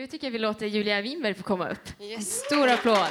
Nu 0.00 0.06
tycker 0.06 0.26
jag 0.26 0.32
vi 0.32 0.38
låter 0.38 0.66
Julia 0.66 1.00
Winberg 1.00 1.34
få 1.34 1.42
komma 1.42 1.68
upp. 1.68 1.88
En 1.98 2.22
stor 2.22 2.68
applåd. 2.68 3.08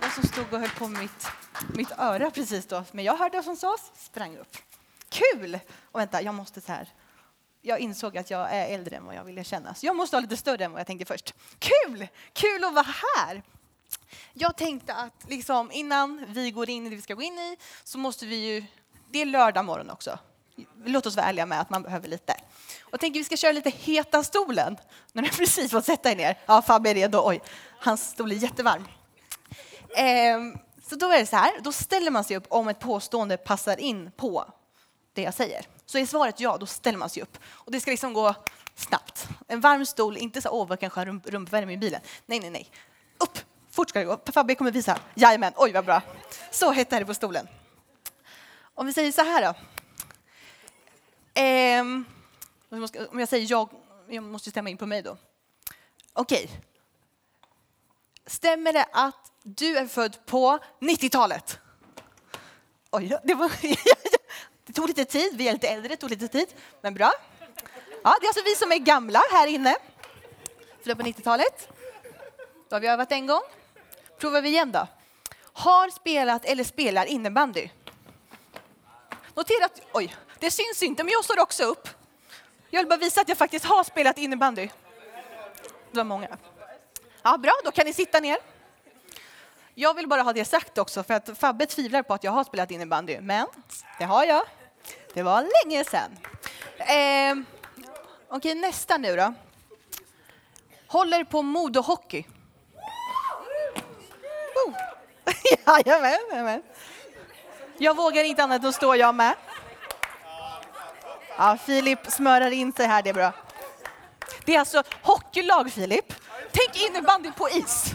Jag 0.00 0.12
som 0.12 0.22
stod 0.22 0.52
och 0.52 0.60
höll 0.60 0.68
på 0.68 0.88
med 0.88 1.02
mitt, 1.02 1.26
mitt 1.74 1.92
öra 1.98 2.30
precis 2.30 2.66
då, 2.66 2.84
men 2.92 3.04
jag 3.04 3.16
hörde 3.16 3.36
vad 3.36 3.44
som 3.44 3.56
sades, 3.56 3.92
sprang 3.94 4.36
upp. 4.36 4.56
Kul! 5.08 5.58
Och 5.82 6.00
vänta, 6.00 6.22
jag 6.22 6.34
måste 6.34 6.60
så 6.60 6.72
här. 6.72 6.88
Jag 7.62 7.78
insåg 7.78 8.18
att 8.18 8.30
jag 8.30 8.52
är 8.52 8.74
äldre 8.74 8.96
än 8.96 9.06
vad 9.06 9.14
jag 9.14 9.24
ville 9.24 9.44
känna, 9.44 9.74
så 9.74 9.86
jag 9.86 9.96
måste 9.96 10.16
vara 10.16 10.22
lite 10.22 10.36
större 10.36 10.64
än 10.64 10.72
vad 10.72 10.80
jag 10.80 10.86
tänkte 10.86 11.04
först. 11.04 11.34
Kul! 11.58 12.08
Kul 12.32 12.64
att 12.64 12.74
vara 12.74 12.86
här! 13.16 13.42
Jag 14.38 14.56
tänkte 14.56 14.94
att 14.94 15.24
liksom, 15.28 15.72
innan 15.72 16.24
vi 16.28 16.50
går 16.50 16.70
in 16.70 16.86
i 16.86 16.90
det 16.90 16.96
vi 16.96 17.02
ska 17.02 17.14
gå 17.14 17.22
in 17.22 17.38
i 17.38 17.56
så 17.84 17.98
måste 17.98 18.26
vi 18.26 18.36
ju, 18.36 18.64
det 19.10 19.22
är 19.22 19.26
lördag 19.26 19.64
morgon 19.64 19.90
också. 19.90 20.18
Låt 20.84 21.06
oss 21.06 21.16
vara 21.16 21.26
ärliga 21.26 21.46
med 21.46 21.60
att 21.60 21.70
man 21.70 21.82
behöver 21.82 22.08
lite. 22.08 22.32
Och 22.82 22.88
jag 22.90 23.00
tänker 23.00 23.20
vi 23.20 23.24
ska 23.24 23.36
köra 23.36 23.52
lite 23.52 23.70
heta 23.70 24.22
stolen. 24.22 24.76
Nu 25.12 25.22
har 25.22 25.22
ni 25.22 25.28
precis 25.28 25.70
fått 25.70 25.84
sätta 25.84 26.10
er 26.10 26.16
ner. 26.16 26.38
Ja, 26.46 26.62
Fabbe 26.62 26.90
är 26.90 26.94
redo. 26.94 27.20
Oj, 27.24 27.42
hans 27.80 28.10
stol 28.10 28.32
är 28.32 28.36
jättevarm. 28.36 28.84
Ehm, 29.96 30.58
så 30.88 30.96
då 30.96 31.10
är 31.10 31.18
det 31.18 31.26
så 31.26 31.36
här, 31.36 31.52
då 31.60 31.72
ställer 31.72 32.10
man 32.10 32.24
sig 32.24 32.36
upp 32.36 32.46
om 32.48 32.68
ett 32.68 32.80
påstående 32.80 33.36
passar 33.36 33.80
in 33.80 34.10
på 34.16 34.44
det 35.12 35.22
jag 35.22 35.34
säger. 35.34 35.66
Så 35.86 35.98
är 35.98 36.06
svaret 36.06 36.40
ja, 36.40 36.56
då 36.56 36.66
ställer 36.66 36.98
man 36.98 37.10
sig 37.10 37.22
upp. 37.22 37.38
Och 37.44 37.72
det 37.72 37.80
ska 37.80 37.90
liksom 37.90 38.12
gå 38.12 38.34
snabbt. 38.74 39.28
En 39.48 39.60
varm 39.60 39.86
stol, 39.86 40.16
inte 40.16 40.42
så 40.42 40.50
åh 40.50 40.68
vad 40.68 40.80
kanske 40.80 41.00
har 41.00 41.06
rump 41.06 41.26
rumpvärme 41.26 41.72
i 41.72 41.76
bilen. 41.76 42.00
Nej, 42.26 42.40
nej, 42.40 42.50
nej. 42.50 42.70
Upp! 43.18 43.38
Fort 43.76 43.90
ska 43.90 43.98
det 43.98 44.04
gå. 44.04 44.20
Fabbe 44.32 44.54
kommer 44.54 44.70
visa. 44.70 44.98
Jajamän, 45.14 45.52
oj 45.56 45.72
vad 45.72 45.84
bra. 45.84 46.02
Så 46.50 46.70
hett 46.70 46.92
är 46.92 47.00
det 47.00 47.06
på 47.06 47.14
stolen. 47.14 47.48
Om 48.74 48.86
vi 48.86 48.92
säger 48.92 49.12
så 49.12 49.22
här 49.22 49.42
då. 49.42 49.54
Ehm, 51.34 52.04
om 53.10 53.20
jag 53.20 53.28
säger 53.28 53.50
jag, 53.50 53.68
jag 54.08 54.24
måste 54.24 54.50
stämma 54.50 54.70
in 54.70 54.76
på 54.76 54.86
mig 54.86 55.02
då. 55.02 55.16
Okej. 56.12 56.50
Stämmer 58.26 58.72
det 58.72 58.86
att 58.92 59.32
du 59.42 59.76
är 59.76 59.86
född 59.86 60.26
på 60.26 60.58
90-talet? 60.80 61.58
Oj, 62.90 63.18
det, 63.24 63.34
var, 63.34 63.52
det 64.66 64.72
tog 64.72 64.88
lite 64.88 65.04
tid. 65.04 65.36
Vi 65.36 65.48
är 65.48 65.52
lite 65.52 65.68
äldre, 65.68 65.88
det 65.88 65.96
tog 65.96 66.10
lite 66.10 66.28
tid. 66.28 66.48
Men 66.80 66.94
bra. 66.94 67.12
Ja, 68.04 68.16
det 68.20 68.26
är 68.26 68.28
alltså 68.28 68.42
vi 68.44 68.54
som 68.54 68.72
är 68.72 68.78
gamla 68.78 69.22
här 69.32 69.46
inne. 69.46 69.76
Födda 70.82 70.96
på 70.96 71.02
90-talet. 71.02 71.68
Då 72.68 72.76
har 72.76 72.80
vi 72.80 72.86
övat 72.86 73.12
en 73.12 73.26
gång. 73.26 73.42
Provar 74.18 74.42
vi 74.42 74.48
igen 74.48 74.72
då. 74.72 74.86
Har 75.52 75.90
spelat 75.90 76.44
eller 76.44 76.64
spelar 76.64 77.06
innebandy. 77.06 77.68
Notera 79.34 79.64
att, 79.64 79.80
oj, 79.92 80.16
det 80.38 80.50
syns 80.50 80.82
inte, 80.82 81.04
men 81.04 81.12
jag 81.12 81.24
står 81.24 81.40
också 81.40 81.64
upp. 81.64 81.88
Jag 82.70 82.80
vill 82.80 82.88
bara 82.88 82.96
visa 82.96 83.20
att 83.20 83.28
jag 83.28 83.38
faktiskt 83.38 83.64
har 83.64 83.84
spelat 83.84 84.18
innebandy. 84.18 84.68
Det 85.90 85.96
var 85.96 86.04
många. 86.04 86.28
Ja, 87.22 87.36
bra, 87.38 87.52
då 87.64 87.70
kan 87.70 87.86
ni 87.86 87.92
sitta 87.92 88.20
ner. 88.20 88.38
Jag 89.74 89.94
vill 89.94 90.08
bara 90.08 90.22
ha 90.22 90.32
det 90.32 90.44
sagt 90.44 90.78
också, 90.78 91.02
för 91.02 91.14
att 91.14 91.38
Fabbe 91.38 91.66
tvivlar 91.66 92.02
på 92.02 92.14
att 92.14 92.24
jag 92.24 92.32
har 92.32 92.44
spelat 92.44 92.70
innebandy, 92.70 93.20
men 93.20 93.46
det 93.98 94.04
har 94.04 94.24
jag. 94.24 94.42
Det 95.14 95.22
var 95.22 95.48
länge 95.64 95.84
sedan. 95.84 96.18
Eh, 96.78 97.56
Okej, 98.28 98.54
nästa 98.54 98.96
nu 98.96 99.16
då. 99.16 99.34
Håller 100.86 101.24
på 101.24 101.42
Modo 101.42 101.80
hockey. 101.80 102.26
Jajamän, 105.66 106.18
jajamän. 106.30 106.62
Jag 107.78 107.96
vågar 107.96 108.24
inte 108.24 108.42
annat, 108.42 108.62
då 108.62 108.72
står 108.72 108.96
jag 108.96 109.14
med. 109.14 109.34
Ja, 111.38 111.58
Filip 111.66 111.98
smörar 112.06 112.50
in 112.50 112.72
sig 112.72 112.86
här, 112.86 113.02
det 113.02 113.10
är 113.10 113.14
bra. 113.14 113.32
Det 114.44 114.54
är 114.54 114.58
alltså 114.58 114.82
hockeylag, 115.02 115.72
Filip. 115.72 116.14
Tänk 116.52 116.88
innebandy 116.88 117.32
på 117.32 117.48
is, 117.48 117.92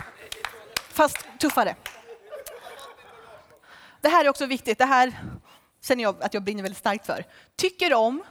fast 0.94 1.18
tuffare. 1.40 1.76
Det 4.02 4.10
här 4.10 4.26
är 4.26 4.30
också 4.30 4.46
viktigt. 4.46 4.78
Det 4.78 4.86
här 4.86 5.20
känner 5.84 6.04
jag 6.04 6.24
att 6.24 6.34
jag 6.34 6.44
brinner 6.44 6.64
väldigt 6.64 6.80
starkt 6.80 7.06
för. 7.06 7.26
Tycker 7.56 7.94
om 7.94 8.24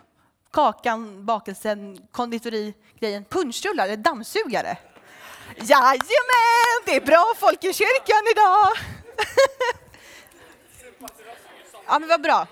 kakan, 0.50 1.26
bakelsen, 1.26 1.98
konditorigrejen, 2.10 3.24
punschrullar 3.24 3.84
eller 3.84 3.96
dammsugare. 3.96 4.76
Jajamän, 5.56 6.80
det 6.86 6.96
är 6.96 7.06
bra 7.06 7.32
folk 7.36 7.64
i 7.64 7.72
kyrkan 7.72 8.22
idag. 8.32 8.99
Ja, 11.86 11.98
men 11.98 12.08
vad 12.08 12.22
bra. 12.22 12.46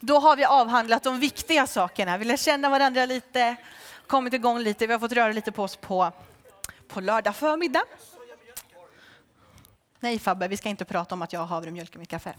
Då 0.00 0.18
har 0.18 0.36
vi 0.36 0.44
avhandlat 0.44 1.02
de 1.02 1.20
viktiga 1.20 1.66
sakerna. 1.66 2.18
Vi 2.18 2.24
lär 2.24 2.36
känna 2.36 2.68
varandra 2.68 3.06
lite, 3.06 3.56
kommit 4.06 4.34
igång 4.34 4.58
lite. 4.58 4.86
Vi 4.86 4.92
har 4.92 5.00
fått 5.00 5.12
röra 5.12 5.32
lite 5.32 5.52
på 5.52 5.62
oss 5.62 5.76
på, 5.76 6.12
på 6.88 7.00
lördag 7.00 7.36
förmiddag. 7.36 7.82
Nej 10.00 10.18
Fabbe, 10.18 10.48
vi 10.48 10.56
ska 10.56 10.68
inte 10.68 10.84
prata 10.84 11.14
om 11.14 11.22
att 11.22 11.32
jag 11.32 11.40
har 11.40 11.46
havremjölk 11.46 11.94
i 11.94 11.98
mitt 11.98 12.08
kaffe. 12.08 12.34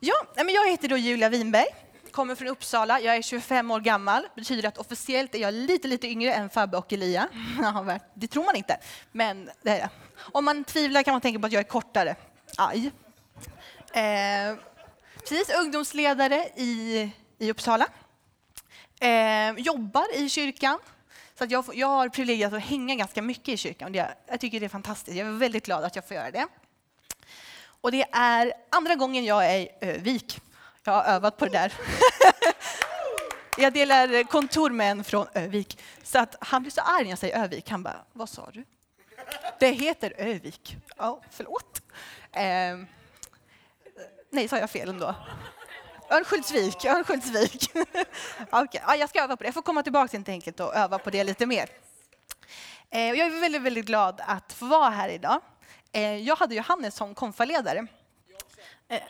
Ja, 0.00 0.14
men 0.36 0.48
jag 0.48 0.70
heter 0.70 0.88
då 0.88 0.96
Julia 0.96 1.28
Winberg, 1.28 1.66
kommer 2.10 2.34
från 2.34 2.48
Uppsala. 2.48 3.00
Jag 3.00 3.16
är 3.16 3.22
25 3.22 3.70
år 3.70 3.80
gammal. 3.80 4.22
Det 4.22 4.40
betyder 4.40 4.68
att 4.68 4.78
officiellt 4.78 5.34
är 5.34 5.38
jag 5.38 5.54
lite, 5.54 5.88
lite 5.88 6.08
yngre 6.08 6.34
än 6.34 6.50
Fabbe 6.50 6.76
och 6.76 6.92
Elia. 6.92 7.28
Det 8.14 8.26
tror 8.26 8.44
man 8.44 8.56
inte, 8.56 8.78
men 9.12 9.50
det 9.62 9.70
är 9.70 9.78
jag. 9.78 9.88
Om 10.20 10.44
man 10.44 10.64
tvivlar 10.64 11.02
kan 11.02 11.12
man 11.14 11.20
tänka 11.20 11.40
på 11.40 11.46
att 11.46 11.52
jag 11.52 11.60
är 11.60 11.68
kortare. 11.68 12.16
Aj. 12.56 12.92
Eh, 13.92 14.56
precis, 15.18 15.50
ungdomsledare 15.58 16.48
i, 16.56 17.10
i 17.38 17.50
Uppsala. 17.50 17.86
Eh, 19.00 19.50
jobbar 19.58 20.16
i 20.16 20.28
kyrkan. 20.28 20.78
Så 21.38 21.44
att 21.44 21.50
jag, 21.50 21.64
jag 21.74 21.86
har 21.86 22.08
privilegiet 22.08 22.52
att 22.52 22.62
hänga 22.62 22.94
ganska 22.94 23.22
mycket 23.22 23.48
i 23.48 23.56
kyrkan. 23.56 23.92
Det, 23.92 24.14
jag 24.26 24.40
tycker 24.40 24.60
det 24.60 24.66
är 24.66 24.68
fantastiskt. 24.68 25.16
Jag 25.16 25.28
är 25.28 25.32
väldigt 25.32 25.66
glad 25.66 25.84
att 25.84 25.96
jag 25.96 26.08
får 26.08 26.14
göra 26.16 26.30
det. 26.30 26.46
Och 27.80 27.92
det 27.92 28.04
är 28.12 28.52
andra 28.70 28.94
gången 28.94 29.24
jag 29.24 29.46
är 29.46 29.58
i 29.58 29.68
Övik. 29.80 30.40
Jag 30.84 30.92
har 30.92 31.02
övat 31.02 31.36
på 31.36 31.44
det 31.44 31.50
där. 31.50 31.72
jag 33.58 33.72
delar 33.72 34.22
kontor 34.24 34.70
med 34.70 34.90
en 34.90 35.04
från 35.04 35.26
Övik. 35.34 35.78
Så 36.02 36.18
att 36.18 36.36
han 36.40 36.62
blir 36.62 36.72
så 36.72 36.80
arg 36.80 37.02
när 37.02 37.10
jag 37.10 37.18
säger 37.18 37.44
Övik. 37.44 37.70
Han 37.70 37.82
bara, 37.82 38.04
vad 38.12 38.28
sa 38.28 38.50
du? 38.52 38.64
Det 39.58 39.70
heter 39.70 40.14
Övik. 40.16 40.76
Ja, 40.96 41.20
förlåt. 41.30 41.82
Eh, 42.32 42.42
nej, 44.30 44.48
sa 44.48 44.58
jag 44.58 44.70
fel 44.70 44.88
ändå? 44.88 45.14
Örnsköldsvik, 46.10 46.84
Örnsköldsvik. 46.84 47.70
okay. 48.52 48.80
ja, 48.86 48.96
jag 48.96 49.08
ska 49.08 49.22
öva 49.22 49.36
på 49.36 49.42
det. 49.42 49.46
Jag 49.46 49.54
får 49.54 49.62
komma 49.62 49.82
tillbaka 49.82 50.16
helt 50.16 50.28
enkelt 50.28 50.60
och 50.60 50.74
öva 50.74 50.98
på 50.98 51.10
det 51.10 51.24
lite 51.24 51.46
mer. 51.46 51.68
Eh, 52.90 53.00
jag 53.00 53.18
är 53.18 53.40
väldigt, 53.40 53.62
väldigt 53.62 53.86
glad 53.86 54.20
att 54.26 54.52
få 54.52 54.66
vara 54.66 54.90
här 54.90 55.08
idag. 55.08 55.40
Eh, 55.92 56.16
jag 56.16 56.36
hade 56.36 56.54
Johannes 56.54 56.94
som 56.94 57.14
konfaledare. 57.14 57.86
Eh, 58.88 59.02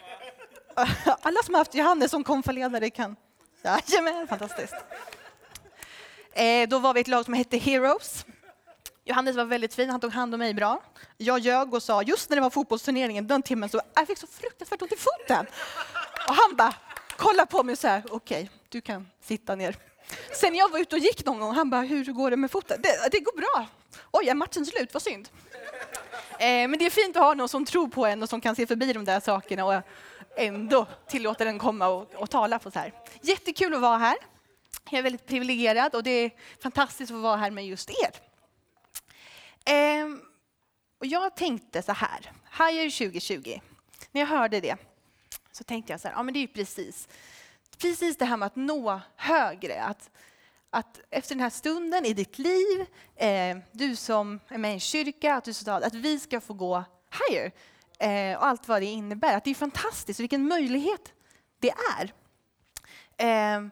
alla 1.22 1.42
som 1.42 1.54
har 1.54 1.60
haft 1.60 1.74
Johannes 1.74 2.10
som 2.10 2.24
konfaledare 2.24 2.90
kan... 2.90 3.16
Jajamän, 3.62 4.28
fantastiskt. 4.28 4.74
Eh, 6.32 6.68
då 6.68 6.78
var 6.78 6.94
vi 6.94 7.00
ett 7.00 7.08
lag 7.08 7.24
som 7.24 7.34
hette 7.34 7.56
Heroes. 7.56 8.24
Johannes 9.10 9.36
var 9.36 9.44
väldigt 9.44 9.74
fin, 9.74 9.90
han 9.90 10.00
tog 10.00 10.12
hand 10.12 10.34
om 10.34 10.38
mig 10.38 10.54
bra. 10.54 10.82
Jag 11.16 11.38
ljög 11.38 11.74
och 11.74 11.82
sa 11.82 12.02
just 12.02 12.30
när 12.30 12.36
det 12.36 12.40
var 12.40 12.50
fotbollsturneringen 12.50 13.26
den 13.26 13.42
timmen 13.42 13.68
så 13.68 13.80
jag 13.94 14.06
fick 14.06 14.18
så 14.18 14.26
fruktansvärt 14.26 14.82
ont 14.82 14.92
i 14.92 14.96
foten. 14.96 15.46
Och 16.28 16.34
han 16.34 16.56
bara 16.56 16.74
kollade 17.16 17.46
på 17.46 17.62
mig 17.62 17.72
och 17.72 17.78
sa 17.78 17.98
okej, 17.98 18.42
okay, 18.42 18.48
du 18.68 18.80
kan 18.80 19.08
sitta 19.22 19.54
ner. 19.54 19.76
Sen 20.32 20.54
jag 20.54 20.68
var 20.70 20.78
ute 20.78 20.96
och 20.96 21.02
gick 21.02 21.26
någon 21.26 21.40
gång, 21.40 21.54
han 21.54 21.70
bara 21.70 21.80
hur 21.80 22.04
går 22.04 22.30
det 22.30 22.36
med 22.36 22.50
foten? 22.50 22.82
Det, 22.82 23.08
det 23.12 23.20
går 23.20 23.36
bra. 23.36 23.66
Oj, 24.10 24.28
är 24.28 24.34
matchen 24.34 24.66
slut? 24.66 24.94
Vad 24.94 25.02
synd. 25.02 25.28
Eh, 26.38 26.68
men 26.68 26.78
det 26.78 26.86
är 26.86 26.90
fint 26.90 27.16
att 27.16 27.22
ha 27.22 27.34
någon 27.34 27.48
som 27.48 27.64
tror 27.64 27.88
på 27.88 28.06
en 28.06 28.22
och 28.22 28.28
som 28.28 28.40
kan 28.40 28.56
se 28.56 28.66
förbi 28.66 28.92
de 28.92 29.04
där 29.04 29.20
sakerna 29.20 29.64
och 29.64 29.82
ändå 30.36 30.86
tillåter 31.08 31.44
den 31.44 31.58
komma 31.58 31.88
och, 31.88 32.14
och 32.14 32.30
tala 32.30 32.58
på 32.58 32.70
så 32.70 32.78
här. 32.78 32.92
Jättekul 33.22 33.74
att 33.74 33.80
vara 33.80 33.98
här. 33.98 34.16
Jag 34.90 34.98
är 34.98 35.02
väldigt 35.02 35.26
privilegierad 35.26 35.94
och 35.94 36.02
det 36.02 36.10
är 36.10 36.30
fantastiskt 36.62 37.12
att 37.12 37.18
vara 37.18 37.36
här 37.36 37.50
med 37.50 37.66
just 37.66 37.90
er. 37.90 38.29
Eh, 39.70 40.06
och 40.98 41.06
jag 41.06 41.36
tänkte 41.36 41.82
så 41.82 41.92
här, 41.92 42.32
Higher 42.58 42.90
2020, 42.90 43.60
när 44.12 44.20
jag 44.20 44.28
hörde 44.28 44.60
det 44.60 44.76
så 45.52 45.64
tänkte 45.64 45.92
jag 45.92 46.00
så 46.00 46.08
här, 46.08 46.14
ja 46.14 46.22
men 46.22 46.34
det 46.34 46.38
är 46.38 46.40
ju 46.40 46.48
precis, 46.48 47.08
precis 47.78 48.16
det 48.16 48.24
här 48.24 48.36
med 48.36 48.46
att 48.46 48.56
nå 48.56 49.00
högre. 49.16 49.82
Att, 49.82 50.10
att 50.70 51.00
efter 51.10 51.34
den 51.34 51.42
här 51.42 51.50
stunden 51.50 52.04
i 52.04 52.12
ditt 52.12 52.38
liv, 52.38 52.86
eh, 53.16 53.58
du 53.72 53.96
som 53.96 54.40
är 54.48 54.58
med 54.58 54.70
i 54.70 54.74
en 54.74 54.80
kyrka, 54.80 55.34
att, 55.34 55.44
du 55.44 55.52
så, 55.52 55.70
att 55.70 55.94
vi 55.94 56.20
ska 56.20 56.40
få 56.40 56.54
gå 56.54 56.84
higher 57.28 57.52
eh, 57.98 58.38
och 58.38 58.46
allt 58.46 58.68
vad 58.68 58.82
det 58.82 58.86
innebär. 58.86 59.36
Att 59.36 59.44
det 59.44 59.50
är 59.50 59.54
fantastiskt, 59.54 60.20
vilken 60.20 60.48
möjlighet 60.48 61.12
det 61.58 61.72
är. 61.98 62.12
Eh, 63.16 63.66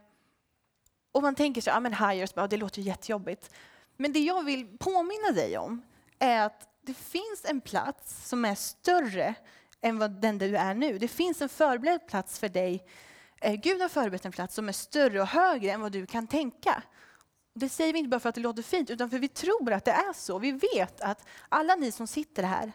och 1.13 1.23
man 1.23 1.35
tänker 1.35 1.61
så 1.61 1.71
ja 1.71 1.81
men 1.81 1.95
higher, 1.95 2.49
det 2.49 2.57
låter 2.57 2.83
jättejobbigt. 2.83 3.51
Men 4.01 4.13
det 4.13 4.21
jag 4.21 4.45
vill 4.45 4.79
påminna 4.79 5.31
dig 5.35 5.59
om 5.59 5.83
är 6.19 6.47
att 6.47 6.69
det 6.83 6.95
finns 6.95 7.45
en 7.45 7.61
plats 7.61 8.29
som 8.29 8.45
är 8.45 8.55
större 8.55 9.35
än 9.81 9.99
vad 9.99 10.21
den 10.21 10.39
du 10.39 10.57
är 10.57 10.75
nu. 10.75 10.99
Det 10.99 11.09
finns 11.09 11.43
en 11.43 11.49
förberedd 11.49 12.07
plats 12.09 12.39
för 12.39 12.49
dig. 12.49 12.87
Eh, 13.41 13.55
Gud 13.55 13.81
har 13.81 13.89
förberett 13.89 14.25
en 14.25 14.33
plats 14.33 14.55
som 14.55 14.69
är 14.69 14.73
större 14.73 15.21
och 15.21 15.27
högre 15.27 15.71
än 15.71 15.81
vad 15.81 15.93
du 15.93 16.07
kan 16.07 16.27
tänka. 16.27 16.83
Det 17.55 17.69
säger 17.69 17.93
vi 17.93 17.99
inte 17.99 18.09
bara 18.09 18.21
för 18.21 18.29
att 18.29 18.35
det 18.35 18.41
låter 18.41 18.63
fint, 18.63 18.91
utan 18.91 19.11
för 19.11 19.19
vi 19.19 19.29
tror 19.29 19.73
att 19.73 19.85
det 19.85 19.91
är 19.91 20.13
så. 20.13 20.39
Vi 20.39 20.53
vet 20.53 21.01
att 21.01 21.27
alla 21.49 21.75
ni 21.75 21.93
som 21.93 22.07
sitter 22.07 22.43
här, 22.43 22.73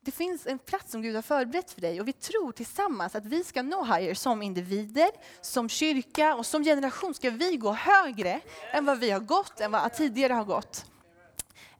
det 0.00 0.10
finns 0.10 0.46
en 0.46 0.58
plats 0.58 0.92
som 0.92 1.02
Gud 1.02 1.14
har 1.14 1.22
förberett 1.22 1.70
för 1.70 1.80
dig 1.80 2.00
och 2.00 2.08
vi 2.08 2.12
tror 2.12 2.52
tillsammans 2.52 3.14
att 3.14 3.26
vi 3.26 3.44
ska 3.44 3.62
nå 3.62 3.84
higher 3.84 4.14
som 4.14 4.42
individer, 4.42 5.10
som 5.40 5.68
kyrka 5.68 6.34
och 6.34 6.46
som 6.46 6.64
generation 6.64 7.14
ska 7.14 7.30
vi 7.30 7.56
gå 7.56 7.72
högre 7.72 8.40
än 8.72 8.84
vad 8.84 8.98
vi 8.98 9.10
har 9.10 9.20
gått, 9.20 9.60
än 9.60 9.70
vad 9.70 9.94
tidigare 9.94 10.32
har 10.32 10.44
gått. 10.44 10.86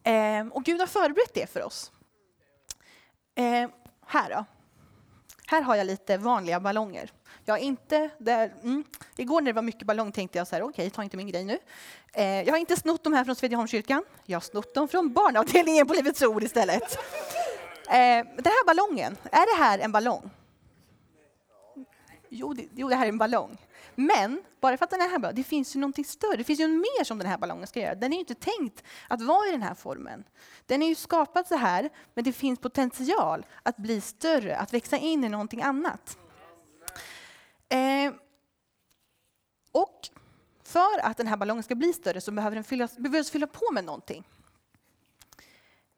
Ehm, 0.02 0.52
och 0.52 0.64
Gud 0.64 0.81
har 0.81 0.87
förberett 0.87 1.34
det 1.34 1.52
för 1.52 1.62
oss. 1.62 1.93
Ehm, 3.34 3.70
här 4.06 4.31
då. 4.31 4.44
Här 5.46 5.62
har 5.62 5.76
jag 5.76 5.87
lite 5.87 6.17
vanliga 6.17 6.61
ballonger. 6.61 7.12
Jag 7.44 7.55
har 7.55 7.58
inte 7.58 8.11
där, 8.19 8.55
mm. 8.62 8.84
Igår 9.17 9.40
när 9.40 9.46
det 9.46 9.52
var 9.52 9.62
mycket 9.62 9.87
ballong 9.87 10.12
tänkte 10.12 10.38
jag 10.38 10.49
så 10.49 10.55
här, 10.55 10.62
okej, 10.62 10.72
okay, 10.72 10.90
ta 10.90 11.02
inte 11.02 11.17
min 11.17 11.28
grej 11.28 11.44
nu. 11.44 11.58
Eh, 12.12 12.43
jag 12.43 12.52
har 12.52 12.58
inte 12.58 12.76
snott 12.76 13.05
de 13.05 13.12
här 13.12 13.25
från 13.25 13.37
Svedjeholmskyrkan. 13.37 14.05
Jag 14.25 14.37
har 14.37 14.40
snott 14.40 14.75
dem 14.75 14.88
från 14.88 15.12
barnavdelningen 15.12 15.87
på 15.87 15.94
Livets 15.94 16.22
Ord 16.22 16.43
istället. 16.43 16.99
Eh, 17.91 18.25
den 18.25 18.45
här 18.45 18.67
ballongen, 18.67 19.17
är 19.33 19.57
det 19.57 19.63
här 19.63 19.79
en 19.79 19.93
ballong? 19.93 20.31
Jo 22.29 22.55
det, 22.55 22.69
jo, 22.75 22.89
det 22.89 22.97
här 22.97 23.05
är 23.05 23.09
en 23.09 23.19
ballong. 23.19 23.59
Men 23.95 24.43
bara 24.61 24.77
för 24.77 24.85
att 24.85 24.91
den 24.91 25.01
är 25.01 25.09
här, 25.09 25.33
det 25.33 25.45
finns 25.45 25.77
ju 25.77 25.81
någonting 25.81 26.05
större. 26.05 26.37
Det 26.37 26.45
finns 26.45 26.61
ju 26.61 26.69
mer 26.69 27.05
som 27.05 27.19
den 27.19 27.27
här 27.27 27.39
ballongen 27.39 27.67
ska 27.67 27.81
göra. 27.81 27.95
Den 27.95 28.13
är 28.13 28.17
ju 28.17 28.21
inte 28.21 28.35
tänkt 28.35 28.85
att 29.09 29.23
vara 29.23 29.49
i 29.49 29.51
den 29.53 29.63
här 29.63 29.75
formen. 29.75 30.25
Den 30.67 30.83
är 30.83 30.87
ju 30.87 30.95
skapad 30.95 31.47
så 31.47 31.57
här, 31.57 31.91
men 32.15 32.25
det 32.25 32.33
finns 32.33 32.59
potential 32.59 33.47
att 33.63 33.77
bli 33.77 34.01
större, 34.01 34.57
att 34.57 34.75
växa 34.75 34.97
in 34.97 35.25
i 35.25 35.29
någonting 35.29 35.63
annat. 35.63 36.19
Eh, 37.69 38.13
och 39.73 40.09
för 40.63 40.99
att 41.03 41.17
den 41.17 41.27
här 41.27 41.37
ballongen 41.37 41.63
ska 41.63 41.75
bli 41.75 41.93
större 41.93 42.21
så 42.21 42.31
behöver 42.31 42.55
den 42.55 42.65
fyllas, 42.65 42.97
behövs 42.97 43.31
fylla 43.31 43.47
på 43.47 43.73
med 43.73 43.85
någonting. 43.85 44.25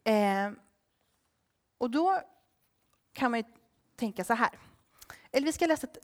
Eh, 0.05 0.51
och 1.83 1.91
då 1.91 2.21
kan 3.13 3.31
man 3.31 3.45
tänka 3.97 4.25
så 4.25 4.35
här. 4.35 4.59
Eller 5.33 5.47
vi 5.47 5.53
ska 5.53 5.67
läsa 5.67 5.87
ett 5.87 5.99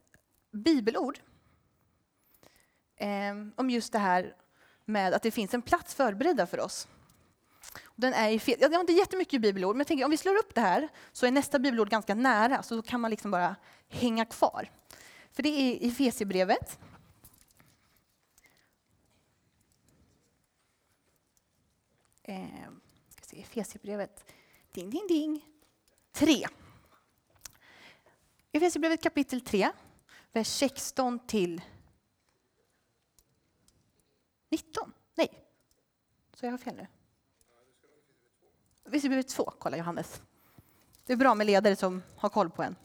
bibelord 0.50 1.20
eh, 2.96 3.34
om 3.56 3.70
just 3.70 3.92
det 3.92 3.98
här 3.98 4.36
med 4.84 5.14
att 5.14 5.22
det 5.22 5.30
finns 5.30 5.54
en 5.54 5.62
plats 5.62 5.94
förberedda 5.94 6.46
för 6.46 6.60
oss. 6.60 6.88
Den 7.96 8.14
är 8.14 8.30
i 8.30 8.56
jag 8.60 8.70
har 8.70 8.80
inte 8.80 8.92
jättemycket 8.92 9.40
bibelord, 9.40 9.76
men 9.76 9.80
jag 9.80 9.86
tänker 9.86 10.04
om 10.04 10.10
vi 10.10 10.16
slår 10.16 10.36
upp 10.36 10.54
det 10.54 10.60
här 10.60 10.88
så 11.12 11.26
är 11.26 11.30
nästa 11.30 11.58
bibelord 11.58 11.90
ganska 11.90 12.14
nära, 12.14 12.62
så 12.62 12.76
då 12.76 12.82
kan 12.82 13.00
man 13.00 13.10
liksom 13.10 13.30
bara 13.30 13.56
hänga 13.88 14.24
kvar. 14.24 14.70
För 15.32 15.42
det 15.42 15.48
är 15.48 15.74
i 15.74 15.88
Efesierbrevet. 15.88 16.78
Eh, 22.22 22.70
ding, 24.72 24.90
ding, 24.90 25.06
ding, 25.08 25.44
3. 26.18 26.48
Efesierbrevet 28.52 29.02
kapitel 29.02 29.40
3, 29.40 29.70
vers 30.32 30.46
16 30.48 31.18
till 31.18 31.62
19. 34.50 34.92
Nej, 35.14 35.44
så 36.34 36.46
jag 36.46 36.50
har 36.50 36.58
fel 36.58 36.76
nu. 36.76 36.86
Efesierbrevet 38.84 39.28
2, 39.28 39.52
kolla 39.58 39.76
Johannes. 39.76 40.22
Det 41.06 41.12
är 41.12 41.16
bra 41.16 41.34
med 41.34 41.46
ledare 41.46 41.76
som 41.76 42.02
har 42.16 42.28
koll 42.28 42.50
på 42.50 42.62
en. 42.62 42.76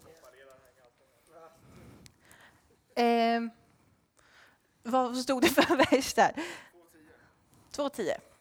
Eh, 2.95 3.41
vad 4.83 5.17
stod 5.17 5.41
det 5.41 5.49
för 5.49 5.75
vers 5.91 6.13
där? 6.13 6.43
2.10. 7.71 8.32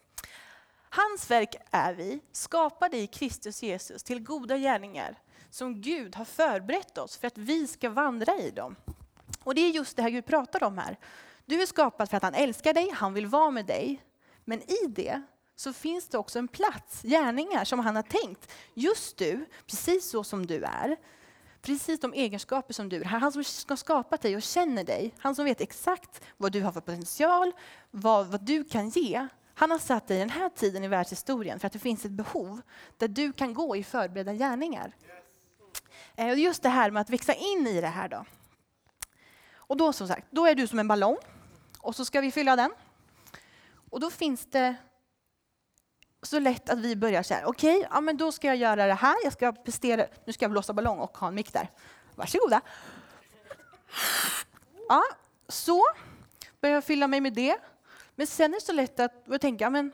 Hans 0.95 1.31
verk 1.31 1.55
är 1.71 1.93
vi, 1.93 2.19
skapade 2.31 2.97
i 2.97 3.07
Kristus 3.07 3.63
Jesus 3.63 4.03
till 4.03 4.19
goda 4.19 4.57
gärningar 4.57 5.15
som 5.49 5.81
Gud 5.81 6.15
har 6.15 6.25
förberett 6.25 6.97
oss 6.97 7.17
för 7.17 7.27
att 7.27 7.37
vi 7.37 7.67
ska 7.67 7.89
vandra 7.89 8.35
i 8.35 8.51
dem. 8.51 8.75
Och 9.43 9.55
det 9.55 9.61
är 9.61 9.69
just 9.69 9.95
det 9.95 10.03
här 10.03 10.09
Gud 10.09 10.25
pratar 10.25 10.63
om 10.63 10.77
här. 10.77 10.97
Du 11.45 11.61
är 11.61 11.65
skapad 11.65 12.09
för 12.09 12.17
att 12.17 12.23
han 12.23 12.33
älskar 12.33 12.73
dig, 12.73 12.89
han 12.93 13.13
vill 13.13 13.27
vara 13.27 13.51
med 13.51 13.65
dig. 13.65 14.03
Men 14.45 14.61
i 14.61 14.87
det 14.87 15.21
så 15.55 15.73
finns 15.73 16.07
det 16.07 16.17
också 16.17 16.39
en 16.39 16.47
plats, 16.47 17.01
gärningar 17.01 17.65
som 17.65 17.79
han 17.79 17.95
har 17.95 18.03
tänkt. 18.03 18.51
Just 18.73 19.17
du, 19.17 19.45
precis 19.67 20.09
så 20.09 20.23
som 20.23 20.45
du 20.45 20.63
är, 20.63 20.97
precis 21.61 21.99
de 21.99 22.13
egenskaper 22.13 22.73
som 22.73 22.89
du 22.89 23.01
är. 23.01 23.05
Han 23.05 23.31
som 23.31 23.43
har 23.67 23.75
skapat 23.75 24.21
dig 24.21 24.35
och 24.35 24.41
känner 24.41 24.83
dig, 24.83 25.13
han 25.19 25.35
som 25.35 25.45
vet 25.45 25.61
exakt 25.61 26.21
vad 26.37 26.51
du 26.51 26.61
har 26.61 26.71
för 26.71 26.81
potential, 26.81 27.51
vad, 27.91 28.27
vad 28.27 28.45
du 28.45 28.63
kan 28.63 28.89
ge. 28.89 29.27
Han 29.53 29.71
har 29.71 29.79
satt 29.79 30.07
dig 30.07 30.17
i 30.17 30.19
den 30.19 30.29
här 30.29 30.49
tiden 30.49 30.83
i 30.83 30.87
världshistorien 30.87 31.59
för 31.59 31.67
att 31.67 31.73
det 31.73 31.79
finns 31.79 32.05
ett 32.05 32.11
behov 32.11 32.61
där 32.97 33.07
du 33.07 33.33
kan 33.33 33.53
gå 33.53 33.75
i 33.75 33.83
förberedda 33.83 34.33
gärningar. 34.33 34.95
Eh, 36.15 36.27
yes. 36.27 36.37
just 36.37 36.63
det 36.63 36.69
här 36.69 36.91
med 36.91 37.01
att 37.01 37.09
växa 37.09 37.33
in 37.33 37.67
i 37.67 37.81
det 37.81 37.87
här 37.87 38.09
då. 38.09 38.25
Och 39.55 39.77
då 39.77 39.93
som 39.93 40.07
sagt, 40.07 40.27
då 40.29 40.45
är 40.45 40.55
du 40.55 40.67
som 40.67 40.79
en 40.79 40.87
ballong 40.87 41.17
och 41.79 41.95
så 41.95 42.05
ska 42.05 42.21
vi 42.21 42.31
fylla 42.31 42.55
den. 42.55 42.71
Och 43.89 43.99
då 43.99 44.09
finns 44.09 44.45
det 44.45 44.75
så 46.21 46.39
lätt 46.39 46.69
att 46.69 46.79
vi 46.79 46.95
börjar 46.95 47.23
så 47.23 47.33
här, 47.33 47.45
okej, 47.45 47.77
okay, 47.77 47.87
ja, 47.91 48.01
men 48.01 48.17
då 48.17 48.31
ska 48.31 48.47
jag 48.47 48.55
göra 48.55 48.85
det 48.85 48.93
här, 48.93 49.15
jag 49.23 49.33
ska 49.33 49.51
prestera, 49.51 50.05
nu 50.25 50.33
ska 50.33 50.43
jag 50.43 50.51
blåsa 50.51 50.73
ballong 50.73 50.99
och 50.99 51.17
ha 51.17 51.27
en 51.27 51.35
mick 51.35 51.53
där. 51.53 51.69
Varsågoda. 52.15 52.61
Ja, 54.89 55.03
så 55.47 55.83
börjar 56.61 56.75
jag 56.75 56.83
fylla 56.83 57.07
mig 57.07 57.21
med 57.21 57.33
det. 57.33 57.57
Men 58.15 58.27
sen 58.27 58.53
är 58.53 58.57
det 58.57 58.65
så 58.65 58.73
lätt 58.73 58.99
att 58.99 59.41
tänka, 59.41 59.69
men, 59.69 59.91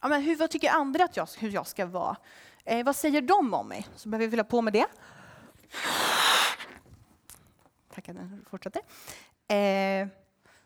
ja, 0.00 0.08
men 0.08 0.22
hur, 0.22 0.36
vad 0.36 0.50
tycker 0.50 0.70
andra 0.70 1.04
att 1.04 1.16
jag, 1.16 1.28
hur 1.38 1.50
jag 1.50 1.66
ska 1.66 1.86
vara? 1.86 2.16
Eh, 2.64 2.84
vad 2.84 2.96
säger 2.96 3.22
de 3.22 3.54
om 3.54 3.68
mig? 3.68 3.86
Så 3.96 4.08
behöver 4.08 4.26
vi 4.26 4.30
fylla 4.30 4.44
på 4.44 4.62
med 4.62 4.72
det. 4.72 4.86
Tackar, 7.94 8.14
den 8.14 8.44
fortsätter. 8.50 8.82
Eh, 9.48 10.08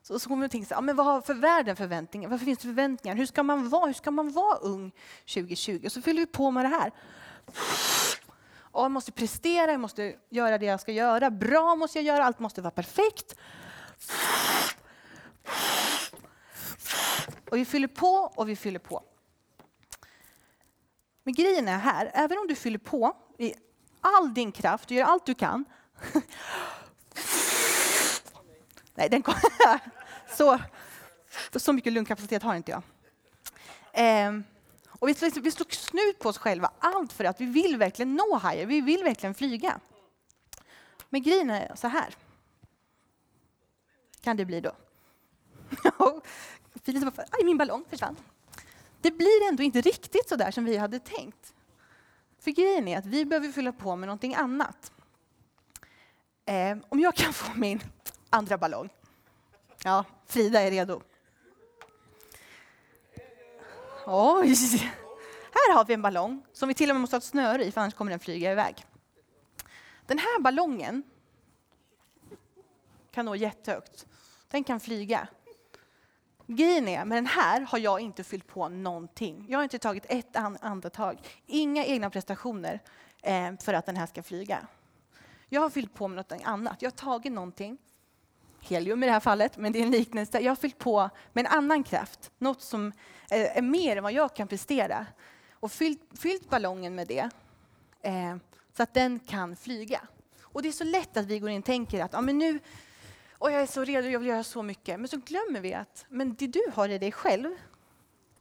så, 0.02 0.18
så 0.18 0.28
kommer 0.28 0.42
vi 0.42 0.48
tänka, 0.48 0.74
ja, 0.74 0.80
men 0.80 0.96
vad 0.96 1.06
har 1.06 1.20
för 1.20 1.34
världen 1.34 1.76
förväntningar? 1.76 2.28
Varför 2.28 2.44
finns 2.44 2.58
det 2.58 2.68
förväntningar? 2.68 3.16
Hur 3.16 3.26
ska 3.26 3.42
man 3.42 3.68
vara? 3.68 3.86
Hur 3.86 3.92
ska 3.92 4.10
man 4.10 4.32
vara 4.32 4.56
ung 4.56 4.92
2020? 5.34 5.88
Så 5.88 6.02
fyller 6.02 6.20
vi 6.20 6.26
på 6.26 6.50
med 6.50 6.64
det 6.64 6.68
här. 6.68 6.92
Och 8.60 8.84
jag 8.84 8.90
måste 8.90 9.12
prestera, 9.12 9.70
jag 9.70 9.80
måste 9.80 10.14
göra 10.28 10.58
det 10.58 10.66
jag 10.66 10.80
ska 10.80 10.92
göra. 10.92 11.30
Bra 11.30 11.74
måste 11.76 11.98
jag 11.98 12.04
göra, 12.04 12.24
allt 12.24 12.38
måste 12.38 12.62
vara 12.62 12.70
perfekt. 12.70 13.36
Och 17.50 17.56
vi 17.56 17.64
fyller 17.64 17.88
på 17.88 18.32
och 18.34 18.48
vi 18.48 18.56
fyller 18.56 18.78
på. 18.78 19.02
Men 21.22 21.34
grejen 21.34 21.68
är 21.68 21.78
här, 21.78 22.10
även 22.14 22.38
om 22.38 22.46
du 22.46 22.54
fyller 22.54 22.78
på 22.78 23.16
i 23.38 23.54
all 24.00 24.34
din 24.34 24.52
kraft, 24.52 24.88
du 24.88 24.94
gör 24.94 25.04
allt 25.04 25.26
du 25.26 25.34
kan. 25.34 25.64
Nej, 28.94 29.08
den 29.08 29.22
kom, 29.22 29.34
så, 30.36 30.58
så 31.56 31.72
mycket 31.72 31.92
lungkapacitet 31.92 32.42
har 32.42 32.54
inte 32.54 32.70
jag. 32.70 32.82
Ehm, 33.92 34.44
och 34.88 35.08
vi, 35.08 35.14
vi 35.42 35.50
slår 35.50 35.70
snut 35.70 36.18
på 36.18 36.28
oss 36.28 36.38
själva, 36.38 36.70
allt 36.78 37.12
för 37.12 37.24
att 37.24 37.40
vi 37.40 37.46
vill 37.46 37.76
verkligen 37.76 38.14
nå 38.14 38.34
hajar, 38.34 38.66
vi 38.66 38.80
vill 38.80 39.04
verkligen 39.04 39.34
flyga. 39.34 39.80
Men 41.08 41.22
grejen 41.22 41.50
är 41.50 41.72
så 41.76 41.88
här. 41.88 42.14
Kan 44.20 44.36
det 44.36 44.44
bli 44.44 44.60
då? 44.60 44.72
Filip 46.92 47.16
bara, 47.16 47.26
aj 47.30 47.44
min 47.44 47.58
ballong 47.58 47.84
försvann. 47.90 48.16
Det 49.00 49.10
blir 49.10 49.48
ändå 49.48 49.62
inte 49.62 49.80
riktigt 49.80 50.28
så 50.28 50.36
där 50.36 50.50
som 50.50 50.64
vi 50.64 50.76
hade 50.76 50.98
tänkt. 50.98 51.54
För 52.40 52.50
grejen 52.50 52.88
är 52.88 52.98
att 52.98 53.06
vi 53.06 53.24
behöver 53.24 53.48
fylla 53.48 53.72
på 53.72 53.96
med 53.96 54.06
någonting 54.06 54.34
annat. 54.34 54.92
Eh, 56.46 56.78
om 56.88 57.00
jag 57.00 57.14
kan 57.14 57.32
få 57.32 57.54
min 57.54 57.80
andra 58.30 58.58
ballong. 58.58 58.88
Ja, 59.84 60.04
Frida 60.26 60.60
är 60.60 60.70
redo. 60.70 61.02
Oj! 64.06 64.54
Här 65.52 65.74
har 65.74 65.84
vi 65.84 65.94
en 65.94 66.02
ballong 66.02 66.42
som 66.52 66.68
vi 66.68 66.74
till 66.74 66.90
och 66.90 66.96
med 66.96 67.00
måste 67.00 67.16
ha 67.16 67.18
ett 67.18 67.24
snöre 67.24 67.64
i 67.64 67.72
för 67.72 67.80
annars 67.80 67.94
kommer 67.94 68.10
den 68.10 68.20
flyga 68.20 68.52
iväg. 68.52 68.86
Den 70.06 70.18
här 70.18 70.40
ballongen 70.40 71.02
kan 73.10 73.24
nå 73.24 73.36
jättehögt. 73.36 74.06
Den 74.50 74.64
kan 74.64 74.80
flyga. 74.80 75.28
Grejen 76.50 76.88
är, 76.88 77.04
med 77.04 77.16
den 77.16 77.26
här 77.26 77.60
har 77.60 77.78
jag 77.78 78.00
inte 78.00 78.24
fyllt 78.24 78.46
på 78.46 78.68
någonting. 78.68 79.46
Jag 79.48 79.58
har 79.58 79.62
inte 79.62 79.78
tagit 79.78 80.06
ett 80.08 80.36
andetag, 80.60 81.18
inga 81.46 81.84
egna 81.84 82.10
prestationer 82.10 82.80
eh, 83.22 83.52
för 83.60 83.74
att 83.74 83.86
den 83.86 83.96
här 83.96 84.06
ska 84.06 84.22
flyga. 84.22 84.66
Jag 85.48 85.60
har 85.60 85.70
fyllt 85.70 85.94
på 85.94 86.08
med 86.08 86.16
något 86.16 86.42
annat. 86.44 86.82
Jag 86.82 86.90
har 86.90 86.96
tagit 86.96 87.32
någonting, 87.32 87.78
helium 88.60 89.02
i 89.02 89.06
det 89.06 89.12
här 89.12 89.20
fallet, 89.20 89.56
men 89.56 89.72
det 89.72 89.78
är 89.78 89.82
en 89.82 89.90
liknelse. 89.90 90.40
Jag 90.40 90.50
har 90.50 90.56
fyllt 90.56 90.78
på 90.78 91.10
med 91.32 91.46
en 91.46 91.52
annan 91.52 91.84
kraft, 91.84 92.30
något 92.38 92.62
som 92.62 92.92
eh, 93.30 93.56
är 93.58 93.62
mer 93.62 93.96
än 93.96 94.02
vad 94.02 94.12
jag 94.12 94.36
kan 94.36 94.48
prestera. 94.48 95.06
Och 95.52 95.72
fyllt, 95.72 96.02
fyllt 96.18 96.50
ballongen 96.50 96.94
med 96.94 97.06
det 97.08 97.30
eh, 98.02 98.36
så 98.76 98.82
att 98.82 98.94
den 98.94 99.18
kan 99.18 99.56
flyga. 99.56 100.00
Och 100.40 100.62
det 100.62 100.68
är 100.68 100.72
så 100.72 100.84
lätt 100.84 101.16
att 101.16 101.26
vi 101.26 101.38
går 101.38 101.50
in 101.50 101.58
och 101.58 101.64
tänker 101.64 102.04
att 102.04 102.12
ja, 102.12 102.20
men 102.20 102.38
nu, 102.38 102.58
och 103.38 103.50
jag 103.52 103.62
är 103.62 103.66
så 103.66 103.84
redo, 103.84 104.08
jag 104.08 104.18
vill 104.18 104.28
göra 104.28 104.44
så 104.44 104.62
mycket. 104.62 105.00
Men 105.00 105.08
så 105.08 105.16
glömmer 105.16 105.60
vi 105.60 105.74
att 105.74 106.06
men 106.08 106.34
det 106.34 106.46
du 106.46 106.62
har 106.74 106.88
i 106.88 106.98
dig 106.98 107.12
själv 107.12 107.50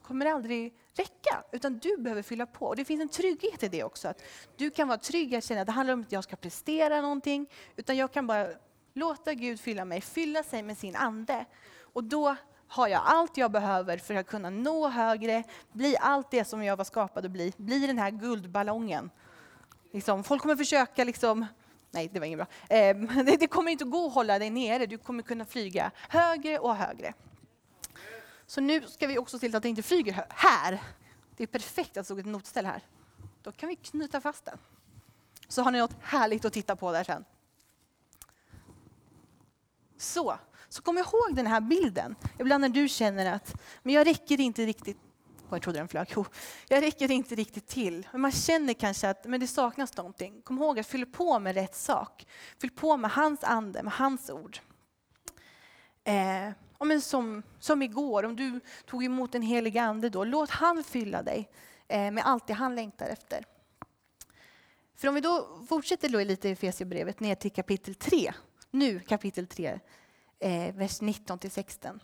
kommer 0.01 0.25
aldrig 0.25 0.73
räcka, 0.93 1.43
utan 1.51 1.77
du 1.77 1.97
behöver 1.97 2.21
fylla 2.21 2.45
på. 2.45 2.65
Och 2.65 2.75
det 2.75 2.85
finns 2.85 3.01
en 3.01 3.09
trygghet 3.09 3.63
i 3.63 3.67
det 3.67 3.83
också. 3.83 4.07
Att 4.07 4.21
du 4.55 4.69
kan 4.69 4.87
vara 4.87 4.97
trygg 4.97 5.35
att 5.35 5.43
känna 5.43 5.61
att 5.61 5.67
det 5.67 5.73
handlar 5.73 5.93
om 5.93 6.01
att 6.01 6.11
jag 6.11 6.23
ska 6.23 6.35
prestera 6.35 7.01
någonting, 7.01 7.49
utan 7.75 7.97
jag 7.97 8.11
kan 8.11 8.27
bara 8.27 8.47
låta 8.93 9.33
Gud 9.33 9.59
fylla 9.59 9.85
mig, 9.85 10.01
fylla 10.01 10.43
sig 10.43 10.63
med 10.63 10.77
sin 10.77 10.95
ande. 10.95 11.45
Och 11.81 12.03
då 12.03 12.35
har 12.67 12.87
jag 12.87 13.01
allt 13.05 13.37
jag 13.37 13.51
behöver 13.51 13.97
för 13.97 14.15
att 14.15 14.27
kunna 14.27 14.49
nå 14.49 14.87
högre, 14.87 15.43
bli 15.71 15.97
allt 15.99 16.31
det 16.31 16.45
som 16.45 16.63
jag 16.63 16.77
var 16.77 16.83
skapad 16.83 17.25
att 17.25 17.31
bli, 17.31 17.53
bli 17.57 17.87
den 17.87 17.97
här 17.97 18.11
guldballongen. 18.11 19.09
Liksom, 19.91 20.23
folk 20.23 20.41
kommer 20.41 20.55
försöka 20.55 21.03
liksom, 21.03 21.45
nej 21.91 22.09
det 22.13 22.19
var 22.19 22.25
inget 22.25 22.39
bra, 22.39 22.47
ehm, 22.69 23.25
det, 23.39 23.47
kommer 23.47 23.71
inte 23.71 23.85
gå 23.85 24.07
att 24.07 24.13
hålla 24.13 24.39
dig 24.39 24.49
nere, 24.49 24.85
du 24.85 24.97
kommer 24.97 25.23
kunna 25.23 25.45
flyga 25.45 25.91
högre 26.09 26.59
och 26.59 26.75
högre. 26.75 27.13
Så 28.45 28.61
nu 28.61 28.81
ska 28.87 29.07
vi 29.07 29.17
också 29.17 29.39
se 29.39 29.47
till 29.47 29.55
att 29.55 29.63
det 29.63 29.69
inte 29.69 29.83
flyger 29.83 30.25
här. 30.29 30.81
Det 31.37 31.43
är 31.43 31.47
perfekt 31.47 31.89
att 31.89 31.93
det 31.93 32.03
stod 32.03 32.19
ett 32.19 32.25
notställ 32.25 32.65
här. 32.65 32.81
Då 33.41 33.51
kan 33.51 33.69
vi 33.69 33.75
knyta 33.75 34.21
fast 34.21 34.45
den. 34.45 34.57
Så 35.47 35.61
har 35.61 35.71
ni 35.71 35.79
något 35.79 35.95
härligt 36.01 36.45
att 36.45 36.53
titta 36.53 36.75
på 36.75 36.91
där 36.91 37.03
sen. 37.03 37.25
Så, 39.97 40.39
så 40.69 40.81
kom 40.81 40.97
ihåg 40.97 41.35
den 41.35 41.47
här 41.47 41.61
bilden. 41.61 42.15
Ibland 42.39 42.61
när 42.61 42.69
du 42.69 42.89
känner 42.89 43.33
att 43.33 43.61
men 43.83 43.93
jag 43.93 44.07
räcker 44.07 44.39
inte 44.39 44.65
riktigt 44.65 44.97
jag 45.55 45.61
trodde 45.61 45.79
den 45.79 45.87
flög. 45.87 46.07
Jo, 46.15 46.25
jag 46.67 46.83
räcker 46.83 47.11
inte 47.11 47.35
riktigt 47.35 47.67
till. 47.67 48.07
Men 48.11 48.21
man 48.21 48.31
känner 48.31 48.73
kanske 48.73 49.09
att 49.09 49.25
men 49.25 49.39
det 49.39 49.47
saknas 49.47 49.97
någonting. 49.97 50.41
Kom 50.41 50.57
ihåg 50.57 50.79
att 50.79 50.87
fylla 50.87 51.05
på 51.05 51.39
med 51.39 51.55
rätt 51.55 51.75
sak. 51.75 52.27
Fyll 52.61 52.71
på 52.71 52.97
med 52.97 53.11
hans 53.11 53.43
ande, 53.43 53.83
med 53.83 53.93
hans 53.93 54.29
ord. 54.29 54.59
Eh, 56.03 56.49
men 56.79 57.01
som, 57.01 57.43
som 57.59 57.81
igår, 57.81 58.25
om 58.25 58.35
du 58.35 58.59
tog 58.85 59.03
emot 59.03 59.31
den 59.31 59.41
helige 59.41 59.81
ande 59.81 60.09
då, 60.09 60.23
låt 60.23 60.49
han 60.49 60.83
fylla 60.83 61.23
dig 61.23 61.49
eh, 61.87 62.11
med 62.11 62.25
allt 62.25 62.47
det 62.47 62.53
han 62.53 62.75
längtar 62.75 63.07
efter. 63.07 63.45
För 64.95 65.07
om 65.07 65.15
vi 65.15 65.21
då 65.21 65.59
fortsätter 65.69 66.09
då 66.09 66.19
lite 66.19 66.49
i 66.49 66.51
Efesierbrevet 66.51 67.19
ner 67.19 67.35
till 67.35 67.51
kapitel 67.51 67.95
3, 67.95 68.33
nu 68.71 68.99
kapitel 68.99 69.47
3, 69.47 69.79
eh, 70.39 70.75
vers 70.75 71.01
19 71.01 71.39
till 71.39 71.51
16, 71.51 71.99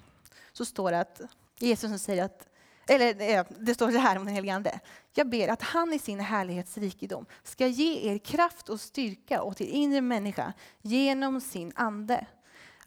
så 0.51 0.65
står 0.65 0.91
det 0.91 0.99
att 0.99 1.21
Jesus 1.59 2.01
säger 2.01 2.23
att 2.23 2.47
eller 2.87 3.37
eh, 3.37 3.45
det 3.59 3.73
står 3.73 3.91
så 3.91 3.97
här 3.97 4.17
om 4.17 4.25
den 4.25 4.35
helige 4.35 4.53
Ande. 4.53 4.79
Jag 5.13 5.29
ber 5.29 5.47
att 5.47 5.61
han 5.61 5.93
i 5.93 5.99
sin 5.99 6.19
härlighetsrikedom 6.19 7.25
ska 7.43 7.67
ge 7.67 8.11
er 8.11 8.17
kraft 8.17 8.69
och 8.69 8.79
styrka 8.79 9.43
åt 9.43 9.61
er 9.61 9.65
inre 9.65 10.01
människa 10.01 10.53
genom 10.81 11.41
sin 11.41 11.71
ande 11.75 12.25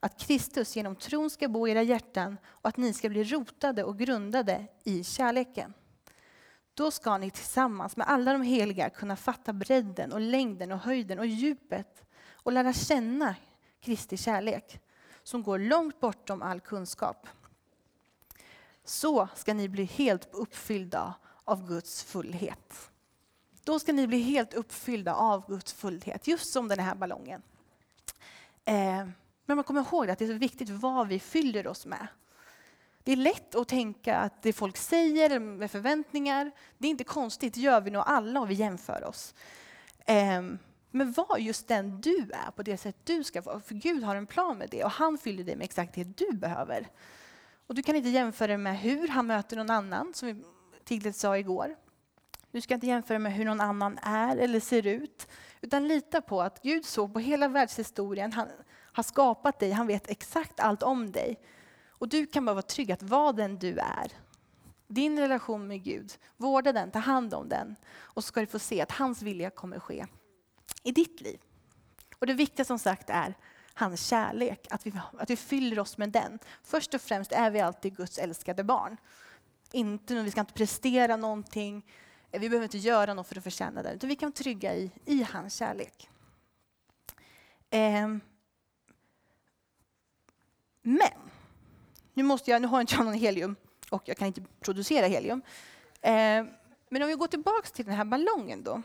att 0.00 0.20
Kristus 0.20 0.76
genom 0.76 0.96
tron 0.96 1.30
ska 1.30 1.48
bo 1.48 1.68
i 1.68 1.70
era 1.70 1.82
hjärtan 1.82 2.38
och 2.46 2.68
att 2.68 2.76
ni 2.76 2.92
ska 2.92 3.08
bli 3.08 3.24
rotade 3.24 3.84
och 3.84 3.98
grundade 3.98 4.66
i 4.84 5.04
kärleken. 5.04 5.74
Då 6.74 6.90
ska 6.90 7.18
ni 7.18 7.30
tillsammans 7.30 7.96
med 7.96 8.08
alla 8.08 8.32
de 8.32 8.42
heliga 8.42 8.90
kunna 8.90 9.16
fatta 9.16 9.52
bredden 9.52 10.12
och 10.12 10.20
längden 10.20 10.72
och 10.72 10.78
höjden 10.78 11.18
och 11.18 11.26
djupet 11.26 12.04
och 12.32 12.52
lära 12.52 12.72
känna 12.72 13.34
Kristi 13.80 14.16
kärlek 14.16 14.80
som 15.22 15.42
går 15.42 15.58
långt 15.58 16.00
bortom 16.00 16.42
all 16.42 16.60
kunskap. 16.60 17.28
Så 18.88 19.28
ska 19.34 19.54
ni 19.54 19.68
bli 19.68 19.84
helt 19.84 20.28
uppfyllda 20.32 21.14
av 21.44 21.68
Guds 21.68 22.02
fullhet. 22.02 22.90
Då 23.64 23.78
ska 23.78 23.92
ni 23.92 24.06
bli 24.06 24.18
helt 24.18 24.54
uppfyllda 24.54 25.14
av 25.14 25.46
Guds 25.48 25.72
fullhet, 25.72 26.26
just 26.26 26.52
som 26.52 26.68
den 26.68 26.78
här 26.78 26.94
ballongen. 26.94 27.42
Eh. 28.64 29.06
Men 29.46 29.56
man 29.56 29.64
kommer 29.64 29.80
ihåg 29.80 30.10
att 30.10 30.18
det 30.18 30.24
är 30.24 30.32
så 30.32 30.38
viktigt 30.38 30.70
vad 30.70 31.08
vi 31.08 31.20
fyller 31.20 31.66
oss 31.66 31.86
med. 31.86 32.06
Det 33.04 33.12
är 33.12 33.16
lätt 33.16 33.54
att 33.54 33.68
tänka 33.68 34.16
att 34.16 34.42
det 34.42 34.52
folk 34.52 34.76
säger 34.76 35.38
med 35.38 35.70
förväntningar, 35.70 36.50
det 36.78 36.86
är 36.86 36.90
inte 36.90 37.04
konstigt, 37.04 37.54
det 37.54 37.60
gör 37.60 37.80
vi 37.80 37.90
nog 37.90 38.02
alla 38.06 38.40
om 38.40 38.48
vi 38.48 38.54
jämför 38.54 39.04
oss. 39.04 39.34
Eh, 40.06 40.42
men 40.90 41.12
var 41.12 41.38
just 41.38 41.68
den 41.68 42.00
du 42.00 42.16
är 42.16 42.50
på 42.50 42.62
det 42.62 42.76
sätt 42.76 42.96
du 43.04 43.24
ska 43.24 43.40
vara. 43.40 43.60
För 43.60 43.74
Gud 43.74 44.02
har 44.02 44.16
en 44.16 44.26
plan 44.26 44.58
med 44.58 44.68
det 44.70 44.84
och 44.84 44.90
han 44.90 45.18
fyller 45.18 45.44
dig 45.44 45.56
med 45.56 45.64
exakt 45.64 45.94
det 45.94 46.04
du 46.04 46.32
behöver. 46.32 46.88
Och 47.66 47.74
du 47.74 47.82
kan 47.82 47.96
inte 47.96 48.08
jämföra 48.08 48.58
med 48.58 48.78
hur 48.78 49.08
han 49.08 49.26
möter 49.26 49.56
någon 49.56 49.70
annan, 49.70 50.14
som 50.14 50.28
vi 50.28 50.44
tydligt 50.84 51.16
sa 51.16 51.38
igår. 51.38 51.76
Du 52.50 52.60
ska 52.60 52.74
inte 52.74 52.86
jämföra 52.86 53.18
med 53.18 53.34
hur 53.34 53.44
någon 53.44 53.60
annan 53.60 53.98
är 54.02 54.36
eller 54.36 54.60
ser 54.60 54.86
ut, 54.86 55.28
utan 55.60 55.88
lita 55.88 56.20
på 56.20 56.42
att 56.42 56.62
Gud 56.62 56.84
såg 56.84 57.12
på 57.12 57.18
hela 57.18 57.48
världshistorien. 57.48 58.32
Han, 58.32 58.48
har 58.96 59.02
skapat 59.02 59.58
dig, 59.58 59.70
han 59.70 59.86
vet 59.86 60.10
exakt 60.10 60.60
allt 60.60 60.82
om 60.82 61.12
dig. 61.12 61.40
Och 61.88 62.08
du 62.08 62.26
kan 62.26 62.44
bara 62.44 62.54
vara 62.54 62.62
trygg 62.62 62.92
att 62.92 63.02
vara 63.02 63.32
den 63.32 63.58
du 63.58 63.78
är. 63.78 64.12
Din 64.86 65.18
relation 65.18 65.66
med 65.66 65.84
Gud, 65.84 66.12
vårda 66.36 66.72
den, 66.72 66.90
ta 66.90 66.98
hand 66.98 67.34
om 67.34 67.48
den. 67.48 67.76
Och 67.96 68.24
så 68.24 68.28
ska 68.28 68.40
du 68.40 68.46
få 68.46 68.58
se 68.58 68.80
att 68.80 68.92
hans 68.92 69.22
vilja 69.22 69.50
kommer 69.50 69.78
ske 69.78 70.06
i 70.82 70.92
ditt 70.92 71.20
liv. 71.20 71.40
Och 72.18 72.26
det 72.26 72.34
viktiga 72.34 72.64
som 72.64 72.78
sagt 72.78 73.10
är 73.10 73.34
hans 73.78 74.06
kärlek, 74.06 74.66
att 74.70 74.86
vi, 74.86 74.92
att 75.18 75.30
vi 75.30 75.36
fyller 75.36 75.78
oss 75.78 75.98
med 75.98 76.10
den. 76.10 76.38
Först 76.62 76.94
och 76.94 77.00
främst 77.00 77.32
är 77.32 77.50
vi 77.50 77.60
alltid 77.60 77.96
Guds 77.96 78.18
älskade 78.18 78.64
barn. 78.64 78.96
Inte, 79.72 80.14
vi 80.14 80.30
ska 80.30 80.40
inte 80.40 80.52
prestera 80.52 81.16
någonting, 81.16 81.86
eh, 82.30 82.40
vi 82.40 82.48
behöver 82.48 82.64
inte 82.64 82.78
göra 82.78 83.14
något 83.14 83.28
för 83.28 83.36
att 83.38 83.44
förtjäna 83.44 83.82
det, 83.82 83.92
utan 83.92 84.08
vi 84.08 84.16
kan 84.16 84.32
trygga 84.32 84.74
i, 84.74 84.90
i 85.04 85.22
hans 85.22 85.54
kärlek. 85.54 86.08
Eh, 87.70 88.08
men, 90.82 91.30
nu, 92.14 92.22
måste 92.22 92.50
jag, 92.50 92.62
nu 92.62 92.68
har 92.68 92.80
inte 92.80 92.94
jag 92.94 93.04
någon 93.04 93.14
helium 93.14 93.56
och 93.90 94.02
jag 94.04 94.16
kan 94.16 94.26
inte 94.26 94.42
producera 94.60 95.06
helium. 95.06 95.42
Eh, 96.00 96.44
men 96.88 97.02
om 97.02 97.08
vi 97.08 97.14
går 97.14 97.26
tillbaka 97.26 97.68
till 97.68 97.84
den 97.84 97.94
här 97.94 98.04
ballongen 98.04 98.64
då. 98.64 98.82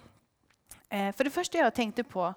Eh, 0.90 1.16
för 1.16 1.24
det 1.24 1.30
första 1.30 1.58
jag 1.58 1.74
tänkte 1.74 2.04
på 2.04 2.34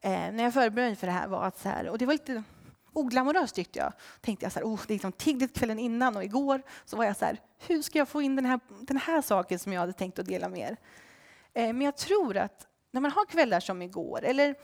eh, 0.00 0.10
när 0.10 0.44
jag 0.44 0.54
förberedde 0.54 0.90
mig 0.90 0.96
för 0.96 1.06
det 1.06 1.12
här 1.12 1.28
var 1.28 1.44
att 1.44 1.58
så 1.58 1.68
här, 1.68 1.88
och 1.88 1.98
det 1.98 2.06
var 2.06 2.12
lite 2.12 2.42
oglamoröst 2.92 3.54
tyckte 3.54 3.78
jag. 3.78 3.92
Tänkte 4.20 4.44
jag 4.44 4.52
så 4.52 4.58
här, 4.58 4.66
oh, 4.66 4.80
det 4.86 4.92
är 4.92 4.94
liksom 4.94 5.12
tidigt 5.12 5.54
kvällen 5.54 5.78
innan 5.78 6.16
och 6.16 6.24
igår 6.24 6.62
så 6.84 6.96
var 6.96 7.04
jag 7.04 7.16
så 7.16 7.24
här, 7.24 7.40
hur 7.58 7.82
ska 7.82 7.98
jag 7.98 8.08
få 8.08 8.22
in 8.22 8.36
den 8.36 8.46
här, 8.46 8.60
den 8.80 8.96
här 8.96 9.22
saken 9.22 9.58
som 9.58 9.72
jag 9.72 9.80
hade 9.80 9.92
tänkt 9.92 10.18
att 10.18 10.26
dela 10.26 10.48
med 10.48 10.60
er? 10.60 10.76
Eh, 11.52 11.72
men 11.72 11.80
jag 11.80 11.96
tror 11.96 12.36
att 12.36 12.66
när 12.90 13.00
man 13.00 13.10
har 13.10 13.24
kvällar 13.24 13.60
som 13.60 13.82
igår, 13.82 14.24
eller 14.24 14.54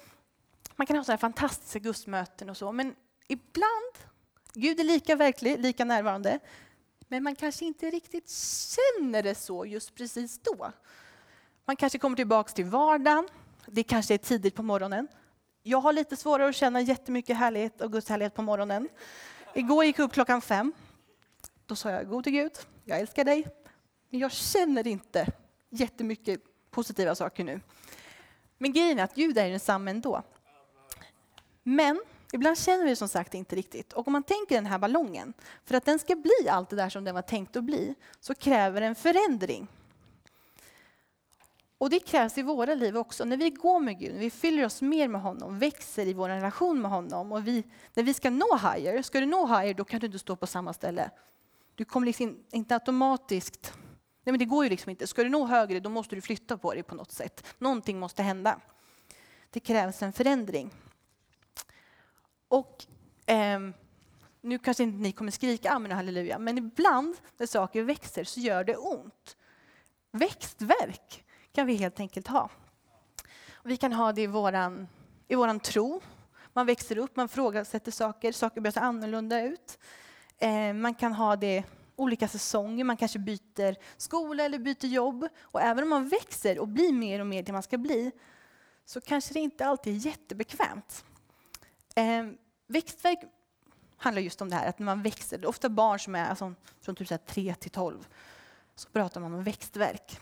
man 0.76 0.86
kan 0.86 0.96
ha 0.96 1.04
så 1.04 1.12
här 1.12 1.16
fantastiska 1.16 1.78
gudstmöten 1.78 2.50
och 2.50 2.56
så, 2.56 2.72
men 2.72 2.94
ibland 3.28 3.92
Gud 4.54 4.80
är 4.80 4.84
lika 4.84 5.16
verklig, 5.16 5.58
lika 5.60 5.84
närvarande, 5.84 6.38
men 7.08 7.22
man 7.22 7.36
kanske 7.36 7.64
inte 7.64 7.90
riktigt 7.90 8.30
känner 8.30 9.22
det 9.22 9.34
så 9.34 9.66
just 9.66 9.94
precis 9.94 10.38
då. 10.38 10.72
Man 11.64 11.76
kanske 11.76 11.98
kommer 11.98 12.16
tillbaka 12.16 12.52
till 12.52 12.64
vardagen, 12.64 13.28
det 13.66 13.82
kanske 13.82 14.14
är 14.14 14.18
tidigt 14.18 14.54
på 14.54 14.62
morgonen. 14.62 15.08
Jag 15.68 15.80
har 15.80 15.92
lite 15.92 16.16
svårare 16.16 16.48
att 16.48 16.54
känna 16.54 16.80
jättemycket 16.80 17.36
härlighet 17.36 17.80
och 17.80 17.92
Guds 17.92 18.08
härlighet 18.08 18.34
på 18.34 18.42
morgonen. 18.42 18.88
Igår 19.54 19.84
gick 19.84 19.98
jag 19.98 20.04
upp 20.04 20.12
klockan 20.12 20.40
fem. 20.40 20.72
Då 21.66 21.76
sa 21.76 21.90
jag, 21.90 22.08
gode 22.08 22.30
Gud, 22.30 22.52
jag 22.84 23.00
älskar 23.00 23.24
dig, 23.24 23.46
men 24.10 24.20
jag 24.20 24.32
känner 24.32 24.86
inte 24.86 25.26
jättemycket 25.70 26.40
positiva 26.70 27.14
saker 27.14 27.44
nu. 27.44 27.60
Men 28.58 28.72
grejen 28.72 28.98
är 28.98 29.04
att 29.04 29.14
Gud 29.14 29.38
är 29.38 29.50
densamma 29.50 29.90
ändå. 29.90 30.22
Men 31.62 32.00
Ibland 32.32 32.58
känner 32.58 32.84
vi 32.84 32.96
som 32.96 33.08
sagt 33.08 33.34
inte 33.34 33.56
riktigt. 33.56 33.92
Och 33.92 34.06
om 34.06 34.12
man 34.12 34.22
tänker 34.22 34.54
den 34.54 34.66
här 34.66 34.78
ballongen, 34.78 35.32
för 35.64 35.74
att 35.74 35.84
den 35.84 35.98
ska 35.98 36.16
bli 36.16 36.48
allt 36.50 36.70
det 36.70 36.76
där 36.76 36.88
som 36.88 37.04
den 37.04 37.14
var 37.14 37.22
tänkt 37.22 37.56
att 37.56 37.64
bli, 37.64 37.94
så 38.20 38.34
kräver 38.34 38.80
den 38.80 38.94
förändring. 38.94 39.68
Och 41.78 41.90
det 41.90 42.00
krävs 42.00 42.38
i 42.38 42.42
våra 42.42 42.74
liv 42.74 42.96
också. 42.96 43.24
När 43.24 43.36
vi 43.36 43.50
går 43.50 43.80
med 43.80 43.98
Gud, 43.98 44.12
när 44.12 44.20
vi 44.20 44.30
fyller 44.30 44.64
oss 44.64 44.82
mer 44.82 45.08
med 45.08 45.20
honom, 45.20 45.58
växer 45.58 46.06
i 46.06 46.12
vår 46.12 46.28
relation 46.28 46.82
med 46.82 46.90
honom 46.90 47.32
och 47.32 47.46
vi, 47.46 47.64
när 47.94 48.02
vi 48.02 48.14
ska 48.14 48.30
nå 48.30 48.56
higher, 48.56 49.02
ska 49.02 49.20
du 49.20 49.26
nå 49.26 49.46
higher 49.46 49.74
då 49.74 49.84
kan 49.84 50.00
du 50.00 50.06
inte 50.06 50.18
stå 50.18 50.36
på 50.36 50.46
samma 50.46 50.72
ställe. 50.72 51.10
Du 51.74 51.84
kommer 51.84 52.06
liksom 52.06 52.44
inte 52.50 52.74
automatiskt, 52.74 53.72
nej 54.24 54.32
men 54.32 54.38
det 54.38 54.44
går 54.44 54.64
ju 54.64 54.70
liksom 54.70 54.90
inte. 54.90 55.06
Ska 55.06 55.22
du 55.22 55.28
nå 55.28 55.46
högre 55.46 55.80
då 55.80 55.90
måste 55.90 56.14
du 56.14 56.20
flytta 56.20 56.58
på 56.58 56.74
dig 56.74 56.82
på 56.82 56.94
något 56.94 57.12
sätt. 57.12 57.46
Någonting 57.58 57.98
måste 57.98 58.22
hända. 58.22 58.60
Det 59.50 59.60
krävs 59.60 60.02
en 60.02 60.12
förändring. 60.12 60.70
Och 62.48 62.84
eh, 63.26 63.60
nu 64.40 64.58
kanske 64.58 64.82
inte 64.82 64.98
ni 64.98 65.12
kommer 65.12 65.30
skrika 65.30 65.70
amen 65.70 65.90
och 65.90 65.96
halleluja, 65.96 66.38
men 66.38 66.58
ibland 66.58 67.16
när 67.36 67.46
saker 67.46 67.82
växer 67.82 68.24
så 68.24 68.40
gör 68.40 68.64
det 68.64 68.76
ont. 68.76 69.36
Växtverk 70.12 71.25
kan 71.56 71.66
vi 71.66 71.74
helt 71.74 72.00
enkelt 72.00 72.26
ha. 72.26 72.50
Vi 73.62 73.76
kan 73.76 73.92
ha 73.92 74.12
det 74.12 74.22
i 74.22 74.26
vår 74.26 74.54
i 75.28 75.34
våran 75.34 75.60
tro. 75.60 76.00
Man 76.52 76.66
växer 76.66 76.98
upp, 76.98 77.16
man 77.16 77.28
frågasätter 77.28 77.92
saker, 77.92 78.32
saker 78.32 78.60
börjar 78.60 78.72
se 78.72 78.80
annorlunda 78.80 79.42
ut. 79.42 79.78
Eh, 80.38 80.72
man 80.72 80.94
kan 80.94 81.12
ha 81.12 81.36
det 81.36 81.64
olika 81.96 82.28
säsonger, 82.28 82.84
man 82.84 82.96
kanske 82.96 83.18
byter 83.18 83.76
skola 83.96 84.44
eller 84.44 84.58
byter 84.58 84.86
jobb. 84.86 85.28
Och 85.40 85.60
även 85.60 85.82
om 85.82 85.90
man 85.90 86.08
växer 86.08 86.58
och 86.58 86.68
blir 86.68 86.92
mer 86.92 87.20
och 87.20 87.26
mer 87.26 87.42
det 87.42 87.52
man 87.52 87.62
ska 87.62 87.78
bli, 87.78 88.12
så 88.84 89.00
kanske 89.00 89.34
det 89.34 89.40
inte 89.40 89.66
alltid 89.66 89.96
är 89.96 90.06
jättebekvämt. 90.06 91.04
Eh, 91.94 92.26
växtverk 92.66 93.18
handlar 93.96 94.22
just 94.22 94.42
om 94.42 94.50
det 94.50 94.56
här 94.56 94.68
att 94.68 94.78
när 94.78 94.86
man 94.86 95.02
växer, 95.02 95.38
det 95.38 95.44
är 95.44 95.48
ofta 95.48 95.68
barn 95.68 96.00
som 96.00 96.14
är 96.14 96.28
alltså, 96.28 96.54
från 96.80 96.94
typ 96.94 97.26
3 97.26 97.54
till 97.54 97.70
12, 97.70 98.06
så 98.74 98.88
pratar 98.88 99.20
man 99.20 99.34
om 99.34 99.44
växtverk. 99.44 100.20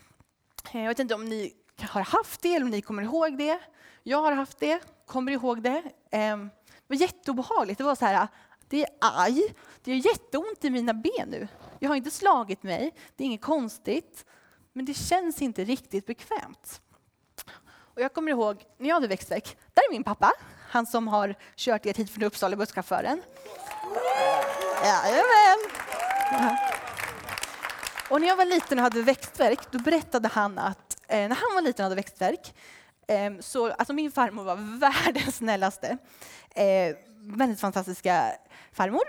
Eh, 0.73 0.81
jag 0.81 0.87
vet 0.87 0.99
inte 0.99 1.15
om 1.15 1.25
ni 1.25 1.53
har 1.81 2.01
haft 2.01 2.41
det 2.41 2.55
eller 2.55 2.65
om 2.65 2.69
ni 2.69 2.81
kommer 2.81 3.03
ihåg 3.03 3.37
det. 3.37 3.59
Jag 4.03 4.21
har 4.21 4.31
haft 4.31 4.59
det, 4.59 4.79
kommer 5.05 5.31
ihåg 5.31 5.61
det. 5.61 5.83
Ehm, 6.11 6.49
det 6.65 6.83
var 6.87 6.95
jätteobehagligt. 6.95 7.77
Det 7.77 7.83
var 7.83 7.95
så 7.95 8.05
här, 8.05 8.27
det 8.69 8.83
är 8.83 8.89
aj, 8.99 9.53
det 9.83 9.91
gör 9.95 10.05
jätteont 10.11 10.65
i 10.65 10.69
mina 10.69 10.93
ben 10.93 11.29
nu. 11.29 11.47
Jag 11.79 11.89
har 11.89 11.95
inte 11.95 12.11
slagit 12.11 12.63
mig, 12.63 12.93
det 13.15 13.23
är 13.23 13.25
inget 13.25 13.41
konstigt, 13.41 14.25
men 14.73 14.85
det 14.85 14.93
känns 14.93 15.41
inte 15.41 15.63
riktigt 15.63 16.05
bekvämt. 16.05 16.81
Och 17.67 18.01
jag 18.01 18.13
kommer 18.13 18.31
ihåg 18.31 18.63
när 18.77 18.87
jag 18.89 18.95
hade 18.95 19.07
växtverk, 19.07 19.57
där 19.73 19.83
är 19.89 19.91
min 19.91 20.03
pappa, 20.03 20.31
han 20.69 20.85
som 20.85 21.07
har 21.07 21.35
kört 21.55 21.85
er 21.85 21.93
hit 21.93 22.11
från 22.11 22.23
Uppsala, 22.23 22.55
busschauffören. 22.55 23.21
Jajamän! 24.83 26.74
Och 28.09 28.21
när 28.21 28.27
jag 28.27 28.35
var 28.35 28.45
liten 28.45 28.77
och 28.77 28.83
hade 28.83 29.01
växtverk, 29.01 29.71
då 29.71 29.79
berättade 29.79 30.27
han 30.27 30.57
att 30.57 30.97
eh, 31.07 31.17
när 31.17 31.35
han 31.35 31.55
var 31.55 31.61
liten 31.61 31.83
och 31.83 31.85
hade 31.85 31.95
växtverk, 31.95 32.53
eh, 33.07 33.33
så, 33.39 33.71
alltså 33.71 33.93
min 33.93 34.11
farmor 34.11 34.43
var 34.43 34.79
världens 34.79 35.35
snällaste. 35.35 35.97
Eh, 36.49 36.95
väldigt 37.19 37.59
fantastiska 37.59 38.31
farmor. 38.71 39.03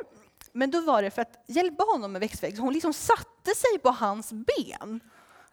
Men 0.52 0.70
då 0.70 0.80
var 0.80 1.02
det 1.02 1.10
för 1.10 1.22
att 1.22 1.44
hjälpa 1.46 1.84
honom 1.84 2.12
med 2.12 2.20
växtverk, 2.20 2.56
så 2.56 2.62
hon 2.62 2.72
liksom 2.72 2.92
satte 2.92 3.54
sig 3.56 3.78
på 3.82 3.90
hans 3.90 4.32
ben. 4.32 5.00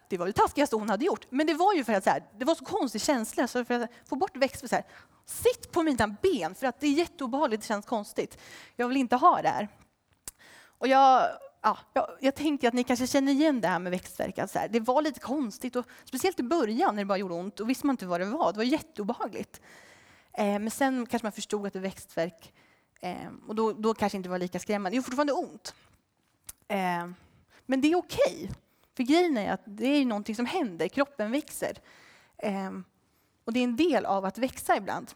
Det 0.08 0.18
var 0.18 0.26
det 0.26 0.32
taskigaste 0.32 0.76
hon 0.76 0.90
hade 0.90 1.04
gjort, 1.04 1.26
men 1.30 1.46
det 1.46 1.54
var 1.54 1.74
ju 1.74 1.84
för 1.84 1.92
att 1.92 2.04
så 2.04 2.10
här, 2.10 2.22
det 2.38 2.44
var 2.44 2.54
så 2.54 2.64
konstig 2.64 3.00
känsla, 3.00 3.46
så 3.46 3.64
för 3.64 3.74
att 3.74 3.90
få 4.08 4.16
bort 4.16 4.36
växtverk, 4.36 4.70
så 4.70 4.76
här, 4.76 4.84
sitt 5.26 5.72
på 5.72 5.82
mina 5.82 6.08
ben, 6.08 6.54
för 6.54 6.66
att 6.66 6.80
det 6.80 6.86
är 6.86 6.92
jätteobehagligt, 6.92 7.62
det 7.62 7.66
känns 7.66 7.86
konstigt. 7.86 8.38
Jag 8.76 8.88
vill 8.88 8.96
inte 8.96 9.16
ha 9.16 9.42
det 9.42 9.48
här. 9.48 9.68
Och 10.78 10.88
jag, 10.88 11.28
ja, 11.64 11.78
jag, 11.92 12.08
jag 12.20 12.34
tänkte 12.34 12.68
att 12.68 12.74
ni 12.74 12.84
kanske 12.84 13.06
känner 13.06 13.32
igen 13.32 13.60
det 13.60 13.68
här 13.68 13.78
med 13.78 13.92
växtverk. 13.92 14.38
Alltså 14.38 14.58
det 14.70 14.80
var 14.80 15.02
lite 15.02 15.20
konstigt, 15.20 15.76
och 15.76 15.86
speciellt 16.04 16.40
i 16.40 16.42
början 16.42 16.94
när 16.94 17.02
det 17.02 17.06
bara 17.06 17.18
gjorde 17.18 17.34
ont, 17.34 17.60
och 17.60 17.70
visste 17.70 17.86
man 17.86 17.94
inte 17.94 18.06
vad 18.06 18.20
det 18.20 18.26
var. 18.26 18.52
Det 18.52 18.56
var 18.56 18.64
jätteobehagligt. 18.64 19.60
Eh, 20.32 20.44
men 20.44 20.70
sen 20.70 21.06
kanske 21.06 21.26
man 21.26 21.32
förstod 21.32 21.66
att 21.66 21.72
det 21.72 21.78
var 21.78 21.84
växtverk 21.84 22.52
Eh, 23.04 23.28
och 23.46 23.54
då, 23.54 23.72
då 23.72 23.94
kanske 23.94 24.16
inte 24.16 24.28
var 24.28 24.38
lika 24.38 24.58
skrämmande. 24.58 24.90
Det 24.90 24.96
gör 24.96 25.02
fortfarande 25.02 25.32
ont. 25.32 25.74
Eh, 26.68 27.08
men 27.66 27.80
det 27.80 27.92
är 27.92 27.96
okej. 27.96 28.34
Okay. 28.34 28.48
För 28.96 29.02
grejen 29.02 29.36
är 29.36 29.52
att 29.52 29.62
det 29.64 29.86
är 29.86 30.04
någonting 30.04 30.34
som 30.34 30.46
händer, 30.46 30.88
kroppen 30.88 31.30
växer. 31.32 31.78
Eh, 32.38 32.70
och 33.44 33.52
det 33.52 33.60
är 33.60 33.64
en 33.64 33.76
del 33.76 34.06
av 34.06 34.24
att 34.24 34.38
växa 34.38 34.76
ibland. 34.76 35.12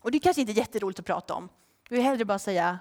Och 0.00 0.10
det 0.10 0.18
är 0.18 0.20
kanske 0.20 0.40
inte 0.40 0.52
är 0.52 0.56
jätteroligt 0.56 1.00
att 1.00 1.06
prata 1.06 1.34
om. 1.34 1.48
Du 1.88 1.94
vill 1.94 2.04
hellre 2.04 2.24
bara 2.24 2.38
säga 2.38 2.78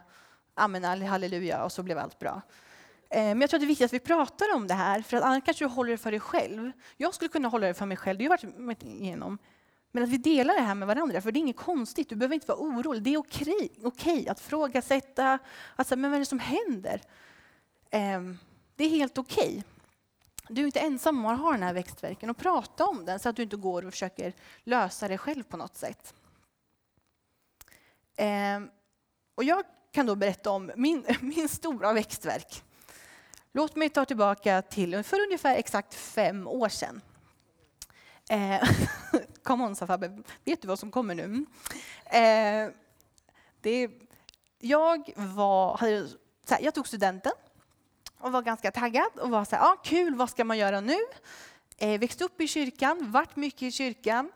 amen, 0.54 1.04
halleluja 1.04 1.64
och 1.64 1.72
så 1.72 1.84
blev 1.84 1.98
allt 1.98 2.20
bra. 2.20 2.42
Eh, 3.10 3.22
men 3.22 3.42
jag 3.42 3.50
tror 3.50 3.58
att 3.58 3.62
det 3.62 3.66
är 3.66 3.68
viktigt 3.68 3.86
att 3.86 3.94
vi 3.94 4.00
pratar 4.00 4.56
om 4.56 4.68
det 4.68 4.74
här, 4.74 5.02
för 5.02 5.18
att 5.18 5.24
annars 5.24 5.44
kanske 5.44 5.66
du 5.66 5.70
håller 5.70 5.92
det 5.92 5.98
för 5.98 6.12
dig 6.12 6.20
själv. 6.20 6.72
Jag 6.98 7.14
skulle 7.14 7.30
kunna 7.30 7.48
hålla 7.48 7.68
det 7.68 7.74
för 7.74 7.86
mig 7.86 7.98
själv, 7.98 8.20
det 8.20 8.26
har 8.26 8.40
jag 8.42 8.66
varit 8.66 8.84
igenom. 8.84 9.38
Men 9.92 10.04
att 10.04 10.10
vi 10.10 10.18
delar 10.18 10.54
det 10.54 10.62
här 10.62 10.76
med 10.76 10.88
varandra, 10.88 11.22
för 11.22 11.32
det 11.32 11.40
är 11.40 11.42
inget 11.42 11.58
konstigt. 11.58 12.10
Du 12.10 12.16
behöver 12.16 12.36
inte 12.36 12.48
vara 12.48 12.60
orolig. 12.60 13.04
Det 13.04 13.14
är 13.14 13.18
okej, 13.18 13.72
okej 13.84 14.30
att 14.30 14.40
frågasätta. 14.40 15.40
Alltså, 15.76 15.96
men 15.96 16.12
vad 16.12 16.16
är 16.16 16.20
det 16.20 16.26
som 16.26 16.40
händer? 16.40 17.02
Ehm, 17.90 18.38
det 18.76 18.84
är 18.84 18.90
helt 18.90 19.18
okej. 19.18 19.64
Du 20.50 20.62
är 20.62 20.66
inte 20.66 20.80
ensam 20.80 21.26
om 21.26 21.26
att 21.26 21.40
ha 21.40 21.52
den 21.52 21.64
här 21.64 21.74
växtverken 21.74 22.30
och 22.30 22.38
prata 22.38 22.86
om 22.86 23.06
den 23.06 23.20
så 23.20 23.30
att 23.30 23.36
du 23.36 23.44
inte 23.44 23.56
går 23.56 23.86
och 23.86 23.94
försöker 23.94 24.34
lösa 24.64 25.08
det 25.08 25.18
själv 25.18 25.44
på 25.44 25.58
något 25.58 25.76
sätt. 25.76 26.14
Ehm, 28.16 28.70
och 29.36 29.44
jag 29.44 29.64
kan 29.92 30.06
då 30.06 30.16
berätta 30.16 30.52
om 30.52 30.72
min, 30.76 31.06
min 31.22 31.50
stora 31.50 31.94
växtverk. 31.94 32.64
Låt 33.52 33.76
mig 33.76 33.90
ta 33.90 34.06
tillbaka 34.06 34.62
till 34.62 35.04
för 35.04 35.20
ungefär 35.20 35.56
exakt 35.56 35.94
fem 35.94 36.48
år 36.48 36.70
sedan. 36.70 37.02
Eh, 38.30 38.70
Come 39.44 39.64
on, 39.64 39.76
Fabbe, 39.76 40.24
vet 40.46 40.62
du 40.62 40.68
vad 40.68 40.80
som 40.80 40.92
kommer 40.92 41.16
nu? 41.16 41.46
Eh, 42.06 42.72
det, 43.62 43.90
jag, 44.60 45.14
var, 45.16 45.78
hade, 45.78 46.08
här, 46.50 46.62
jag 46.62 46.74
tog 46.74 46.88
studenten 46.88 47.32
och 48.18 48.32
var 48.32 48.42
ganska 48.42 48.72
taggad 48.72 49.20
och 49.22 49.30
var 49.30 49.46
så 49.46 49.56
här, 49.56 49.64
ah, 49.64 49.76
kul, 49.84 50.16
vad 50.16 50.30
ska 50.30 50.44
man 50.44 50.58
göra 50.58 50.82
nu? 50.82 50.98
Eh, 51.78 52.00
växte 52.00 52.24
upp 52.24 52.42
i 52.42 52.48
kyrkan, 52.48 53.12
varit 53.12 53.36
mycket 53.36 53.62
i 53.62 53.72
kyrkan. 53.72 54.32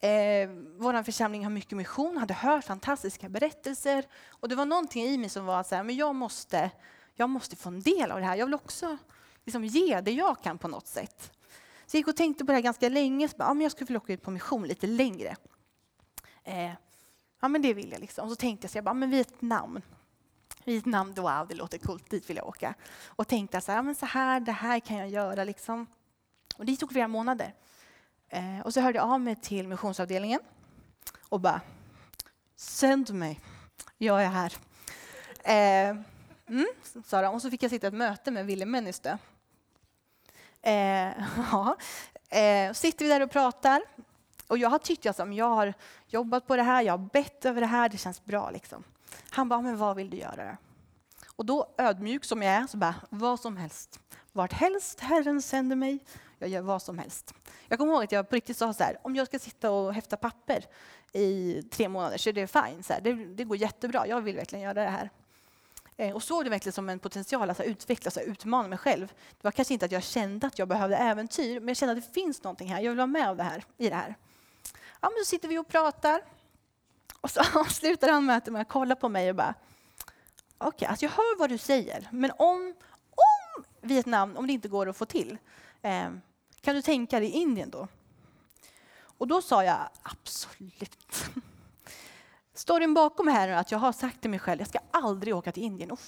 Eh, 0.00 0.48
Vår 0.76 1.02
församling 1.02 1.44
har 1.44 1.50
mycket 1.50 1.76
mission, 1.76 2.16
hade 2.16 2.34
hört 2.34 2.64
fantastiska 2.64 3.28
berättelser. 3.28 4.04
Och 4.28 4.48
det 4.48 4.54
var 4.54 4.64
någonting 4.64 5.04
i 5.04 5.18
mig 5.18 5.28
som 5.28 5.46
var 5.46 5.62
så 5.62 5.74
här, 5.74 5.82
men 5.82 5.96
jag 5.96 6.14
måste, 6.14 6.70
jag 7.14 7.30
måste 7.30 7.56
få 7.56 7.68
en 7.68 7.80
del 7.80 8.10
av 8.10 8.20
det 8.20 8.26
här. 8.26 8.36
Jag 8.36 8.46
vill 8.46 8.54
också 8.54 8.96
liksom, 9.44 9.64
ge 9.64 10.00
det 10.00 10.12
jag 10.12 10.42
kan 10.42 10.58
på 10.58 10.68
något 10.68 10.86
sätt. 10.86 11.32
Så 11.86 11.96
jag 11.96 11.98
gick 11.98 12.08
och 12.08 12.16
tänkte 12.16 12.44
på 12.44 12.52
det 12.52 12.56
här 12.56 12.62
ganska 12.62 12.88
länge. 12.88 13.28
Så 13.28 13.36
bara, 13.36 13.48
ja, 13.48 13.54
men 13.54 13.62
jag 13.62 13.72
skulle 13.72 13.86
vilja 13.86 14.00
åka 14.00 14.12
ut 14.12 14.22
på 14.22 14.30
mission 14.30 14.62
lite 14.62 14.86
längre. 14.86 15.36
Eh, 16.44 16.72
ja, 17.40 17.48
men 17.48 17.62
det 17.62 17.74
vill 17.74 17.92
jag. 17.92 18.00
Liksom. 18.00 18.24
Och 18.24 18.30
så 18.30 18.36
tänkte 18.36 18.64
jag, 18.64 18.70
så 18.70 18.78
jag 18.78 18.84
bara, 18.84 18.94
men 18.94 19.10
Vietnam. 19.10 19.80
Vietnam, 20.64 21.14
wow, 21.14 21.46
det 21.48 21.54
låter 21.54 21.78
coolt, 21.78 22.10
dit 22.10 22.30
vill 22.30 22.36
jag 22.36 22.46
åka. 22.46 22.74
Och 23.06 23.28
tänkte 23.28 23.60
så 23.60 23.72
här, 23.72 23.78
ja, 23.78 23.82
men 23.82 23.94
så 23.94 24.06
här, 24.06 24.40
det 24.40 24.52
här 24.52 24.80
kan 24.80 24.96
jag 24.96 25.08
göra. 25.08 25.44
Liksom. 25.44 25.86
Och 26.56 26.64
det 26.64 26.76
tog 26.76 26.92
flera 26.92 27.08
månader. 27.08 27.54
Eh, 28.28 28.60
och 28.64 28.74
så 28.74 28.80
hörde 28.80 28.98
jag 28.98 29.08
av 29.08 29.20
mig 29.20 29.36
till 29.36 29.68
missionsavdelningen 29.68 30.40
och 31.28 31.40
bara, 31.40 31.60
sänd 32.56 33.14
mig, 33.14 33.40
jag 33.98 34.24
är 34.24 34.28
här. 34.28 34.52
Eh, 35.44 35.96
mm, 36.48 36.66
sa 37.04 37.22
de. 37.22 37.34
Och 37.34 37.42
så 37.42 37.50
fick 37.50 37.62
jag 37.62 37.70
sitta 37.70 37.86
i 37.86 37.88
ett 37.88 37.94
möte 37.94 38.30
med 38.30 38.46
Ville 38.46 38.66
Männistö. 38.66 39.16
Eh, 40.62 40.72
ja. 41.52 41.76
eh, 42.28 42.72
sitter 42.72 43.04
vi 43.04 43.10
där 43.10 43.20
och 43.20 43.30
pratar. 43.30 43.82
Och 44.46 44.58
jag 44.58 44.70
har 44.70 44.78
tyckt 44.78 45.06
att 45.06 45.34
jag 45.34 45.48
har 45.48 45.74
jobbat 46.06 46.46
på 46.46 46.56
det 46.56 46.62
här, 46.62 46.82
jag 46.82 46.92
har 46.92 47.08
bett 47.12 47.44
över 47.44 47.60
det 47.60 47.66
här, 47.66 47.88
det 47.88 47.98
känns 47.98 48.24
bra. 48.24 48.50
Liksom. 48.50 48.84
Han 49.30 49.48
bara, 49.48 49.60
men 49.60 49.76
vad 49.76 49.96
vill 49.96 50.10
du 50.10 50.16
göra? 50.16 50.56
Och 51.36 51.46
då 51.46 51.74
ödmjuk 51.78 52.24
som 52.24 52.42
jag 52.42 52.54
är, 52.54 52.66
så 52.66 52.76
bara, 52.76 52.94
vad 53.08 53.40
som 53.40 53.56
helst. 53.56 54.00
Vart 54.32 54.52
helst 54.52 55.00
Herren 55.00 55.42
sänder 55.42 55.76
mig, 55.76 55.98
jag 56.38 56.50
gör 56.50 56.62
vad 56.62 56.82
som 56.82 56.98
helst. 56.98 57.34
Jag 57.68 57.78
kommer 57.78 57.92
ihåg 57.92 58.04
att 58.04 58.12
jag 58.12 58.28
på 58.28 58.34
riktigt 58.34 58.56
sa 58.56 58.72
så 58.72 58.84
här, 58.84 58.98
om 59.02 59.16
jag 59.16 59.26
ska 59.26 59.38
sitta 59.38 59.70
och 59.70 59.94
häfta 59.94 60.16
papper 60.16 60.64
i 61.12 61.62
tre 61.70 61.88
månader 61.88 62.18
så 62.18 62.28
är 62.28 62.32
det 62.32 62.46
fine. 62.46 62.82
Så 62.82 62.92
här, 62.92 63.00
det, 63.00 63.12
det 63.12 63.44
går 63.44 63.56
jättebra, 63.56 64.06
jag 64.06 64.20
vill 64.20 64.36
verkligen 64.36 64.62
göra 64.62 64.74
det 64.74 64.90
här. 64.90 65.10
Eh, 65.96 66.14
och 66.14 66.22
såg 66.22 66.44
det 66.44 66.50
verkligen 66.50 66.72
som 66.72 66.88
en 66.88 66.98
potential 66.98 67.50
att 67.50 67.60
utvecklas 67.60 68.16
och 68.16 68.22
utmana 68.26 68.68
mig 68.68 68.78
själv. 68.78 69.06
Det 69.06 69.44
var 69.44 69.50
kanske 69.50 69.74
inte 69.74 69.86
att 69.86 69.92
jag 69.92 70.02
kände 70.02 70.46
att 70.46 70.58
jag 70.58 70.68
behövde 70.68 70.96
äventyr, 70.96 71.60
men 71.60 71.68
jag 71.68 71.76
kände 71.76 71.92
att 71.92 72.04
det 72.04 72.14
finns 72.14 72.42
någonting 72.42 72.68
här. 72.68 72.80
Jag 72.80 72.90
vill 72.90 72.96
vara 72.96 73.06
med 73.06 73.28
av 73.28 73.36
det 73.36 73.42
här, 73.42 73.64
i 73.76 73.88
det 73.88 73.94
här. 73.94 74.14
Ja, 75.00 75.10
men 75.10 75.24
så 75.24 75.28
sitter 75.28 75.48
vi 75.48 75.58
och 75.58 75.68
pratar. 75.68 76.20
Och 77.20 77.30
så 77.30 77.40
avslutar 77.60 78.08
han 78.08 78.26
mötet 78.26 78.52
med 78.52 78.62
att 78.62 78.68
kolla 78.68 78.96
på 78.96 79.08
mig 79.08 79.30
och 79.30 79.36
bara 79.36 79.54
Okej, 80.58 80.76
okay, 80.76 80.88
alltså 80.88 81.04
jag 81.04 81.12
hör 81.12 81.38
vad 81.38 81.50
du 81.50 81.58
säger, 81.58 82.08
men 82.12 82.30
om, 82.38 82.74
om 83.10 83.64
Vietnam, 83.80 84.36
om 84.36 84.46
det 84.46 84.52
inte 84.52 84.68
går 84.68 84.88
att 84.88 84.96
få 84.96 85.04
till, 85.04 85.38
eh, 85.82 86.10
kan 86.60 86.74
du 86.74 86.82
tänka 86.82 87.20
dig 87.20 87.30
Indien 87.30 87.70
då? 87.70 87.88
Och 89.18 89.28
då 89.28 89.42
sa 89.42 89.64
jag 89.64 89.78
absolut. 90.02 91.24
Storyn 92.54 92.94
bakom 92.94 93.28
här 93.28 93.48
är 93.48 93.56
att 93.56 93.72
jag 93.72 93.78
har 93.78 93.92
sagt 93.92 94.20
till 94.20 94.30
mig 94.30 94.38
själv, 94.38 94.60
jag 94.60 94.68
ska 94.68 94.78
aldrig 94.90 95.36
åka 95.36 95.52
till 95.52 95.62
Indien. 95.62 95.90
Och 95.90 96.00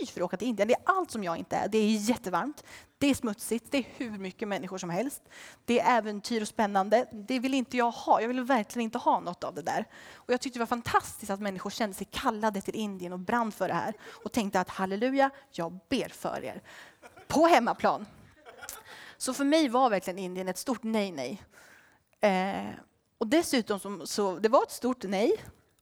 fy 0.00 0.06
för 0.06 0.20
att 0.20 0.24
åka 0.24 0.36
till 0.36 0.48
Indien, 0.48 0.68
det 0.68 0.74
är 0.74 0.82
allt 0.84 1.10
som 1.10 1.24
jag 1.24 1.36
inte 1.36 1.56
är. 1.56 1.68
Det 1.68 1.78
är 1.78 1.96
jättevarmt, 1.96 2.64
det 2.98 3.06
är 3.06 3.14
smutsigt, 3.14 3.66
det 3.70 3.78
är 3.78 3.86
hur 3.96 4.18
mycket 4.18 4.48
människor 4.48 4.78
som 4.78 4.90
helst. 4.90 5.22
Det 5.64 5.80
är 5.80 5.98
äventyr 5.98 6.42
och 6.42 6.48
spännande. 6.48 7.08
Det 7.12 7.38
vill 7.38 7.54
inte 7.54 7.76
jag 7.76 7.90
ha. 7.90 8.20
Jag 8.20 8.28
vill 8.28 8.40
verkligen 8.40 8.84
inte 8.84 8.98
ha 8.98 9.20
något 9.20 9.44
av 9.44 9.54
det 9.54 9.62
där. 9.62 9.84
Och 10.14 10.32
jag 10.32 10.40
tyckte 10.40 10.58
det 10.58 10.60
var 10.60 10.66
fantastiskt 10.66 11.30
att 11.30 11.40
människor 11.40 11.70
kände 11.70 11.96
sig 11.96 12.08
kallade 12.10 12.60
till 12.60 12.74
Indien 12.74 13.12
och 13.12 13.18
brann 13.18 13.52
för 13.52 13.68
det 13.68 13.74
här. 13.74 13.94
Och 14.24 14.32
tänkte 14.32 14.60
att 14.60 14.68
halleluja, 14.68 15.30
jag 15.50 15.78
ber 15.88 16.08
för 16.08 16.44
er. 16.44 16.62
På 17.26 17.46
hemmaplan. 17.46 18.06
Så 19.16 19.34
för 19.34 19.44
mig 19.44 19.68
var 19.68 19.90
verkligen 19.90 20.18
Indien 20.18 20.48
ett 20.48 20.58
stort 20.58 20.82
nej, 20.82 21.12
nej. 21.12 21.42
Eh, 22.20 22.74
och 23.18 23.26
dessutom, 23.26 23.80
så, 23.80 24.06
så, 24.06 24.38
det 24.38 24.48
var 24.48 24.62
ett 24.62 24.70
stort 24.70 25.02
nej. 25.02 25.36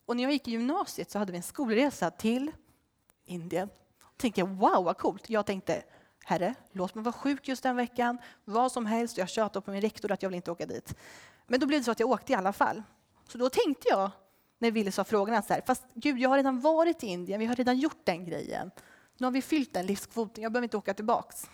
Och 0.05 0.15
när 0.15 0.23
jag 0.23 0.31
gick 0.31 0.47
i 0.47 0.51
gymnasiet 0.51 1.11
så 1.11 1.19
hade 1.19 1.31
vi 1.31 1.37
en 1.37 1.43
skolresa 1.43 2.11
till 2.11 2.51
Indien. 3.25 3.67
Då 3.99 4.17
tänkte 4.17 4.41
jag, 4.41 4.47
wow 4.47 4.83
vad 4.83 4.97
coolt. 4.97 5.29
Jag 5.29 5.45
tänkte, 5.45 5.83
Herre, 6.25 6.55
låt 6.71 6.95
mig 6.95 7.03
vara 7.03 7.13
sjuk 7.13 7.47
just 7.47 7.63
den 7.63 7.75
veckan, 7.75 8.17
vad 8.45 8.71
som 8.71 8.85
helst. 8.85 9.17
Jag 9.17 9.29
tjatade 9.29 9.65
på 9.65 9.71
min 9.71 9.81
rektor 9.81 10.11
att 10.11 10.23
jag 10.23 10.29
vill 10.29 10.35
inte 10.35 10.51
åka 10.51 10.65
dit. 10.65 10.95
Men 11.47 11.59
då 11.59 11.65
blev 11.65 11.79
det 11.79 11.83
så 11.83 11.91
att 11.91 11.99
jag 11.99 12.09
åkte 12.09 12.31
i 12.31 12.35
alla 12.35 12.53
fall. 12.53 12.83
Så 13.27 13.37
då 13.37 13.49
tänkte 13.49 13.89
jag, 13.89 14.11
när 14.59 14.71
Wille 14.71 14.91
sa 14.91 15.03
frågorna, 15.03 15.41
så 15.41 15.53
här, 15.53 15.61
fast 15.65 15.83
Gud, 15.93 16.19
jag 16.19 16.29
har 16.29 16.37
redan 16.37 16.61
varit 16.61 17.03
i 17.03 17.07
Indien, 17.07 17.39
vi 17.39 17.45
har 17.45 17.55
redan 17.55 17.77
gjort 17.77 18.01
den 18.03 18.25
grejen. 18.25 18.71
Nu 19.17 19.25
har 19.25 19.31
vi 19.31 19.41
fyllt 19.41 19.73
den 19.73 19.85
livskvoten, 19.85 20.43
jag 20.43 20.51
behöver 20.51 20.63
inte 20.63 20.77
åka 20.77 20.93
tillbaks. 20.93 21.49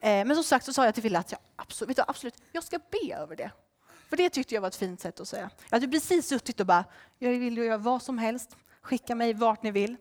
Eh, 0.00 0.24
men 0.24 0.34
som 0.34 0.44
sagt 0.44 0.64
så 0.64 0.72
sa 0.72 0.84
jag 0.84 0.94
till 0.94 1.02
Wille 1.02 1.18
att 1.18 1.32
jag 1.32 1.40
absolut, 1.56 1.90
vet 1.90 1.96
du, 1.96 2.02
absolut, 2.06 2.34
jag 2.52 2.64
ska 2.64 2.78
be 2.78 3.14
över 3.14 3.36
det. 3.36 3.50
För 4.08 4.16
det 4.16 4.30
tyckte 4.30 4.54
jag 4.54 4.62
var 4.62 4.68
ett 4.68 4.76
fint 4.76 5.00
sätt 5.00 5.20
att 5.20 5.28
säga. 5.28 5.50
Jag 5.70 5.76
hade 5.76 5.88
precis 5.88 6.26
suttit 6.26 6.60
och 6.60 6.66
bara, 6.66 6.84
jag 7.18 7.30
vill 7.30 7.56
göra 7.56 7.78
vad 7.78 8.02
som 8.02 8.18
helst, 8.18 8.56
skicka 8.82 9.14
mig 9.14 9.34
vart 9.34 9.62
ni 9.62 9.70
vill. 9.70 9.96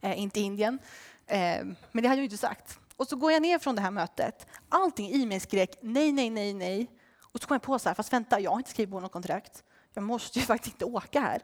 Eh, 0.00 0.20
inte 0.20 0.40
Indien. 0.40 0.78
Eh, 1.26 1.64
men 1.92 2.02
det 2.02 2.08
hade 2.08 2.20
jag 2.20 2.24
inte 2.24 2.36
sagt. 2.36 2.78
Och 2.96 3.08
så 3.08 3.16
går 3.16 3.32
jag 3.32 3.42
ner 3.42 3.58
från 3.58 3.74
det 3.74 3.82
här 3.82 3.90
mötet. 3.90 4.46
Allting 4.68 5.10
i 5.10 5.26
mig 5.26 5.40
skrek 5.40 5.78
nej, 5.80 6.12
nej, 6.12 6.30
nej, 6.30 6.54
nej. 6.54 6.90
Och 7.20 7.40
så 7.40 7.46
kom 7.46 7.54
jag 7.54 7.62
på 7.62 7.78
så 7.78 7.88
här, 7.88 7.94
fast 7.94 8.12
vänta, 8.12 8.40
jag 8.40 8.50
har 8.50 8.58
inte 8.58 8.70
skrivit 8.70 8.92
på 8.92 9.00
något 9.00 9.12
kontrakt. 9.12 9.64
Jag 9.94 10.04
måste 10.04 10.38
ju 10.38 10.44
faktiskt 10.46 10.74
inte 10.74 10.84
åka 10.84 11.20
här. 11.20 11.42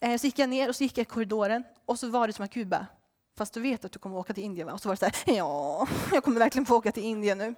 Eh, 0.00 0.18
så 0.18 0.26
gick 0.26 0.38
jag 0.38 0.48
ner 0.48 0.68
och 0.68 0.76
så 0.76 0.82
gick 0.82 0.98
jag 0.98 1.02
i 1.02 1.04
korridoren 1.04 1.64
och 1.84 1.98
så 1.98 2.08
var 2.08 2.26
det 2.26 2.32
som 2.32 2.44
att 2.44 2.52
Gud 2.52 2.68
bara, 2.68 2.86
fast 3.36 3.54
du 3.54 3.60
vet 3.60 3.84
att 3.84 3.92
du 3.92 3.98
kommer 3.98 4.16
åka 4.16 4.34
till 4.34 4.44
Indien 4.44 4.66
va? 4.66 4.72
Och 4.72 4.80
så 4.80 4.88
var 4.88 4.96
det 4.96 4.98
så 4.98 5.04
här, 5.04 5.36
ja, 5.36 5.88
jag 6.12 6.24
kommer 6.24 6.38
verkligen 6.38 6.66
få 6.66 6.76
åka 6.76 6.92
till 6.92 7.04
Indien 7.04 7.38
nu. 7.38 7.54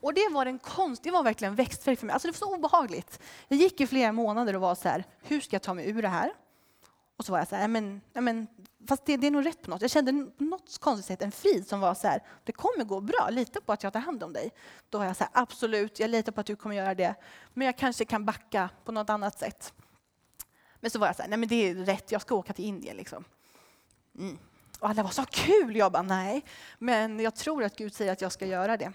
Och 0.00 0.14
det 0.14 0.28
var 0.30 0.46
en 0.46 0.58
konst, 0.58 1.02
det 1.02 1.10
var 1.10 1.22
verkligen 1.22 1.54
växtfärg 1.54 1.96
för 1.96 2.06
mig. 2.06 2.12
Alltså 2.12 2.28
det 2.28 2.32
var 2.32 2.46
så 2.46 2.54
obehagligt. 2.54 3.20
Jag 3.48 3.58
gick 3.58 3.80
i 3.80 3.86
flera 3.86 4.12
månader 4.12 4.54
och 4.54 4.60
var 4.60 4.74
så 4.74 4.88
här, 4.88 5.04
hur 5.22 5.40
ska 5.40 5.54
jag 5.54 5.62
ta 5.62 5.74
mig 5.74 5.90
ur 5.90 6.02
det 6.02 6.08
här? 6.08 6.32
Och 7.16 7.24
så 7.24 7.32
var 7.32 7.38
jag 7.38 7.48
så 7.48 7.56
här, 7.56 7.68
men, 7.68 8.00
men 8.12 8.46
fast 8.88 9.06
det, 9.06 9.16
det, 9.16 9.26
är 9.26 9.30
nog 9.30 9.46
rätt 9.46 9.62
på 9.62 9.70
något. 9.70 9.82
Jag 9.82 9.90
kände 9.90 10.12
något 10.38 10.78
konstigt 10.80 11.06
sätt 11.06 11.22
en 11.22 11.32
frid 11.32 11.66
som 11.66 11.80
var 11.80 11.94
så 11.94 12.08
här, 12.08 12.22
det 12.44 12.52
kommer 12.52 12.84
gå 12.84 13.00
bra, 13.00 13.28
lita 13.30 13.60
på 13.60 13.72
att 13.72 13.82
jag 13.82 13.92
tar 13.92 14.00
hand 14.00 14.22
om 14.22 14.32
dig. 14.32 14.52
Då 14.90 14.98
var 14.98 15.04
jag 15.04 15.16
så 15.16 15.24
här, 15.24 15.30
absolut, 15.34 16.00
jag 16.00 16.10
litar 16.10 16.32
på 16.32 16.40
att 16.40 16.46
du 16.46 16.56
kommer 16.56 16.76
göra 16.76 16.94
det. 16.94 17.14
Men 17.54 17.66
jag 17.66 17.78
kanske 17.78 18.04
kan 18.04 18.24
backa 18.24 18.70
på 18.84 18.92
något 18.92 19.10
annat 19.10 19.38
sätt. 19.38 19.72
Men 20.80 20.90
så 20.90 20.98
var 20.98 21.06
jag 21.06 21.16
så 21.16 21.22
här, 21.22 21.28
nej 21.28 21.38
men 21.38 21.48
det 21.48 21.70
är 21.70 21.74
rätt, 21.74 22.12
jag 22.12 22.22
ska 22.22 22.34
åka 22.34 22.52
till 22.52 22.64
Indien 22.64 22.96
liksom. 22.96 23.24
Mm. 24.18 24.38
Och 24.80 24.88
alla 24.88 25.02
var 25.02 25.10
så 25.10 25.24
kul! 25.24 25.76
Jag 25.76 25.92
bara, 25.92 26.02
nej, 26.02 26.44
men 26.78 27.20
jag 27.20 27.34
tror 27.34 27.64
att 27.64 27.76
Gud 27.76 27.94
säger 27.94 28.12
att 28.12 28.20
jag 28.20 28.32
ska 28.32 28.46
göra 28.46 28.76
det. 28.76 28.92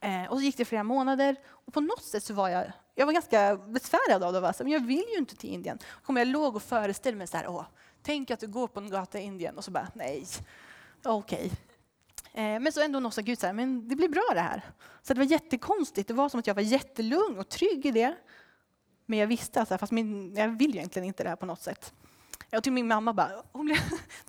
Eh, 0.00 0.24
och 0.30 0.36
så 0.36 0.42
gick 0.42 0.56
det 0.56 0.64
flera 0.64 0.82
månader 0.82 1.36
och 1.46 1.74
på 1.74 1.80
något 1.80 2.04
sätt 2.04 2.24
så 2.24 2.34
var 2.34 2.48
jag, 2.48 2.72
jag 2.94 3.06
var 3.06 3.12
ganska 3.12 3.56
besvärad 3.56 4.22
av 4.22 4.32
det. 4.32 4.40
Var 4.40 4.54
men 4.58 4.72
jag 4.72 4.86
vill 4.86 5.04
ju 5.12 5.18
inte 5.18 5.36
till 5.36 5.50
Indien. 5.50 5.78
Kom 6.02 6.16
jag 6.16 6.28
låg 6.28 6.56
och 6.56 6.62
föreställde 6.62 7.18
mig 7.18 7.26
så 7.26 7.36
här, 7.36 7.48
åh, 7.48 7.64
tänk 8.02 8.30
att 8.30 8.40
du 8.40 8.46
går 8.46 8.66
på 8.66 8.80
en 8.80 8.90
gata 8.90 9.18
i 9.18 9.22
Indien 9.22 9.56
och 9.56 9.64
så 9.64 9.70
bara, 9.70 9.88
nej, 9.94 10.26
okej. 11.04 11.52
Okay. 12.32 12.44
Eh, 12.44 12.60
men 12.60 12.72
så 12.72 12.80
ändå 12.80 13.00
någonstans 13.00 13.26
Gud 13.26 13.38
så 13.38 13.46
här, 13.46 13.52
men 13.52 13.88
det 13.88 13.96
blir 13.96 14.08
bra 14.08 14.30
det 14.34 14.40
här. 14.40 14.62
Så 15.02 15.14
det 15.14 15.20
var 15.20 15.26
jättekonstigt. 15.26 16.08
Det 16.08 16.14
var 16.14 16.28
som 16.28 16.40
att 16.40 16.46
jag 16.46 16.54
var 16.54 16.62
jättelugn 16.62 17.38
och 17.38 17.48
trygg 17.48 17.86
i 17.86 17.90
det. 17.90 18.16
Men 19.06 19.18
jag 19.18 19.26
visste 19.26 19.62
att 19.62 19.80
fast 19.80 19.92
min, 19.92 20.34
jag 20.34 20.48
vill 20.48 20.70
ju 20.70 20.76
egentligen 20.76 21.06
inte 21.06 21.22
det 21.22 21.28
här 21.28 21.36
på 21.36 21.46
något 21.46 21.62
sätt. 21.62 21.92
Jag 22.50 22.62
till 22.62 22.72
min 22.72 22.88
mamma 22.88 23.12
bara, 23.12 23.42
hon, 23.52 23.68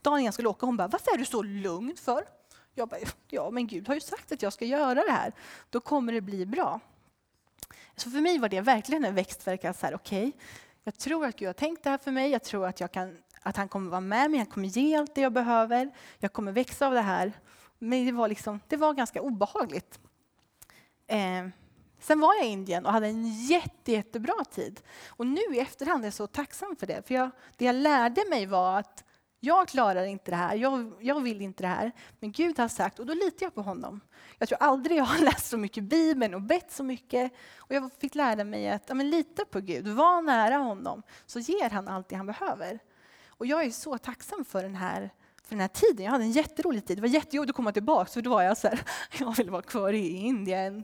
dagen 0.02 0.14
innan 0.14 0.24
jag 0.24 0.34
skulle 0.34 0.50
åka, 0.50 0.66
hon 0.66 0.78
bara, 0.78 0.88
varför 0.88 1.14
är 1.14 1.18
du 1.18 1.26
så 1.26 1.44
lugn 1.44 1.96
för? 1.98 2.39
Jag 2.76 2.90
bara, 2.90 3.00
ja 3.28 3.50
men 3.50 3.68
Gud 3.68 3.88
har 3.88 3.96
ju 3.96 4.02
sagt 4.02 4.32
att 4.32 4.42
jag 4.42 4.54
ska 4.54 4.66
göra 4.66 5.04
det 5.04 5.12
här. 5.12 5.34
Då 5.70 5.80
kommer 5.80 6.14
det 6.14 6.22
bli 6.22 6.46
bra. 6.46 6.80
Så 7.96 8.12
för 8.12 8.22
mig 8.22 8.40
var 8.40 8.50
det 8.50 8.62
verkligen 8.62 9.06
en 9.06 9.16
växtverk. 9.16 9.66
Att 9.66 9.84
okej, 9.84 9.94
okay, 9.96 10.32
jag 10.84 10.98
tror 10.98 11.26
att 11.26 11.36
Gud 11.36 11.48
har 11.48 11.54
tänkt 11.54 11.84
det 11.84 11.90
här 11.90 11.98
för 11.98 12.12
mig. 12.12 12.32
Jag 12.32 12.44
tror 12.44 12.68
att, 12.68 12.80
jag 12.80 12.92
kan, 12.92 13.18
att 13.42 13.58
han 13.58 13.70
kommer 13.70 13.90
vara 13.90 14.02
med 14.02 14.32
mig. 14.32 14.38
Han 14.38 14.48
kommer 14.48 14.68
ge 14.68 14.96
allt 14.96 15.16
det 15.16 15.22
jag 15.22 15.34
behöver. 15.34 15.92
Jag 16.20 16.34
kommer 16.34 16.52
växa 16.52 16.88
av 16.88 16.94
det 16.94 17.02
här. 17.02 17.34
Men 17.80 18.06
det 18.06 18.12
var, 18.12 18.28
liksom, 18.28 18.60
det 18.68 18.78
var 18.78 18.94
ganska 18.94 19.22
obehagligt. 19.22 20.00
Eh, 21.08 21.48
sen 22.00 22.20
var 22.20 22.36
jag 22.36 22.46
i 22.46 22.50
Indien 22.50 22.86
och 22.86 22.92
hade 22.92 23.08
en 23.08 23.46
jätte, 23.46 23.92
jättebra 23.92 24.44
tid. 24.52 24.82
Och 25.08 25.28
nu 25.28 25.42
i 25.52 25.60
efterhand 25.60 26.04
är 26.04 26.08
jag 26.08 26.14
så 26.14 26.28
tacksam 26.28 26.76
för 26.76 26.88
det. 26.88 27.08
För 27.08 27.16
jag, 27.16 27.30
det 27.58 27.66
jag 27.66 27.76
lärde 27.76 28.26
mig 28.30 28.46
var 28.46 28.80
att 28.80 29.04
jag 29.40 29.68
klarar 29.68 30.06
inte 30.06 30.32
det 30.32 30.38
här, 30.38 30.56
jag, 30.56 30.94
jag, 31.00 31.22
vill 31.22 31.42
inte 31.42 31.64
det 31.64 31.68
här. 31.68 31.92
Men 32.20 32.32
Gud 32.32 32.60
har 32.60 32.68
sagt, 32.68 33.00
och 33.00 33.06
då 33.06 33.14
litar 33.14 33.46
jag 33.46 33.56
på 33.56 33.62
honom. 33.62 34.02
Jag 34.38 34.50
tror 34.50 34.62
aldrig 34.62 34.98
jag 34.98 35.06
har 35.06 35.20
läst 35.26 35.50
så 35.50 35.58
mycket 35.58 35.84
Bibeln 35.84 36.34
och 36.34 36.42
bett 36.42 36.72
så 36.72 36.84
mycket. 36.84 37.34
Och 37.58 37.76
jag 37.76 37.92
fick 38.00 38.16
lära 38.16 38.44
mig 38.44 38.70
att 38.70 38.84
ja, 38.88 38.94
men 38.94 39.10
lita 39.10 39.46
på 39.46 39.60
Gud, 39.60 39.88
var 39.88 40.22
nära 40.22 40.56
honom, 40.56 41.04
så 41.26 41.40
ger 41.40 41.70
han 41.70 41.88
allt 41.88 42.10
det 42.10 42.16
han 42.16 42.26
behöver. 42.26 42.80
Och 43.28 43.46
jag 43.46 43.64
är 43.64 43.72
så 43.72 43.98
tacksam 43.98 44.46
för 44.46 44.64
den 44.64 44.76
här 44.76 45.10
för 45.44 45.56
den 45.56 45.62
här 45.62 45.68
tiden. 45.68 46.06
Jag 46.06 46.12
hade 46.12 46.24
en 46.24 46.32
jätterolig 46.32 46.86
tid. 46.86 46.98
Det 46.98 47.02
var 47.02 47.08
jättejobbigt 47.08 47.50
att 47.50 47.56
komma 47.56 47.72
tillbaka, 47.72 48.12
för 48.12 48.22
då 48.22 48.30
var 48.30 48.42
jag 48.42 48.58
så 48.58 48.68
här, 48.68 48.82
jag 49.20 49.38
vill 49.38 49.50
vara 49.50 49.62
kvar 49.62 49.94
i 49.94 50.08
Indien. 50.08 50.84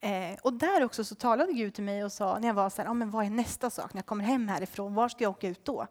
Eh, 0.00 0.38
och 0.42 0.52
där 0.52 0.84
också 0.84 1.04
så 1.04 1.14
talade 1.14 1.52
Gud 1.52 1.74
till 1.74 1.84
mig 1.84 2.04
och 2.04 2.12
sa, 2.12 2.38
när 2.38 2.48
jag 2.48 2.54
var 2.54 2.70
så 2.70 2.82
här, 2.82 2.88
ja, 2.88 2.94
men 2.94 3.10
vad 3.10 3.26
är 3.26 3.30
nästa 3.30 3.70
sak? 3.70 3.94
När 3.94 3.98
jag 3.98 4.06
kommer 4.06 4.24
hem 4.24 4.48
härifrån, 4.48 4.94
var 4.94 5.08
ska 5.08 5.24
jag 5.24 5.30
åka 5.30 5.48
ut 5.48 5.64
då? 5.64 5.86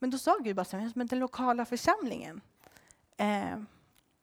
Men 0.00 0.10
då 0.10 0.18
sa 0.18 0.38
Gud 0.44 0.56
bara 0.56 0.64
så 0.64 0.76
här, 0.76 0.92
men 0.94 1.06
den 1.06 1.18
lokala 1.18 1.64
församlingen. 1.64 2.40
Eh, 3.16 3.60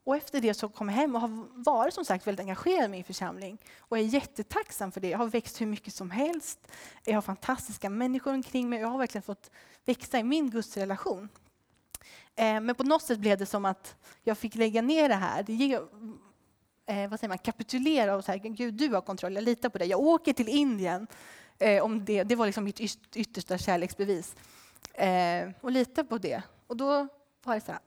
och 0.03 0.15
efter 0.15 0.41
det 0.41 0.53
så 0.53 0.69
kom 0.69 0.89
jag 0.89 0.95
hem 0.95 1.15
och 1.15 1.21
har 1.21 1.63
varit 1.63 1.93
som 1.93 2.05
sagt 2.05 2.27
väldigt 2.27 2.39
engagerad 2.39 2.85
i 2.85 2.87
min 2.87 3.03
församling. 3.03 3.57
Och 3.79 3.97
är 3.97 4.01
jättetacksam 4.01 4.91
för 4.91 5.01
det. 5.01 5.09
Jag 5.09 5.17
har 5.17 5.27
växt 5.27 5.61
hur 5.61 5.65
mycket 5.65 5.93
som 5.93 6.11
helst. 6.11 6.59
Jag 7.03 7.13
har 7.13 7.21
fantastiska 7.21 7.89
människor 7.89 8.33
omkring 8.33 8.69
mig. 8.69 8.79
Jag 8.79 8.87
har 8.87 8.97
verkligen 8.97 9.23
fått 9.23 9.51
växa 9.85 10.19
i 10.19 10.23
min 10.23 10.49
gudsrelation. 10.49 11.29
Eh, 12.35 12.61
men 12.61 12.75
på 12.75 12.83
något 12.83 13.01
sätt 13.01 13.19
blev 13.19 13.37
det 13.37 13.45
som 13.45 13.65
att 13.65 13.95
jag 14.23 14.37
fick 14.37 14.55
lägga 14.55 14.81
ner 14.81 15.09
det 15.09 15.15
här. 15.15 15.43
Det 15.43 15.73
eh, 16.85 17.09
vad 17.09 17.19
säger 17.19 17.29
man, 17.29 17.37
kapitulera 17.37 18.15
och 18.15 18.23
säga 18.23 18.37
Gud 18.37 18.73
du 18.73 18.89
har 18.89 19.01
kontroll, 19.01 19.35
jag 19.35 19.43
litar 19.43 19.69
på 19.69 19.77
dig. 19.77 19.87
Jag 19.87 19.99
åker 19.99 20.33
till 20.33 20.49
Indien. 20.49 21.07
Eh, 21.59 21.83
om 21.83 22.05
det, 22.05 22.23
det 22.23 22.35
var 22.35 22.45
liksom 22.45 22.63
mitt 22.63 22.79
yttersta 23.15 23.57
kärleksbevis. 23.57 24.35
Eh, 24.93 25.49
och 25.61 25.71
lita 25.71 26.03
på 26.03 26.17
det. 26.17 26.41
Och 26.67 26.77
då 26.77 27.07
var 27.43 27.55
det 27.55 27.61
så 27.61 27.71
här, 27.71 27.81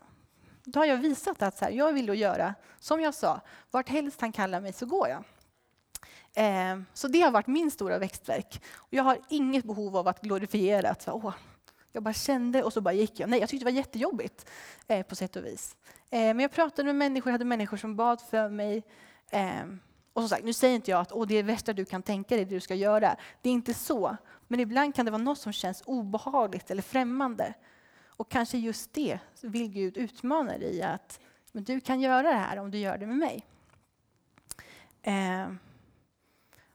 då 0.64 0.80
har 0.80 0.86
jag 0.86 0.96
visat 0.96 1.42
att 1.42 1.58
så 1.58 1.64
här, 1.64 1.72
jag 1.72 1.92
vill 1.92 2.06
då 2.06 2.14
göra 2.14 2.54
som 2.78 3.00
jag 3.00 3.14
sa, 3.14 3.40
vart 3.70 3.88
helst 3.88 4.20
han 4.20 4.32
kallar 4.32 4.60
mig 4.60 4.72
så 4.72 4.86
går 4.86 5.08
jag. 5.08 5.24
Eh, 6.34 6.80
så 6.94 7.08
det 7.08 7.20
har 7.20 7.30
varit 7.30 7.46
min 7.46 7.70
stora 7.70 7.98
växtverk. 7.98 8.62
Och 8.74 8.94
jag 8.94 9.02
har 9.02 9.18
inget 9.28 9.64
behov 9.64 9.96
av 9.96 10.08
att 10.08 10.20
glorifiera 10.20 10.90
att 10.90 11.02
så, 11.02 11.12
åh, 11.12 11.34
jag 11.92 12.02
bara 12.02 12.14
kände 12.14 12.62
och 12.62 12.72
så 12.72 12.80
bara 12.80 12.94
gick 12.94 13.20
jag. 13.20 13.30
Nej, 13.30 13.40
jag 13.40 13.48
tyckte 13.48 13.64
det 13.64 13.70
var 13.70 13.76
jättejobbigt 13.76 14.50
eh, 14.86 15.06
på 15.06 15.16
sätt 15.16 15.36
och 15.36 15.44
vis. 15.44 15.76
Eh, 16.10 16.18
men 16.20 16.40
jag 16.40 16.52
pratade 16.52 16.86
med 16.86 16.96
människor, 16.96 17.30
hade 17.30 17.44
människor 17.44 17.76
som 17.76 17.96
bad 17.96 18.20
för 18.20 18.48
mig. 18.48 18.82
Eh, 19.30 19.64
och 20.12 20.22
som 20.22 20.28
sagt, 20.28 20.44
nu 20.44 20.52
säger 20.52 20.74
inte 20.74 20.90
jag 20.90 21.00
att 21.00 21.12
åh, 21.12 21.26
det 21.26 21.34
är 21.34 21.42
det 21.42 21.52
värsta 21.52 21.72
du 21.72 21.84
kan 21.84 22.02
tänka 22.02 22.36
dig, 22.36 22.44
det 22.44 22.54
du 22.54 22.60
ska 22.60 22.74
göra. 22.74 23.16
Det 23.42 23.48
är 23.48 23.52
inte 23.52 23.74
så. 23.74 24.16
Men 24.50 24.60
ibland 24.60 24.94
kan 24.94 25.04
det 25.04 25.10
vara 25.10 25.22
något 25.22 25.38
som 25.38 25.52
känns 25.52 25.82
obehagligt 25.86 26.70
eller 26.70 26.82
främmande. 26.82 27.54
Och 28.06 28.28
kanske 28.28 28.58
just 28.58 28.92
det 28.92 29.18
vill 29.40 29.68
Gud 29.68 29.96
utmana 29.96 30.58
dig 30.58 30.76
i 30.76 30.82
att 30.82 31.20
men 31.52 31.64
du 31.64 31.80
kan 31.80 32.00
göra 32.00 32.22
det 32.22 32.36
här 32.36 32.58
om 32.58 32.70
du 32.70 32.78
gör 32.78 32.98
det 32.98 33.06
med 33.06 33.16
mig. 33.16 33.46
Eh, 35.02 35.52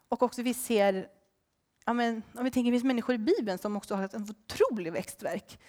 och 0.09 0.23
också 0.23 0.41
vi 0.41 0.53
ser, 0.53 1.07
ja 1.85 1.93
men, 1.93 2.23
om 2.33 2.43
vi 2.43 2.51
tänker, 2.51 2.71
det 2.71 2.75
finns 2.75 2.83
människor 2.83 3.15
i 3.15 3.17
Bibeln 3.17 3.57
som 3.57 3.77
också 3.77 3.95
har 3.95 4.03
ett 4.03 4.15
otroligt 4.15 4.93
växtverk. 4.93 5.59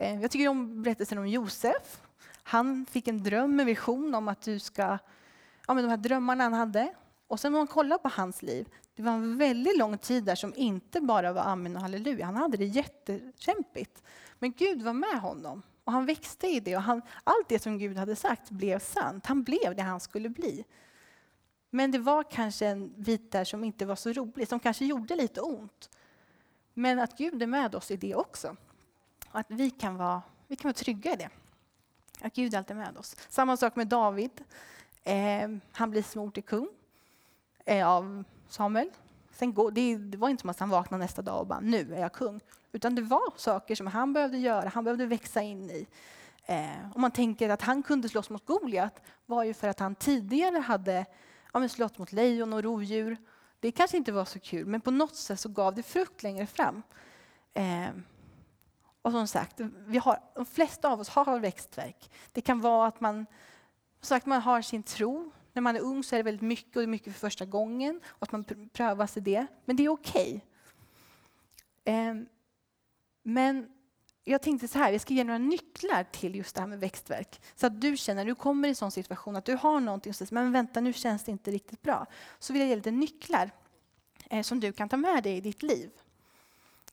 Eh, 0.00 0.20
jag 0.20 0.30
tycker 0.30 0.48
om 0.48 0.82
berättelsen 0.82 1.18
om 1.18 1.28
Josef. 1.28 2.00
Han 2.42 2.86
fick 2.86 3.08
en 3.08 3.22
dröm, 3.22 3.60
en 3.60 3.66
vision 3.66 4.14
om 4.14 4.28
att 4.28 4.42
du 4.42 4.58
ska, 4.58 4.98
ja 5.66 5.74
men 5.74 5.84
de 5.84 5.90
här 5.90 5.96
drömmarna 5.96 6.44
han 6.44 6.54
hade. 6.54 6.94
Och 7.26 7.40
sen 7.40 7.54
om 7.54 7.58
man 7.58 7.66
kollar 7.66 7.98
på 7.98 8.08
hans 8.08 8.42
liv, 8.42 8.68
det 8.94 9.02
var 9.02 9.12
en 9.12 9.38
väldigt 9.38 9.78
lång 9.78 9.98
tid 9.98 10.24
där 10.24 10.34
som 10.34 10.54
inte 10.56 11.00
bara 11.00 11.32
var 11.32 11.42
amen 11.42 11.76
och 11.76 11.82
halleluja. 11.82 12.26
Han 12.26 12.36
hade 12.36 12.56
det 12.56 12.64
jättekämpigt. 12.64 14.02
Men 14.38 14.52
Gud 14.52 14.82
var 14.82 14.92
med 14.92 15.20
honom 15.20 15.62
och 15.84 15.92
han 15.92 16.06
växte 16.06 16.46
i 16.46 16.60
det. 16.60 16.76
Och 16.76 16.82
han, 16.82 17.02
allt 17.24 17.48
det 17.48 17.58
som 17.58 17.78
Gud 17.78 17.96
hade 17.96 18.16
sagt 18.16 18.50
blev 18.50 18.78
sant. 18.78 19.26
Han 19.26 19.42
blev 19.42 19.76
det 19.76 19.82
han 19.82 20.00
skulle 20.00 20.28
bli. 20.28 20.64
Men 21.70 21.90
det 21.90 21.98
var 21.98 22.22
kanske 22.22 22.66
en 22.66 23.02
bit 23.02 23.32
där 23.32 23.44
som 23.44 23.64
inte 23.64 23.86
var 23.86 23.96
så 23.96 24.12
rolig, 24.12 24.48
som 24.48 24.60
kanske 24.60 24.84
gjorde 24.84 25.16
lite 25.16 25.40
ont. 25.40 25.90
Men 26.74 26.98
att 26.98 27.18
Gud 27.18 27.42
är 27.42 27.46
med 27.46 27.74
oss 27.74 27.90
i 27.90 27.96
det 27.96 28.14
också. 28.14 28.56
Och 29.30 29.40
att 29.40 29.50
vi 29.50 29.70
kan 29.70 29.96
vara, 29.96 30.22
vi 30.46 30.56
kan 30.56 30.68
vara 30.68 30.74
trygga 30.74 31.12
i 31.12 31.16
det. 31.16 31.28
Att 32.20 32.34
Gud 32.34 32.54
alltid 32.54 32.76
är 32.76 32.80
med 32.80 32.96
oss. 32.96 33.16
Samma 33.28 33.56
sak 33.56 33.76
med 33.76 33.86
David. 33.86 34.44
Eh, 35.04 35.48
han 35.72 35.90
blir 35.90 36.02
smord 36.02 36.34
till 36.34 36.42
kung 36.42 36.68
eh, 37.64 37.88
av 37.88 38.24
Samuel. 38.52 38.90
Sen 39.32 39.54
går, 39.54 39.70
det, 39.70 39.96
det, 39.96 40.18
var 40.18 40.28
inte 40.28 40.40
som 40.40 40.50
att 40.50 40.60
han 40.60 40.68
vaknade 40.68 41.04
nästa 41.04 41.22
dag 41.22 41.40
och 41.40 41.46
bara 41.46 41.60
nu 41.60 41.94
är 41.94 42.00
jag 42.00 42.12
kung. 42.12 42.40
Utan 42.72 42.94
det 42.94 43.02
var 43.02 43.38
saker 43.38 43.74
som 43.74 43.86
han 43.86 44.12
behövde 44.12 44.38
göra, 44.38 44.68
han 44.68 44.84
behövde 44.84 45.06
växa 45.06 45.42
in 45.42 45.70
i. 45.70 45.86
Eh, 46.44 46.94
om 46.94 47.00
man 47.00 47.10
tänker 47.10 47.48
att 47.48 47.62
han 47.62 47.82
kunde 47.82 48.08
slåss 48.08 48.30
mot 48.30 48.46
Goliat 48.46 49.02
var 49.26 49.44
ju 49.44 49.54
för 49.54 49.68
att 49.68 49.78
han 49.80 49.94
tidigare 49.94 50.58
hade 50.58 51.06
ja, 51.52 51.68
slått 51.68 51.98
mot 51.98 52.12
lejon 52.12 52.52
och 52.52 52.62
rovdjur. 52.62 53.16
Det 53.60 53.72
kanske 53.72 53.96
inte 53.96 54.12
var 54.12 54.24
så 54.24 54.40
kul, 54.40 54.66
men 54.66 54.80
på 54.80 54.90
något 54.90 55.16
sätt 55.16 55.40
så 55.40 55.48
gav 55.48 55.74
det 55.74 55.82
frukt 55.82 56.22
längre 56.22 56.46
fram. 56.46 56.82
Eh, 57.54 57.90
och 59.02 59.12
som 59.12 59.26
sagt, 59.26 59.60
vi 59.86 59.98
har, 59.98 60.18
de 60.34 60.46
flesta 60.46 60.88
av 60.88 61.00
oss 61.00 61.08
har 61.08 61.38
växtverk. 61.38 62.10
Det 62.32 62.40
kan 62.40 62.60
vara 62.60 62.88
att 62.88 63.00
man, 63.00 63.26
sagt, 64.00 64.26
man 64.26 64.40
har 64.40 64.62
sin 64.62 64.82
tro, 64.82 65.30
när 65.52 65.62
man 65.62 65.76
är 65.76 65.80
ung 65.80 66.04
så 66.04 66.14
är 66.14 66.18
det 66.18 66.22
väldigt 66.22 66.42
mycket 66.42 66.76
och 66.76 66.82
det 66.82 66.84
är 66.84 66.86
mycket 66.86 67.12
för 67.12 67.20
första 67.20 67.44
gången 67.44 68.00
och 68.06 68.22
att 68.22 68.32
man 68.32 68.44
prövas 68.72 69.16
i 69.16 69.20
det. 69.20 69.46
Men 69.64 69.76
det 69.76 69.84
är 69.84 69.88
okej. 69.88 70.44
Okay. 71.84 71.94
Eh, 71.94 72.14
men 73.22 73.68
jag 74.24 74.42
tänkte 74.42 74.68
så 74.68 74.78
här, 74.78 74.92
jag 74.92 75.00
ska 75.00 75.14
ge 75.14 75.24
några 75.24 75.38
nycklar 75.38 76.04
till 76.04 76.36
just 76.36 76.54
det 76.54 76.60
här 76.60 76.68
med 76.68 76.80
växtverk. 76.80 77.40
Så 77.54 77.66
att 77.66 77.80
du 77.80 77.96
känner, 77.96 78.24
du 78.24 78.34
kommer 78.34 78.68
i 78.68 78.70
en 78.70 78.74
sån 78.74 78.90
situation 78.90 79.36
att 79.36 79.44
du 79.44 79.56
har 79.56 79.80
någonting 79.80 80.12
och 80.20 80.32
men 80.32 80.52
vänta 80.52 80.80
nu 80.80 80.92
känns 80.92 81.24
det 81.24 81.32
inte 81.32 81.50
riktigt 81.50 81.82
bra. 81.82 82.06
Så 82.38 82.52
vill 82.52 82.62
jag 82.62 82.68
ge 82.68 82.76
lite 82.76 82.90
nycklar. 82.90 83.50
eh, 84.30 84.42
som 84.42 84.60
du 84.60 84.72
kan 84.72 84.88
ta 84.88 84.96
med 84.96 85.22
dig 85.22 85.36
i 85.36 85.40
ditt 85.40 85.62
liv. 85.62 85.90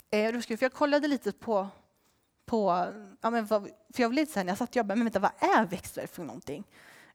Eh, 0.10 0.34
då 0.34 0.42
ska, 0.42 0.58
för 0.58 0.66
jag 0.66 0.74
kollade 0.74 1.08
lite 1.08 1.32
på, 1.32 1.68
på 2.46 2.88
ja, 3.22 3.30
men 3.30 3.46
vad, 3.46 3.64
för 3.64 4.04
jag 4.04 4.12
blev 4.12 4.22
lite 4.22 4.32
så 4.32 4.40
här, 4.40 4.44
när 4.44 4.52
jag 4.52 4.58
satt 4.58 4.70
och 4.70 4.76
jobbade, 4.76 4.96
men 4.96 5.06
vänta, 5.06 5.20
vad 5.20 5.32
är 5.40 5.66
växtverk 5.66 6.12
för 6.12 6.24
någonting? 6.24 6.64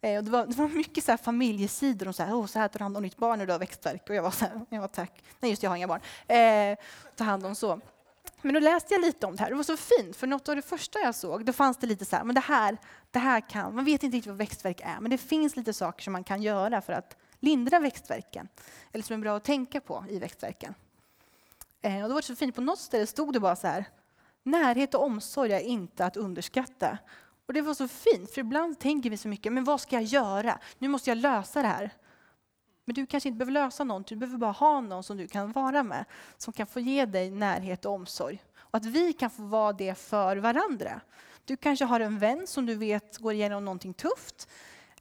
Eh, 0.05 0.19
och 0.19 0.25
det, 0.25 0.31
var, 0.31 0.47
det 0.47 0.57
var 0.57 0.69
mycket 0.69 1.05
så 1.05 1.13
här 1.13 1.17
familjesidor 1.17 2.09
och 2.09 2.15
så 2.15 2.23
här, 2.23 2.33
oh, 2.33 2.47
så 2.47 2.59
här 2.59 2.69
tar 2.69 2.79
du 2.79 2.85
hand 2.85 2.97
om 2.97 3.03
ditt 3.03 3.17
barn 3.17 3.39
när 3.39 3.47
du 3.47 3.53
har 3.53 3.59
växtverk. 3.59 4.09
Och 4.09 4.15
jag 4.15 4.23
var 4.23 4.31
så 4.31 4.45
här, 4.45 4.67
ja 4.69 4.89
tack. 4.89 5.23
Nej 5.41 5.51
just 5.51 5.63
jag 5.63 5.71
har 5.71 5.77
inga 5.77 5.89
barn. 5.89 6.01
Eh, 6.29 6.79
ta 7.17 7.25
hand 7.25 7.47
om 7.47 7.55
så. 7.55 7.81
Men 8.43 8.55
då 8.55 8.61
läste 8.61 8.95
jag 8.95 9.01
lite 9.01 9.27
om 9.27 9.37
det 9.37 9.43
här. 9.43 9.51
Det 9.51 9.57
var 9.57 9.63
så 9.63 9.77
fint, 9.77 10.17
för 10.17 10.27
något 10.27 10.49
av 10.49 10.57
det 10.57 10.63
första 10.63 10.99
jag 10.99 11.15
såg, 11.15 11.45
då 11.45 11.53
fanns 11.53 11.77
det 11.77 11.87
lite 11.87 12.05
så 12.05 12.17
här, 12.17 12.25
men 12.25 12.35
det 12.35 12.41
här, 12.41 12.79
det 13.11 13.19
här 13.19 13.49
kan, 13.49 13.75
man 13.75 13.85
vet 13.85 14.03
inte 14.03 14.17
riktigt 14.17 14.31
vad 14.31 14.39
växtverk 14.39 14.81
är, 14.85 15.01
men 15.01 15.11
det 15.11 15.19
finns 15.19 15.57
lite 15.57 15.73
saker 15.73 16.03
som 16.03 16.13
man 16.13 16.25
kan 16.25 16.43
göra 16.43 16.81
för 16.81 16.93
att 16.93 17.17
lindra 17.41 17.79
växtverken. 17.79 18.49
Eller 18.93 19.05
som 19.05 19.15
är 19.15 19.21
bra 19.21 19.37
att 19.37 19.45
tänka 19.45 19.81
på 19.81 20.05
i 20.09 20.19
växtverken. 20.19 20.75
Eh, 21.83 22.03
och 22.03 22.09
då 22.09 22.15
var 22.15 22.21
det 22.21 22.27
så 22.27 22.37
fint, 22.37 22.55
på 22.55 22.61
något 22.61 22.79
ställe 22.79 23.07
stod 23.07 23.33
det 23.33 23.41
bara 23.41 23.57
så 23.57 23.67
här, 23.67 23.85
närhet 24.43 24.95
och 24.95 25.03
omsorg 25.03 25.53
är 25.53 25.61
inte 25.61 26.05
att 26.05 26.17
underskatta. 26.17 26.99
Och 27.47 27.55
det 27.55 27.63
var 27.63 27.75
så 27.75 27.89
fint, 27.89 28.31
för 28.31 28.41
ibland 28.41 28.79
tänker 28.79 29.11
vi 29.11 29.17
så 29.17 29.29
mycket, 29.29 29.53
men 29.53 29.65
vad 29.65 29.81
ska 29.81 29.97
jag 29.97 30.05
göra? 30.05 30.59
Nu 30.79 30.89
måste 30.89 31.11
jag 31.11 31.19
lösa 31.19 31.63
det 31.63 31.69
här. 31.69 31.91
Men 32.85 32.95
du 32.95 33.07
kanske 33.07 33.29
inte 33.29 33.39
behöver 33.39 33.53
lösa 33.53 33.85
någonting, 33.85 34.17
du 34.17 34.21
behöver 34.21 34.39
bara 34.39 34.53
ha 34.53 34.81
någon 34.81 35.03
som 35.03 35.17
du 35.17 35.29
kan 35.29 35.53
vara 35.53 35.83
med, 35.83 36.05
som 36.37 36.53
kan 36.53 36.67
få 36.67 36.81
ge 36.81 37.07
dig 37.07 37.31
närhet 37.31 37.85
och 37.85 37.93
omsorg. 37.93 38.43
Och 38.57 38.77
att 38.77 38.85
vi 38.85 39.13
kan 39.13 39.31
få 39.31 39.43
vara 39.43 39.73
det 39.73 39.95
för 39.99 40.37
varandra. 40.37 41.01
Du 41.45 41.57
kanske 41.57 41.85
har 41.85 42.01
en 42.01 42.19
vän 42.19 42.47
som 42.47 42.67
du 42.67 42.75
vet 42.75 43.19
går 43.19 43.33
igenom 43.33 43.65
någonting 43.65 43.95
tufft, 43.95 44.49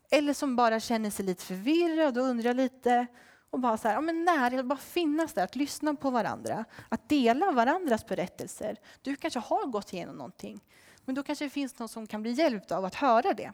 eller 0.10 0.34
som 0.34 0.56
bara 0.56 0.80
känner 0.80 1.10
sig 1.10 1.26
lite 1.26 1.44
förvirrad 1.44 2.18
och 2.18 2.24
undrar 2.24 2.54
lite. 2.54 3.08
Och 3.50 3.60
bara 3.60 3.78
så 3.78 3.88
här, 3.88 3.96
ja, 3.96 4.02
men 4.02 4.26
närhet, 4.26 4.66
bara 4.66 4.80
finnas 4.80 5.34
där, 5.34 5.44
att 5.44 5.56
lyssna 5.56 5.96
på 5.96 6.10
varandra, 6.10 6.66
att 6.90 7.10
dela 7.10 7.52
varandras 7.52 8.06
berättelser. 8.06 8.78
Du 9.02 9.16
kanske 9.16 9.40
har 9.40 9.66
gått 9.66 9.94
igenom 9.94 10.16
någonting, 10.16 10.60
men 11.06 11.16
då 11.16 11.24
kanske 11.24 11.46
det 11.46 11.50
finns 11.50 11.80
någon 11.80 11.90
som 11.90 12.08
kan 12.08 12.22
bli 12.22 12.32
hjälpt 12.32 12.72
av 12.72 12.86
att 12.86 12.96
höra 12.96 13.34
det. 13.34 13.52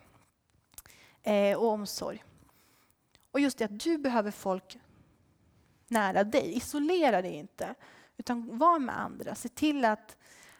Eh, 1.24 1.58
och 1.58 1.68
omsorg. 1.68 2.24
Och 3.32 3.40
just 3.40 3.58
det 3.58 3.66
att 3.66 3.80
du 3.80 3.98
behöver 3.98 4.32
folk 4.32 4.78
nära 5.88 6.24
dig. 6.24 6.58
Isolera 6.58 7.22
dig 7.22 7.34
inte, 7.34 7.76
utan 8.18 8.58
var 8.58 8.80
med 8.80 9.00
andra. 9.00 9.36
Se 9.36 9.50
till 9.50 9.86
att, 9.86 10.18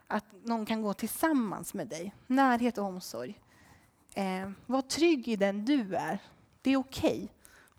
att 0.08 0.26
någon 0.44 0.66
kan 0.66 0.82
gå 0.82 0.94
tillsammans 0.94 1.74
med 1.74 1.88
dig. 1.88 2.14
Närhet 2.28 2.78
och 2.78 2.86
omsorg. 2.86 3.40
Eh, 4.14 4.52
var 4.66 4.82
trygg 4.82 5.28
i 5.28 5.36
den 5.36 5.66
du 5.66 5.96
är. 5.96 6.20
Det 6.62 6.72
är 6.72 6.78
okej. 6.78 7.16
Okay. 7.16 7.28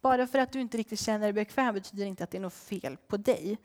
Bara 0.01 0.27
för 0.27 0.39
att 0.39 0.53
du 0.53 0.61
inte 0.61 0.79
riktigt 0.79 1.01
känner 1.01 1.19
dig 1.19 1.33
bekväm 1.33 1.75
betyder 1.75 2.07
inte 2.07 2.25
att 2.25 2.31
det 2.31 2.39
är 2.39 2.43
något 2.43 2.55
fel 2.55 2.97
på 2.97 3.17
dig. 3.17 3.59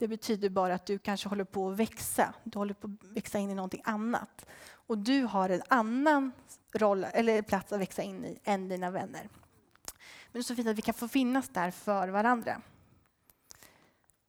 Det 0.00 0.08
betyder 0.08 0.48
bara 0.48 0.74
att 0.74 0.86
du 0.86 0.98
kanske 0.98 1.28
håller 1.28 1.44
på 1.44 1.70
att 1.70 1.76
växa. 1.76 2.34
Du 2.44 2.58
håller 2.58 2.74
på 2.74 2.86
att 2.86 3.16
växa 3.16 3.38
in 3.38 3.50
i 3.50 3.54
någonting 3.54 3.82
annat. 3.84 4.46
Och 4.70 4.98
du 4.98 5.22
har 5.22 5.48
en 5.48 5.62
annan 5.68 6.32
roll, 6.72 7.04
eller 7.04 7.42
plats 7.42 7.72
att 7.72 7.80
växa 7.80 8.02
in 8.02 8.24
i 8.24 8.40
än 8.44 8.68
dina 8.68 8.90
vänner. 8.90 9.22
Men 9.22 10.32
det 10.32 10.38
är 10.38 10.42
så 10.42 10.56
fint 10.56 10.68
att 10.68 10.78
vi 10.78 10.82
kan 10.82 10.94
få 10.94 11.08
finnas 11.08 11.48
där 11.48 11.70
för 11.70 12.08
varandra. 12.08 12.62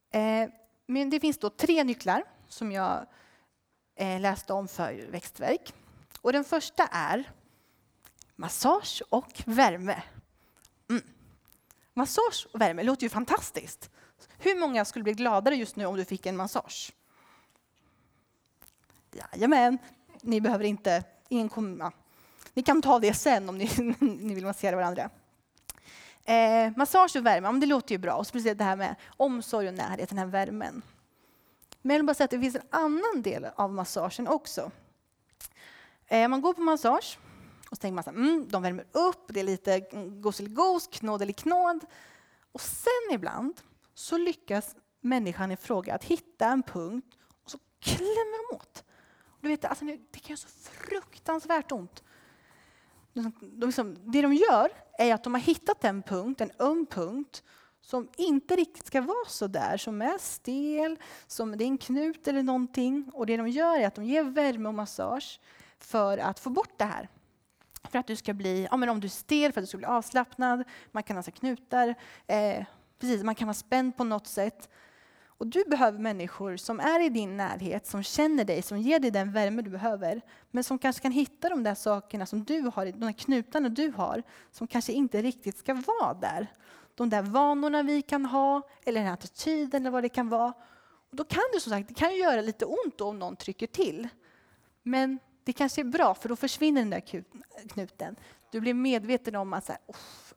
Eh, 0.10 0.49
men 0.86 1.10
det 1.10 1.19
finns 1.19 1.38
då 1.38 1.49
tre 1.49 1.84
nycklar 1.84 2.23
som 2.47 2.71
jag 2.71 3.05
eh, 3.95 4.19
läste 4.19 4.53
om 4.53 4.67
för 4.67 5.07
växtverk. 5.12 5.73
Och 6.21 6.34
den 6.34 6.43
första 6.43 6.88
är 6.91 7.31
massage 8.36 9.01
och 9.10 9.43
värme. 9.45 10.03
Mm. 10.89 11.03
Massage 11.93 12.47
och 12.53 12.62
värme 12.62 12.84
låter 12.84 13.03
ju 13.03 13.10
fantastiskt. 13.10 13.89
Hur 14.43 14.60
många 14.60 14.86
skulle 14.86 15.04
bli 15.04 15.13
gladare 15.13 15.56
just 15.56 15.75
nu 15.75 15.86
om 15.86 15.97
du 15.97 16.06
fick 16.06 16.25
en 16.25 16.38
massage? 16.38 16.93
Jajamän, 19.12 19.77
ni 20.21 20.41
behöver 20.41 20.65
inte... 20.65 21.04
Ingen 21.30 21.49
komma. 21.49 21.91
Ni 22.54 22.63
kan 22.63 22.82
ta 22.82 22.99
det 22.99 23.13
sen 23.13 23.49
om 23.49 23.58
ni, 23.58 23.69
ni 23.99 24.36
vill 24.36 24.45
massera 24.45 24.75
varandra. 24.75 25.10
Eh, 26.23 26.71
massage 26.75 27.15
och 27.15 27.25
värme, 27.25 27.47
ja, 27.47 27.54
det 27.54 27.65
låter 27.65 27.91
ju 27.91 27.97
bra. 27.97 28.15
Och 28.15 28.27
speciellt 28.27 28.58
det 28.58 28.63
här 28.63 28.75
med 28.75 28.95
omsorg 29.17 29.67
och 29.67 29.73
närhet, 29.73 30.10
den 30.10 30.17
här 30.17 30.25
värmen. 30.25 30.82
Men 31.82 31.93
jag 31.93 31.99
vill 31.99 32.06
bara 32.06 32.13
säga 32.13 32.25
att 32.25 32.32
det 32.32 32.39
finns 32.39 32.56
en 32.56 32.67
annan 32.69 33.21
del 33.21 33.47
av 33.56 33.73
massagen 33.73 34.27
också. 34.27 34.71
Eh, 36.08 36.27
man 36.27 36.41
går 36.41 36.54
på 36.54 36.62
massage 36.62 37.19
och 37.69 37.77
så 37.77 37.82
tänker 37.82 37.95
man 37.95 37.99
att 37.99 38.08
mm, 38.08 38.47
de 38.49 38.62
värmer 38.62 38.86
upp, 38.91 39.25
det 39.27 39.39
är 39.39 39.43
lite 39.43 39.73
mm, 39.73 40.21
goseligos, 40.21 40.88
knådeliknåd. 40.88 41.86
Och 42.51 42.62
sen 42.62 43.12
ibland 43.12 43.62
så 44.01 44.17
lyckas 44.17 44.75
människan 45.01 45.51
i 45.51 45.57
fråga 45.57 45.95
att 45.95 46.03
hitta 46.03 46.45
en 46.45 46.63
punkt 46.63 47.17
och 47.43 47.51
så 47.51 47.57
klämmer 47.79 48.49
de 48.49 48.55
åt. 48.55 48.83
Du 49.41 49.47
vet, 49.47 49.65
alltså, 49.65 49.85
det 49.85 50.19
kan 50.19 50.29
göra 50.29 50.37
så 50.37 50.47
fruktansvärt 50.47 51.71
ont. 51.71 52.03
De, 53.13 53.33
liksom, 53.67 54.11
det 54.11 54.21
de 54.21 54.33
gör 54.33 54.71
är 54.99 55.13
att 55.13 55.23
de 55.23 55.33
har 55.33 55.41
hittat 55.41 55.83
en 55.83 56.01
punkt, 56.01 56.41
en 56.41 56.51
öm 56.59 56.85
punkt, 56.85 57.43
som 57.81 58.09
inte 58.17 58.55
riktigt 58.55 58.85
ska 58.85 59.01
vara 59.01 59.27
så 59.27 59.47
där, 59.47 59.77
som 59.77 60.01
är 60.01 60.17
stel, 60.17 60.97
som 61.27 61.57
det 61.57 61.63
är 61.63 61.67
en 61.67 61.77
knut 61.77 62.27
eller 62.27 62.43
någonting. 62.43 63.11
Och 63.13 63.25
det 63.25 63.37
de 63.37 63.47
gör 63.47 63.79
är 63.79 63.87
att 63.87 63.95
de 63.95 64.05
ger 64.05 64.23
värme 64.23 64.69
och 64.69 64.75
massage 64.75 65.39
för 65.79 66.17
att 66.17 66.39
få 66.39 66.49
bort 66.49 66.77
det 66.77 66.85
här. 66.85 67.09
För 67.89 67.99
att 67.99 68.07
du 68.07 68.15
ska 68.15 68.33
bli, 68.33 68.67
ja, 68.71 68.77
men 68.77 68.89
om 68.89 68.99
du 68.99 69.07
är 69.07 69.09
stel, 69.09 69.51
för 69.51 69.61
att 69.61 69.63
du 69.63 69.67
ska 69.67 69.77
bli 69.77 69.87
avslappnad. 69.87 70.63
Man 70.91 71.03
kan 71.03 71.17
alltså 71.17 71.31
knutar. 71.31 71.95
Eh, 72.27 72.65
precis, 73.01 73.23
man 73.23 73.35
kan 73.35 73.47
vara 73.47 73.53
spänd 73.53 73.97
på 73.97 74.03
något 74.03 74.27
sätt. 74.27 74.69
Och 75.41 75.47
du 75.47 75.63
behöver 75.63 75.99
människor 75.99 76.57
som 76.57 76.79
är 76.79 77.05
i 77.05 77.09
din 77.09 77.37
närhet, 77.37 77.87
som 77.87 78.03
känner 78.03 78.45
dig, 78.45 78.61
som 78.61 78.77
ger 78.77 78.99
dig 78.99 79.11
den 79.11 79.31
värme 79.31 79.61
du 79.61 79.69
behöver. 79.69 80.21
Men 80.51 80.63
som 80.63 80.77
kanske 80.77 81.01
kan 81.01 81.11
hitta 81.11 81.49
de 81.49 81.63
där 81.63 81.75
sakerna 81.75 82.25
som 82.25 82.43
du 82.43 82.61
har, 82.75 82.85
de 82.85 82.91
där 82.91 83.11
knutarna 83.11 83.69
du 83.69 83.91
har, 83.91 84.23
som 84.51 84.67
kanske 84.67 84.93
inte 84.93 85.21
riktigt 85.21 85.57
ska 85.57 85.73
vara 85.73 86.13
där. 86.13 86.47
De 86.95 87.09
där 87.09 87.21
vanorna 87.21 87.83
vi 87.83 88.01
kan 88.01 88.25
ha, 88.25 88.61
eller 88.85 88.99
den 88.99 89.07
här 89.07 89.13
attityden 89.13 89.81
eller 89.81 89.91
vad 89.91 90.03
det 90.03 90.09
kan 90.09 90.29
vara. 90.29 90.53
Och 91.09 91.15
då 91.15 91.23
kan 91.23 91.43
det 91.53 91.59
som 91.59 91.69
sagt, 91.69 91.87
det 91.87 91.93
kan 91.93 92.15
göra 92.15 92.41
lite 92.41 92.65
ont 92.65 93.01
om 93.01 93.19
någon 93.19 93.35
trycker 93.35 93.67
till. 93.67 94.07
Men 94.83 95.19
det 95.43 95.53
kanske 95.53 95.81
är 95.81 95.85
bra, 95.85 96.13
för 96.13 96.29
då 96.29 96.35
försvinner 96.35 96.81
den 96.81 96.89
där 96.89 97.23
knuten. 97.67 98.15
Du 98.51 98.59
blir 98.59 98.73
medveten 98.73 99.35
om 99.35 99.53
att 99.53 99.65
så 99.65 99.71
här, 99.71 99.81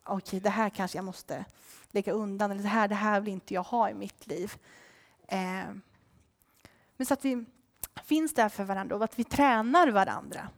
okay, 0.05 0.39
det 0.39 0.49
här 0.49 0.69
kanske 0.69 0.97
jag 0.97 1.05
måste 1.05 1.45
lägga 1.91 2.13
undan, 2.13 2.51
eller 2.51 2.63
det 2.63 2.69
här, 2.69 2.87
det 2.87 2.95
här 2.95 3.21
vill 3.21 3.33
inte 3.33 3.53
jag 3.53 3.63
ha 3.63 3.89
i 3.89 3.93
mitt 3.93 4.27
liv. 4.27 4.53
Eh, 5.27 5.65
men 6.97 7.05
så 7.05 7.13
att 7.13 7.25
vi 7.25 7.45
finns 8.03 8.33
där 8.33 8.49
för 8.49 8.63
varandra 8.63 8.95
och 8.95 9.03
att 9.03 9.19
vi 9.19 9.23
tränar 9.23 9.87
varandra. 9.87 10.49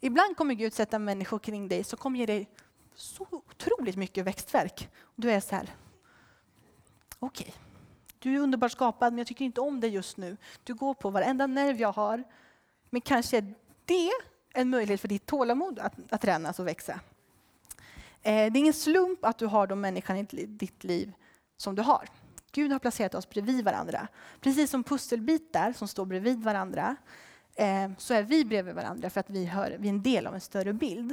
Ibland 0.00 0.36
kommer 0.36 0.54
Gud 0.54 0.72
sätta 0.72 0.98
människor 0.98 1.38
kring 1.38 1.68
dig 1.68 1.84
som 1.84 1.98
kommer 1.98 2.18
ge 2.18 2.26
dig 2.26 2.48
så 2.94 3.26
otroligt 3.30 3.96
mycket 3.96 4.24
växtverk. 4.24 4.88
Du 5.16 5.30
är 5.30 5.40
så 5.40 5.54
här, 5.54 5.74
okej, 7.18 7.46
okay. 7.48 7.60
du 8.18 8.34
är 8.34 8.38
underbart 8.38 8.72
skapad 8.72 9.12
men 9.12 9.18
jag 9.18 9.26
tycker 9.26 9.44
inte 9.44 9.60
om 9.60 9.80
dig 9.80 9.90
just 9.90 10.16
nu. 10.16 10.36
Du 10.64 10.74
går 10.74 10.94
på 10.94 11.10
varenda 11.10 11.46
nerv 11.46 11.80
jag 11.80 11.92
har. 11.92 12.24
Men 12.90 13.00
kanske 13.00 13.36
är 13.38 13.54
det 13.84 14.10
en 14.52 14.70
möjlighet 14.70 15.00
för 15.00 15.08
ditt 15.08 15.26
tålamod 15.26 15.78
att, 15.78 15.94
att 16.10 16.20
tränas 16.20 16.58
och 16.58 16.66
växa. 16.66 17.00
Eh, 18.22 18.52
det 18.52 18.58
är 18.58 18.60
ingen 18.60 18.74
slump 18.74 19.24
att 19.24 19.38
du 19.38 19.46
har 19.46 19.66
de 19.66 19.80
människorna 19.80 20.18
i 20.18 20.46
ditt 20.46 20.84
liv 20.84 21.12
som 21.56 21.74
du 21.74 21.82
har. 21.82 22.08
Gud 22.52 22.72
har 22.72 22.78
placerat 22.78 23.14
oss 23.14 23.28
bredvid 23.28 23.64
varandra. 23.64 24.08
Precis 24.40 24.70
som 24.70 24.84
pusselbitar 24.84 25.72
som 25.72 25.88
står 25.88 26.06
bredvid 26.06 26.42
varandra 26.42 26.96
eh, 27.54 27.90
så 27.98 28.14
är 28.14 28.22
vi 28.22 28.44
bredvid 28.44 28.74
varandra 28.74 29.10
för 29.10 29.20
att 29.20 29.30
vi, 29.30 29.44
hör, 29.44 29.76
vi 29.78 29.88
är 29.88 29.92
en 29.92 30.02
del 30.02 30.26
av 30.26 30.34
en 30.34 30.40
större 30.40 30.72
bild. 30.72 31.12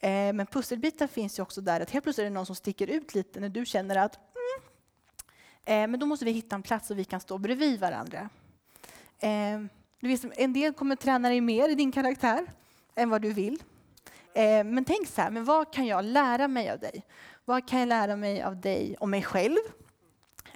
Eh, 0.00 0.32
men 0.32 0.46
pusselbitar 0.46 1.06
finns 1.06 1.38
ju 1.38 1.42
också 1.42 1.60
där 1.60 1.80
att 1.80 1.90
helt 1.90 2.02
plötsligt 2.02 2.22
är 2.22 2.30
det 2.30 2.34
någon 2.34 2.46
som 2.46 2.56
sticker 2.56 2.86
ut 2.86 3.14
lite 3.14 3.40
när 3.40 3.48
du 3.48 3.66
känner 3.66 3.96
att 3.96 4.18
mm, 5.66 5.90
men 5.90 6.00
då 6.00 6.06
måste 6.06 6.24
vi 6.24 6.30
hitta 6.30 6.56
en 6.56 6.62
plats 6.62 6.88
så 6.88 6.94
vi 6.94 7.04
kan 7.04 7.20
stå 7.20 7.38
bredvid 7.38 7.80
varandra. 7.80 8.28
Vet, 10.00 10.24
en 10.38 10.52
del 10.52 10.72
kommer 10.72 10.96
träna 10.96 11.28
dig 11.28 11.40
mer 11.40 11.68
i 11.68 11.74
din 11.74 11.92
karaktär 11.92 12.46
än 12.94 13.10
vad 13.10 13.22
du 13.22 13.32
vill. 13.32 13.62
Eh, 14.38 14.64
men 14.64 14.84
tänk 14.84 15.08
så 15.08 15.22
här, 15.22 15.30
men 15.30 15.44
vad 15.44 15.72
kan 15.72 15.86
jag 15.86 16.04
lära 16.04 16.48
mig 16.48 16.70
av 16.70 16.78
dig? 16.78 17.02
Vad 17.44 17.68
kan 17.68 17.80
jag 17.80 17.88
lära 17.88 18.16
mig 18.16 18.42
av 18.42 18.60
dig 18.60 18.96
och 19.00 19.08
mig 19.08 19.22
själv? 19.22 19.58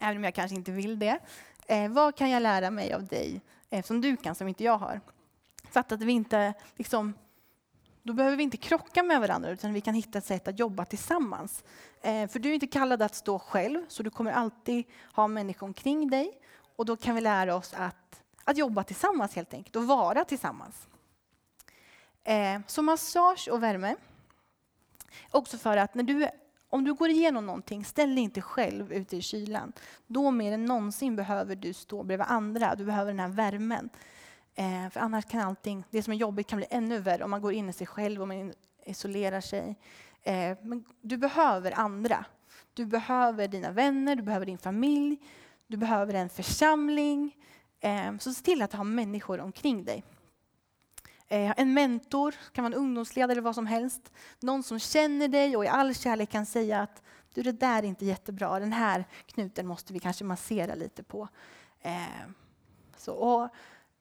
även 0.03 0.17
om 0.17 0.25
jag 0.25 0.35
kanske 0.35 0.57
inte 0.57 0.73
vill 0.73 0.99
det. 0.99 1.19
Eh, 1.67 1.89
vad 1.89 2.17
kan 2.17 2.31
jag 2.31 2.43
lära 2.43 2.71
mig 2.71 2.93
av 2.93 3.07
dig 3.07 3.41
eh, 3.71 3.85
som 3.85 4.01
du 4.01 4.17
kan, 4.17 4.35
som 4.35 4.49
inte 4.49 4.65
jag 4.65 4.79
har? 4.79 5.01
Så 5.73 5.81
att 5.81 5.93
vi 5.93 6.13
inte, 6.13 6.55
liksom, 6.77 7.15
då 8.03 8.13
behöver 8.13 8.37
vi 8.37 8.43
inte 8.43 8.57
krocka 8.57 9.03
med 9.03 9.21
varandra, 9.21 9.51
utan 9.51 9.73
vi 9.73 9.81
kan 9.81 9.95
hitta 9.95 10.19
ett 10.19 10.25
sätt 10.25 10.49
att 10.49 10.59
jobba 10.59 10.85
tillsammans. 10.85 11.65
Eh, 12.03 12.29
för 12.29 12.39
du 12.39 12.51
är 12.51 12.55
inte 12.55 12.67
kallad 12.67 13.03
att 13.03 13.15
stå 13.15 13.39
själv, 13.39 13.85
så 13.89 14.03
du 14.03 14.11
kommer 14.11 14.33
alltid 14.33 14.85
ha 15.13 15.29
människor 15.29 15.67
omkring 15.67 16.11
dig. 16.11 16.39
Och 16.77 16.87
då 16.87 16.97
kan 16.97 17.15
vi 17.15 17.21
lära 17.21 17.55
oss 17.55 17.75
att, 17.77 18.23
att 18.45 18.57
jobba 18.57 18.85
tillsammans 18.85 19.37
helt 19.37 19.55
enkelt, 19.55 19.77
och 19.77 19.87
vara 19.87 20.25
tillsammans. 20.25 20.89
Eh, 22.25 22.61
så 22.67 22.83
massage 22.83 23.49
och 23.53 23.63
värme. 23.63 23.97
Också 25.31 25.59
för 25.59 25.77
att 25.77 25.95
när 25.95 26.03
du 26.03 26.29
om 26.73 26.85
du 26.85 26.95
går 26.95 27.11
igenom 27.11 27.47
någonting, 27.47 27.85
ställ 27.85 28.15
dig 28.15 28.25
inte 28.25 28.41
själv 28.41 28.93
ute 28.93 29.17
i 29.17 29.23
kylan. 29.23 29.73
Då 30.07 30.31
mer 30.31 30.53
än 30.53 30.65
någonsin 30.65 31.17
behöver 31.17 31.57
du 31.57 31.73
stå 31.73 32.03
bredvid 32.03 32.27
andra. 32.29 32.75
Du 32.75 32.85
behöver 32.85 33.11
den 33.11 33.21
här 33.21 33.29
värmen. 33.29 33.91
Eh, 34.55 34.91
för 34.91 35.01
annars 35.01 35.25
kan 35.25 35.41
allting, 35.41 35.85
det 35.91 36.03
som 36.03 36.13
är 36.13 36.17
jobbigt 36.17 36.47
kan 36.47 36.57
bli 36.57 36.67
ännu 36.71 36.99
värre 36.99 37.25
om 37.25 37.31
man 37.31 37.43
går 37.43 37.53
in 37.53 37.69
i 37.69 37.73
sig 37.73 37.87
själv 37.87 38.21
och 38.23 38.29
man 38.29 38.53
isolerar 38.85 39.41
sig. 39.41 39.77
Eh, 40.23 40.59
men 40.63 40.85
du 41.01 41.17
behöver 41.17 41.73
andra. 41.73 42.25
Du 42.75 42.87
behöver 42.87 43.49
dina 43.49 43.71
vänner, 43.71 44.17
du 44.17 44.23
behöver 44.23 44.47
din 44.47 44.59
familj, 44.59 45.19
du 45.67 45.77
behöver 45.77 46.15
en 46.15 46.29
församling. 46.29 47.37
Eh, 47.81 48.19
så 48.19 48.35
se 48.35 48.43
till 48.43 48.63
att 48.63 48.73
ha 48.73 48.85
människor 48.85 49.41
omkring 49.41 49.85
dig. 49.85 50.05
Eh, 51.33 51.53
en 51.57 51.75
mentor, 51.75 52.35
kan 52.53 52.65
vara 52.65 52.75
en 52.75 52.81
ungdomsledare 52.81 53.33
eller 53.33 53.43
vad 53.43 53.55
som 53.55 53.67
helst. 53.67 54.13
Någon 54.41 54.63
som 54.63 54.79
känner 54.79 55.29
dig 55.29 55.57
och 55.57 55.65
i 55.65 55.69
all 55.69 55.95
kärlek 55.95 56.31
kan 56.31 56.47
säga 56.47 56.81
att 56.81 57.03
du, 57.35 57.43
det 57.43 57.53
där 57.53 57.79
är 57.79 57.87
inte 57.87 58.05
jättebra, 58.05 58.61
den 58.61 58.73
här 58.73 59.05
knuten 59.27 59.67
måste 59.67 59.93
vi 59.93 59.99
kanske 59.99 60.25
massera 60.25 60.75
lite 60.75 61.03
på. 61.03 61.29
Eh, 61.81 61.93
så, 62.97 63.13
och, 63.13 63.49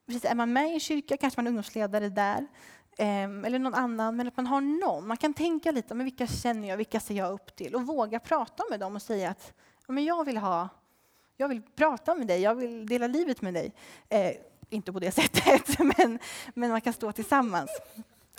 precis, 0.06 0.26
är 0.26 0.36
man 0.36 0.54
med 0.54 0.70
i 0.70 0.74
en 0.74 0.80
kyrka 0.80 1.17
kanske 1.17 1.39
man 1.39 1.48
är 1.48 1.50
ungdomsledare 1.50 2.10
där. 2.10 2.48
Eh, 2.98 3.24
eller 3.24 3.60
någon 3.60 3.74
annan, 3.74 4.15
men 4.15 4.28
att 4.28 4.38
man 4.38 4.48
har 4.48 4.62
någon. 4.62 5.08
Man 5.08 5.17
kan 5.17 5.34
tänka 5.34 5.72
lite, 5.72 5.96
men 5.96 6.04
vilka 6.04 6.28
känner 6.28 6.67
jag, 6.67 6.78
vilka 6.78 7.00
ser 7.00 7.15
jag 7.15 7.34
upp 7.34 7.56
till? 7.56 7.76
Och 7.76 7.88
våga 7.88 8.20
prata 8.20 8.63
med 8.70 8.80
dem 8.80 8.96
och 8.96 9.02
säga 9.02 9.30
att 9.30 9.54
men 9.88 10.06
jag 10.06 10.26
vill 10.26 10.38
ha 10.38 10.70
jag 11.38 11.48
vill 11.48 11.62
prata 11.62 12.15
med 12.15 12.28
dig, 12.28 12.41
jag 12.41 12.56
vill 12.56 12.86
dela 12.86 13.08
livet 13.08 13.41
med 13.41 13.54
dig. 13.54 13.74
Eh, 14.10 14.32
inte 14.71 14.93
på 14.93 14.99
det 14.99 15.12
sättet, 15.21 15.79
men, 15.79 16.19
men 16.53 16.69
man 16.69 16.81
kan 16.81 16.93
stå 16.93 17.12
tillsammans. 17.12 17.69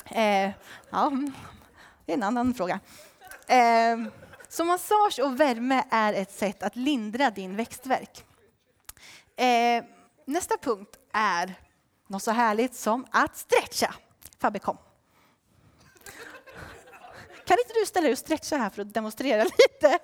Eh, 0.04 0.50
ja, 0.90 1.12
det 2.06 2.12
är 2.12 2.16
en 2.16 2.22
annan 2.22 2.54
fråga. 2.54 2.80
Eh, 3.46 3.98
så 4.48 4.64
massage 4.64 5.20
och 5.22 5.40
värme 5.40 5.84
är 5.90 6.12
ett 6.12 6.32
sätt 6.32 6.62
att 6.62 6.76
lindra 6.76 7.30
din 7.30 7.56
växtverk. 7.56 8.24
Eh, 9.36 9.84
nästa 10.24 10.56
punkt 10.56 10.98
är 11.12 11.54
något 12.06 12.22
så 12.22 12.30
härligt 12.30 12.74
som 12.74 13.06
att 13.10 13.36
stretcha. 13.36 13.94
Fabbe, 14.38 14.58
kom. 14.58 14.78
Kan 17.44 17.58
inte 17.58 17.80
du 17.80 17.86
ställa 17.86 18.04
dig 18.04 18.12
och 18.12 18.18
stretcha 18.18 18.56
här 18.56 18.70
för 18.70 18.82
att 18.82 18.94
demonstrera 18.94 19.44
lite? 19.82 19.98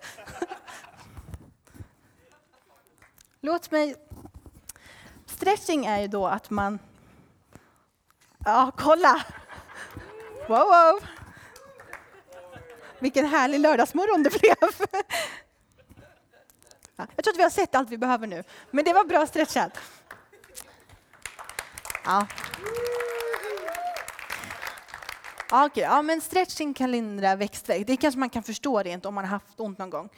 Låt 3.40 3.70
mig 3.70 3.96
Stretching 5.38 5.87
är 5.87 6.01
ju 6.01 6.09
då 6.09 6.27
att 6.27 6.51
man... 6.51 6.79
Ja, 8.44 8.72
kolla! 8.77 9.24
Wow, 10.48 10.59
wow! 10.59 11.09
Vilken 12.98 13.27
härlig 13.27 13.61
lördagsmorgon 13.61 14.22
det 14.22 14.31
blev! 14.40 14.57
Ja, 16.96 17.07
jag 17.16 17.24
tror 17.24 17.35
att 17.35 17.38
vi 17.38 17.42
har 17.42 17.51
sett 17.51 17.74
allt 17.74 17.90
vi 17.90 17.98
behöver 17.98 18.27
nu, 18.27 18.44
men 18.70 18.85
det 18.85 18.92
var 18.92 19.05
bra 19.05 19.27
stretchat. 19.27 19.79
Ja. 22.05 22.27
Ja, 25.51 25.66
okay. 25.66 25.83
ja, 25.83 26.03
men 26.03 26.20
stretching 26.20 26.74
kan 26.74 26.90
lindra 26.90 27.37
växtverk. 27.37 27.87
Det 27.87 27.96
kanske 27.96 28.18
man 28.18 28.31
kan 28.31 28.42
förstå 28.42 28.83
rent 28.83 29.07
om 29.07 29.14
man 29.14 29.24
har 29.24 29.31
haft 29.31 29.61
ont 29.61 29.79
någon 29.79 29.90
gång. 29.90 30.09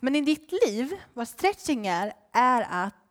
Men 0.00 0.16
i 0.16 0.20
ditt 0.20 0.52
liv, 0.52 1.00
vad 1.14 1.28
stretching 1.28 1.86
är, 1.86 2.12
är 2.32 2.66
att 2.70 3.03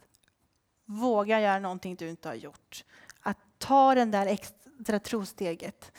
Våga 0.86 1.39
göra 1.39 1.60
någonting 1.60 1.96
du 1.96 2.10
inte 2.10 2.28
har 2.28 2.36
gjort. 2.36 2.84
Att 3.22 3.38
ta 3.58 3.96
den 3.96 4.12
där 4.12 4.28
extra 4.28 5.00
trosteget. 5.00 5.91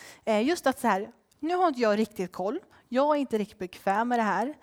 Just 0.42 0.66
att 0.66 0.80
så 0.80 0.88
här, 0.88 1.12
nu 1.38 1.54
har 1.54 1.68
inte 1.68 1.80
jag 1.80 1.98
riktigt 1.98 2.32
koll. 2.32 2.60
Jag 2.88 3.16
är 3.16 3.20
inte 3.20 3.38
riktigt 3.38 3.58
bekväm 3.58 4.08
med 4.08 4.18
det 4.18 4.22
här. 4.22 4.54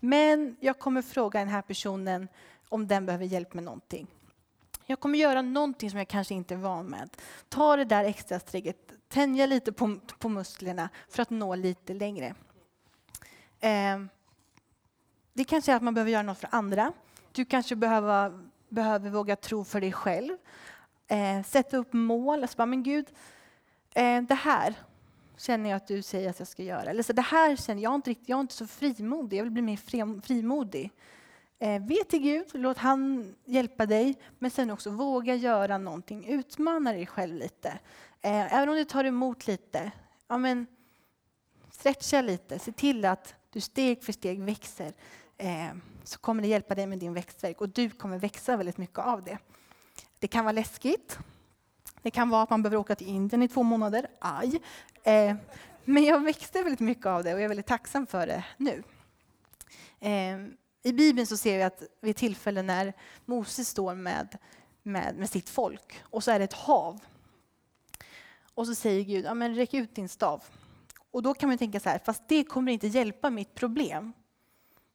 Men 0.00 0.56
jag 0.60 0.78
kommer 0.78 1.02
fråga 1.02 1.38
den 1.38 1.48
här 1.48 1.62
personen 1.62 2.28
om 2.68 2.86
den 2.86 3.06
behöver 3.06 3.24
hjälp 3.24 3.54
med 3.54 3.64
någonting. 3.64 4.06
Jag 4.86 5.00
kommer 5.00 5.18
göra 5.18 5.42
någonting 5.42 5.90
som 5.90 5.98
jag 5.98 6.08
kanske 6.08 6.34
inte 6.34 6.54
är 6.54 6.58
van 6.58 6.86
med. 6.86 7.10
Ta 7.48 7.76
det 7.76 7.84
där 7.84 8.04
extra 8.04 8.40
steget, 8.40 8.92
tänja 9.08 9.46
lite 9.46 9.72
på, 9.72 9.98
på 10.18 10.28
musklerna 10.28 10.88
för 11.08 11.22
att 11.22 11.30
nå 11.30 11.54
lite 11.54 11.94
längre. 11.94 12.34
Eh, 13.60 13.98
det 15.32 15.44
kanske 15.44 15.72
är 15.72 15.76
att 15.76 15.82
man 15.82 15.94
behöver 15.94 16.12
göra 16.12 16.22
något 16.22 16.38
för 16.38 16.48
andra. 16.52 16.92
Du 17.32 17.44
kanske 17.44 17.76
behöver 17.76 18.48
behöver 18.74 19.10
våga 19.10 19.36
tro 19.36 19.64
för 19.64 19.80
dig 19.80 19.92
själv. 19.92 20.36
Eh, 21.06 21.42
sätta 21.42 21.76
upp 21.76 21.92
mål. 21.92 22.42
Alltså 22.42 22.56
bara, 22.56 22.66
men 22.66 22.82
Gud, 22.82 23.06
eh, 23.94 24.22
det 24.22 24.34
här 24.34 24.74
känner 25.36 25.70
jag 25.70 25.76
att 25.76 25.86
du 25.86 26.02
säger 26.02 26.30
att 26.30 26.38
jag 26.38 26.48
ska 26.48 26.62
göra. 26.62 26.90
Eller 26.90 27.02
så 27.02 27.12
det 27.12 27.22
här 27.22 27.56
känner 27.56 27.82
jag 27.82 27.94
inte 27.94 28.10
riktigt, 28.10 28.28
jag 28.28 28.36
är 28.36 28.40
inte 28.40 28.54
så 28.54 28.66
frimodig, 28.66 29.38
jag 29.38 29.44
vill 29.44 29.52
bli 29.52 29.62
mer 29.62 30.20
frimodig. 30.20 30.90
Eh, 31.58 31.82
be 31.82 32.04
till 32.08 32.22
Gud, 32.22 32.46
låt 32.52 32.78
han 32.78 33.34
hjälpa 33.44 33.86
dig, 33.86 34.14
men 34.38 34.50
sen 34.50 34.70
också 34.70 34.90
våga 34.90 35.34
göra 35.34 35.78
någonting, 35.78 36.28
utmana 36.28 36.92
dig 36.92 37.06
själv 37.06 37.34
lite. 37.34 37.68
Eh, 38.20 38.54
även 38.54 38.68
om 38.68 38.74
du 38.74 38.84
tar 38.84 39.04
emot 39.04 39.46
lite, 39.46 39.92
ja 40.28 40.38
men 40.38 40.66
stretcha 41.70 42.20
lite, 42.20 42.58
se 42.58 42.72
till 42.72 43.04
att 43.04 43.34
du 43.50 43.60
steg 43.60 44.04
för 44.04 44.12
steg 44.12 44.42
växer. 44.42 44.92
Eh, 45.38 45.74
så 46.04 46.18
kommer 46.18 46.42
det 46.42 46.48
hjälpa 46.48 46.74
dig 46.74 46.86
med 46.86 46.98
din 46.98 47.14
växtverk 47.14 47.60
och 47.60 47.68
du 47.68 47.90
kommer 47.90 48.18
växa 48.18 48.56
väldigt 48.56 48.78
mycket 48.78 48.98
av 48.98 49.22
det. 49.22 49.38
Det 50.18 50.28
kan 50.28 50.44
vara 50.44 50.52
läskigt. 50.52 51.18
Det 52.02 52.10
kan 52.10 52.28
vara 52.28 52.42
att 52.42 52.50
man 52.50 52.62
behöver 52.62 52.76
åka 52.76 52.94
till 52.94 53.08
Indien 53.08 53.42
i 53.42 53.48
två 53.48 53.62
månader. 53.62 54.06
Aj! 54.18 54.60
Eh, 55.02 55.36
men 55.84 56.04
jag 56.04 56.24
växte 56.24 56.62
väldigt 56.62 56.80
mycket 56.80 57.06
av 57.06 57.24
det 57.24 57.34
och 57.34 57.40
jag 57.40 57.44
är 57.44 57.48
väldigt 57.48 57.66
tacksam 57.66 58.06
för 58.06 58.26
det 58.26 58.44
nu. 58.56 58.82
Eh, 60.00 60.38
I 60.82 60.92
Bibeln 60.92 61.26
så 61.26 61.36
ser 61.36 61.56
vi 61.56 61.62
att 61.62 61.82
vid 62.00 62.16
tillfällen 62.16 62.66
när 62.66 62.92
Moses 63.24 63.68
står 63.68 63.94
med, 63.94 64.38
med, 64.82 65.16
med 65.16 65.30
sitt 65.30 65.48
folk 65.48 66.02
och 66.02 66.24
så 66.24 66.30
är 66.30 66.38
det 66.38 66.44
ett 66.44 66.52
hav. 66.52 67.00
Och 68.54 68.66
så 68.66 68.74
säger 68.74 69.04
Gud, 69.04 69.24
ja, 69.24 69.34
men 69.34 69.54
räck 69.54 69.74
ut 69.74 69.94
din 69.94 70.08
stav. 70.08 70.42
Och 71.10 71.22
då 71.22 71.34
kan 71.34 71.48
man 71.48 71.58
tänka 71.58 71.80
så 71.80 71.88
här, 71.88 72.00
fast 72.04 72.22
det 72.28 72.44
kommer 72.44 72.72
inte 72.72 72.86
hjälpa 72.86 73.30
mitt 73.30 73.54
problem. 73.54 74.12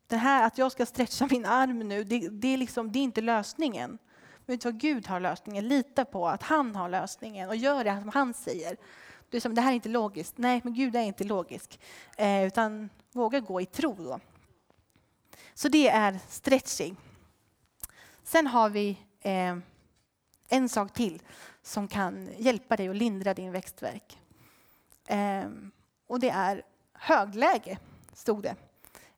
Det 0.10 0.18
här 0.18 0.48
att 0.48 0.58
jag 0.58 0.72
ska 0.72 0.86
stretcha 0.86 1.28
min 1.32 1.46
arm 1.46 1.80
nu, 1.80 2.04
det, 2.04 2.30
det, 2.30 2.48
är, 2.48 2.58
liksom, 2.58 2.92
det 2.92 3.00
är 3.00 3.04
inte 3.04 3.22
lösningen. 3.22 3.98
Men 4.46 4.54
vet 4.54 4.62
du 4.62 4.72
vad 4.72 4.80
Gud 4.80 5.08
har 5.08 5.20
lösningen? 5.20 5.68
Lita 5.68 6.06
på 6.06 6.28
att 6.28 6.44
han 6.44 6.76
har 6.76 6.90
lösningen 6.90 7.50
och 7.50 7.56
gör 7.56 7.84
det 7.84 8.00
som 8.02 8.10
han 8.10 8.34
säger. 8.34 8.78
Du 9.30 9.38
är 9.38 9.42
som, 9.42 9.56
det 9.56 9.62
här 9.62 9.72
är 9.72 9.76
inte 9.76 9.90
logiskt. 9.90 10.38
Nej, 10.38 10.62
men 10.64 10.74
Gud 10.74 10.96
är 10.96 11.02
inte 11.02 11.24
logisk. 11.24 11.80
Eh, 12.18 12.44
utan 12.44 12.90
våga 13.12 13.40
gå 13.40 13.62
i 13.62 13.66
tro 13.66 13.94
då. 13.94 14.20
Så 15.54 15.68
det 15.70 15.90
är 15.90 16.20
stretching. 16.30 16.96
Sen 18.24 18.48
har 18.48 18.70
vi 18.70 18.98
eh, 19.22 19.58
en 20.50 20.70
sak 20.70 20.94
till 20.94 21.22
som 21.62 21.88
kan 21.88 22.30
hjälpa 22.38 22.76
dig 22.76 22.90
att 22.90 22.96
lindra 22.96 23.34
din 23.34 23.52
växtverk. 23.52 24.20
Eh, 25.08 25.50
och 26.08 26.20
det 26.20 26.30
är 26.30 26.64
högläge, 26.94 27.78
stod 28.14 28.44
det. 28.44 28.56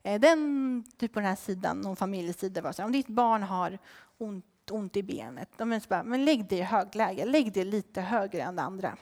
Eh, 0.04 0.20
den, 0.20 0.84
typ 0.98 1.14
på 1.14 1.20
den 1.20 1.30
här 1.30 1.36
sidan, 1.36 1.82
någon 1.82 1.96
familjesida, 1.96 2.62
var 2.62 2.72
så 2.72 2.82
här, 2.82 2.86
om 2.86 2.92
ditt 2.92 3.08
barn 3.08 3.44
har 3.44 3.80
ont, 4.18 4.72
ont 4.72 4.98
i 4.98 5.04
benet, 5.04 5.50
men, 5.58 5.82
bara, 5.90 6.04
men 6.04 6.26
lägg 6.26 6.46
det 6.50 6.58
i 6.58 6.62
högläge, 6.62 7.26
lägg 7.26 7.54
det 7.54 7.64
lite 7.64 8.02
högre 8.02 8.42
än 8.42 8.56
det 8.56 8.62
andra. 8.62 8.98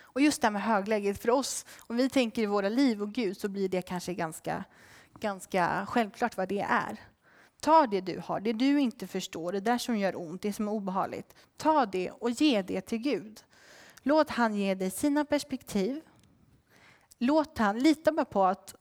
Och 0.00 0.20
just 0.20 0.40
det 0.40 0.46
här 0.46 0.52
med 0.52 0.62
högläge, 0.62 1.14
för 1.14 1.30
oss, 1.30 1.66
om 1.78 1.96
vi 1.96 2.08
tänker 2.08 2.42
i 2.42 2.46
våra 2.46 2.68
liv 2.68 3.02
och 3.02 3.12
Gud, 3.12 3.36
så 3.36 3.48
blir 3.48 3.68
det 3.68 3.82
kanske 3.82 4.14
ganska, 4.14 4.64
ganska 5.20 5.86
självklart 5.88 6.36
vad 6.36 6.48
det 6.48 6.60
är. 6.60 7.00
Ta 7.60 7.86
det 7.86 8.00
du 8.00 8.22
har, 8.24 8.40
det 8.40 8.52
du 8.52 8.80
inte 8.80 9.06
förstår, 9.06 9.52
det 9.52 9.60
där 9.60 9.78
som 9.78 9.98
gör 9.98 10.16
ont, 10.16 10.42
det 10.42 10.52
som 10.52 10.68
är 10.68 10.72
obehagligt. 10.72 11.34
Ta 11.56 11.86
det 11.86 12.10
och 12.10 12.30
ge 12.30 12.62
det 12.62 12.80
till 12.80 12.98
Gud. 12.98 13.44
Låt 14.02 14.30
han 14.30 14.54
ge 14.54 14.74
dig 14.74 14.90
sina 14.90 15.24
perspektiv. 15.24 16.00
Låt 17.18 17.58
han, 17.58 17.78
lita 17.78 18.12
bara 18.12 18.24
på 18.24 18.44
att 18.44 18.74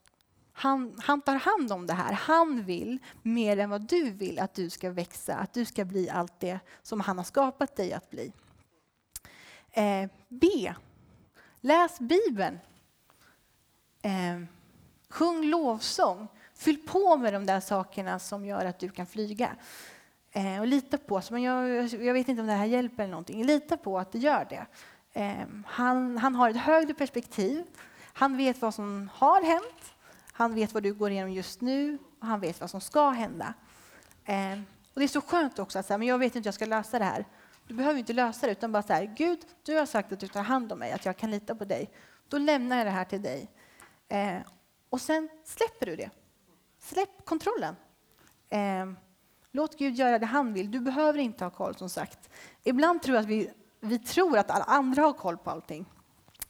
han, 0.59 0.95
han 1.03 1.21
tar 1.21 1.35
hand 1.35 1.71
om 1.71 1.87
det 1.87 1.93
här. 1.93 2.13
Han 2.13 2.63
vill 2.63 2.99
mer 3.21 3.57
än 3.59 3.69
vad 3.69 3.81
du 3.81 4.11
vill 4.11 4.39
att 4.39 4.53
du 4.53 4.69
ska 4.69 4.91
växa, 4.91 5.35
att 5.35 5.53
du 5.53 5.65
ska 5.65 5.85
bli 5.85 6.09
allt 6.09 6.39
det 6.39 6.59
som 6.83 6.99
han 6.99 7.17
har 7.17 7.25
skapat 7.25 7.75
dig 7.75 7.93
att 7.93 8.09
bli. 8.09 8.33
Eh, 9.71 10.09
B. 10.27 10.73
Läs 11.61 11.99
Bibeln. 11.99 12.59
Eh, 14.01 14.41
sjung 15.09 15.45
lovsång. 15.45 16.27
Fyll 16.55 16.77
på 16.87 17.17
med 17.17 17.33
de 17.33 17.45
där 17.45 17.59
sakerna 17.59 18.19
som 18.19 18.45
gör 18.45 18.65
att 18.65 18.79
du 18.79 18.89
kan 18.89 19.05
flyga. 19.05 19.55
Eh, 20.31 20.59
och 20.59 20.67
lita 20.67 20.97
på, 20.97 21.21
så 21.21 21.37
jag, 21.37 21.87
jag 21.87 22.13
vet 22.13 22.27
inte 22.27 22.41
om 22.41 22.47
det 22.47 22.53
här 22.53 22.65
hjälper 22.65 23.03
eller 23.03 23.11
någonting, 23.11 23.43
lita 23.43 23.77
på 23.77 23.99
att 23.99 24.11
det 24.11 24.19
gör 24.19 24.47
det. 24.49 24.65
Eh, 25.13 25.47
han, 25.65 26.17
han 26.17 26.35
har 26.35 26.49
ett 26.49 26.57
högre 26.57 26.93
perspektiv. 26.93 27.65
Han 28.13 28.37
vet 28.37 28.61
vad 28.61 28.73
som 28.73 29.09
har 29.13 29.41
hänt 29.41 29.96
han 30.37 30.55
vet 30.55 30.73
vad 30.73 30.83
du 30.83 30.93
går 30.93 31.11
igenom 31.11 31.31
just 31.31 31.61
nu 31.61 31.97
och 32.19 32.27
han 32.27 32.39
vet 32.39 32.61
vad 32.61 32.69
som 32.69 32.81
ska 32.81 33.09
hända. 33.09 33.53
Eh, 34.25 34.59
och 34.93 34.99
Det 34.99 35.03
är 35.03 35.07
så 35.07 35.21
skönt 35.21 35.59
också 35.59 35.79
att 35.79 35.85
säga, 35.85 35.97
men 35.97 36.07
jag 36.07 36.17
vet 36.17 36.25
inte 36.35 36.39
hur 36.39 36.47
jag 36.47 36.53
ska 36.53 36.65
lösa 36.65 36.99
det 36.99 37.05
här. 37.05 37.25
Du 37.67 37.73
behöver 37.73 37.99
inte 37.99 38.13
lösa 38.13 38.45
det, 38.45 38.51
utan 38.51 38.71
bara 38.71 38.83
så 38.83 38.93
här, 38.93 39.13
Gud, 39.17 39.39
du 39.63 39.77
har 39.77 39.85
sagt 39.85 40.11
att 40.11 40.19
du 40.19 40.27
tar 40.27 40.41
hand 40.41 40.71
om 40.71 40.79
mig, 40.79 40.91
att 40.91 41.05
jag 41.05 41.17
kan 41.17 41.31
lita 41.31 41.55
på 41.55 41.65
dig. 41.65 41.89
Då 42.27 42.37
lämnar 42.37 42.77
jag 42.77 42.87
det 42.87 42.91
här 42.91 43.05
till 43.05 43.21
dig. 43.21 43.49
Eh, 44.07 44.37
och 44.89 45.01
sen 45.01 45.29
släpper 45.45 45.85
du 45.85 45.95
det. 45.95 46.09
släpp 46.79 47.25
kontrollen. 47.25 47.75
Eh, 48.49 48.85
låt 49.51 49.77
Gud 49.77 49.95
göra 49.95 50.19
det 50.19 50.25
han 50.25 50.53
vill. 50.53 50.71
Du 50.71 50.79
behöver 50.79 51.19
inte 51.19 51.43
ha 51.43 51.51
koll 51.51 51.75
som 51.75 51.89
sagt. 51.89 52.29
Ibland 52.63 53.01
tror 53.01 53.15
jag 53.15 53.21
att 53.21 53.29
vi, 53.29 53.51
vi 53.79 53.99
tror 53.99 54.37
att 54.37 54.51
alla 54.51 54.65
andra 54.65 55.01
har 55.01 55.13
koll 55.13 55.37
på 55.37 55.49
allting. 55.49 55.85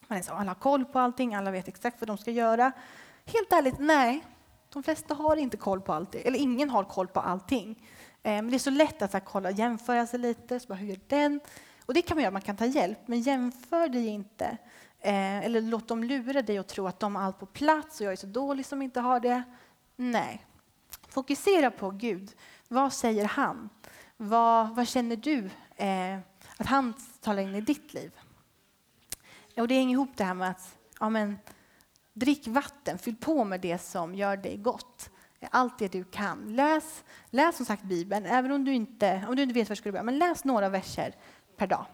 Man 0.08 0.18
är 0.18 0.22
så, 0.22 0.34
alla 0.34 0.50
har 0.50 0.56
koll 0.56 0.86
på 0.86 1.00
allting, 1.00 1.36
alla 1.36 1.52
vet 1.52 1.68
exakt 1.68 2.02
vad 2.02 2.08
de 2.08 2.18
ska 2.18 2.32
göra. 2.32 2.72
Helt 3.34 3.54
ärligt, 3.54 3.80
nej. 3.80 4.24
De 4.74 4.84
flesta 4.84 5.14
har 5.14 5.36
inte 5.36 5.58
koll 5.58 5.82
på 5.82 5.94
allting, 5.94 6.22
eller 6.26 6.40
ingen 6.40 6.70
har 6.70 6.84
koll 6.84 7.08
på 7.08 7.20
allting. 7.20 7.88
Eh, 8.24 8.32
men 8.32 8.48
det 8.48 8.56
är 8.56 8.60
så 8.60 8.70
lätt 8.70 9.02
att 9.02 9.12
så 9.12 9.18
här, 9.18 9.26
kolla, 9.26 9.52
jämföra 9.52 10.08
sig 10.08 10.20
lite, 10.20 10.60
så 10.60 10.68
bara, 10.68 10.76
hur 10.76 10.88
gör 10.88 11.00
den? 11.08 11.40
Och 11.86 11.94
det 11.94 12.02
kan 12.02 12.18
man 12.18 12.24
göra, 12.24 12.32
man 12.32 12.42
kan 12.42 12.58
ta 12.58 12.66
hjälp, 12.66 13.00
men 13.06 13.22
jämför 13.22 13.90
dig 13.90 14.08
inte. 14.08 14.58
Eh, 15.00 15.46
eller 15.46 15.62
låt 15.62 15.88
dem 15.88 16.04
lura 16.04 16.42
dig 16.42 16.60
och 16.60 16.68
tro 16.68 16.88
att 16.88 17.00
de 17.00 17.16
har 17.16 17.24
allt 17.24 17.40
på 17.40 17.46
plats 17.46 18.00
och 18.00 18.06
jag 18.06 18.12
är 18.12 18.18
så 18.18 18.28
dålig 18.28 18.66
som 18.66 18.82
inte 18.82 19.00
har 19.00 19.20
det. 19.20 19.44
Nej. 19.96 20.46
Fokusera 21.08 21.72
på 21.72 21.90
Gud. 21.90 22.32
Vad 22.68 22.94
säger 22.94 23.26
han? 23.26 23.70
Vad, 24.18 24.76
vad 24.76 24.88
känner 24.88 25.16
du 25.16 25.50
eh, 25.76 26.20
att 26.58 26.68
han 26.68 26.94
talar 27.22 27.42
in 27.42 27.56
i 27.56 27.62
ditt 27.62 27.94
liv? 27.94 28.12
Och 29.58 29.68
det 29.68 29.76
hänger 29.76 29.94
ihop 29.94 30.10
det 30.16 30.24
här 30.24 30.34
med 30.34 30.50
att 30.50 30.78
ja, 31.00 31.10
men, 31.10 31.38
drick 32.20 32.48
vatten, 32.48 32.98
fyll 32.98 33.16
på 33.16 33.44
med 33.44 33.62
det 33.62 33.78
som 33.78 34.16
gör 34.16 34.38
dig 34.38 34.58
gott. 34.58 35.10
Allt 35.52 35.80
det 35.80 35.92
du 35.92 36.04
kan. 36.04 36.56
Läs, 36.56 37.04
läs 37.30 37.58
som 37.58 37.66
sagt 37.66 37.84
Bibeln, 37.84 38.26
även 38.26 38.52
om 38.52 38.66
du 38.66 38.74
inte, 38.74 39.26
om 39.28 39.36
du 39.36 39.42
inte 39.44 39.54
vet 39.54 39.70
var 39.70 39.76
du 39.76 39.78
ska 39.78 39.92
börja. 39.92 40.04
Men 40.04 40.18
läs 40.18 40.44
några 40.44 40.70
verser 40.70 41.16
per 41.58 41.68
dag. 41.68 41.86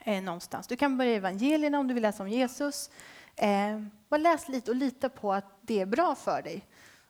Eh, 0.00 0.22
någonstans. 0.22 0.66
Du 0.66 0.76
kan 0.76 0.98
börja 0.98 1.12
i 1.12 1.14
evangelierna 1.14 1.78
om 1.78 1.88
du 1.88 1.94
vill 1.94 2.02
läsa 2.02 2.22
om 2.22 2.28
Jesus. 2.28 2.90
Eh, 3.36 3.82
bara 4.08 4.16
läs 4.16 4.48
lite 4.48 4.70
och 4.70 4.76
lita 4.76 5.08
på 5.08 5.32
att 5.32 5.58
det 5.62 5.80
är 5.80 5.86
bra 5.86 6.14
för 6.14 6.42
dig. 6.42 6.64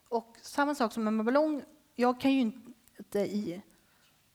Och 0.09 0.36
samma 0.43 0.74
sak 0.74 0.93
som 0.93 1.05
med 1.05 1.24
ballong. 1.24 1.62
Jag 1.95 2.20
kan 2.20 2.32
ju 2.32 2.41
inte 2.41 3.18
i... 3.18 3.62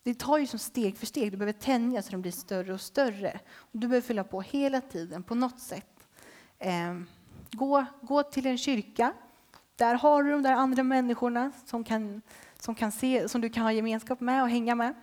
Det 0.03 0.13
tar 0.13 0.37
ju 0.37 0.47
som 0.47 0.59
steg 0.59 0.97
för 0.97 1.05
steg. 1.05 1.31
Du 1.31 1.37
behöver 1.37 1.59
tänja 1.59 2.01
så 2.01 2.11
den 2.11 2.21
blir 2.21 2.31
större 2.31 2.73
och 2.73 2.81
större. 2.81 3.39
Och 3.55 3.79
du 3.79 3.87
behöver 3.87 4.07
fylla 4.07 4.23
på 4.23 4.41
hela 4.41 4.81
tiden 4.81 5.23
på 5.23 5.35
något 5.35 5.59
sätt. 5.59 6.07
Eh, 6.59 6.93
gå, 7.53 7.85
gå 8.01 8.23
till 8.23 8.47
en 8.47 8.57
kyrka. 8.57 9.13
Där 9.75 9.95
har 9.95 10.23
du 10.23 10.31
de 10.31 10.43
där 10.43 10.53
andra 10.53 10.83
människorna 10.83 11.51
som, 11.65 11.83
kan, 11.83 12.21
som, 12.59 12.75
kan 12.75 12.91
se, 12.91 13.29
som 13.29 13.41
du 13.41 13.49
kan 13.49 13.63
ha 13.63 13.71
gemenskap 13.71 14.19
med 14.19 14.43
och 14.43 14.49
hänga 14.49 14.75
med. 14.75 14.93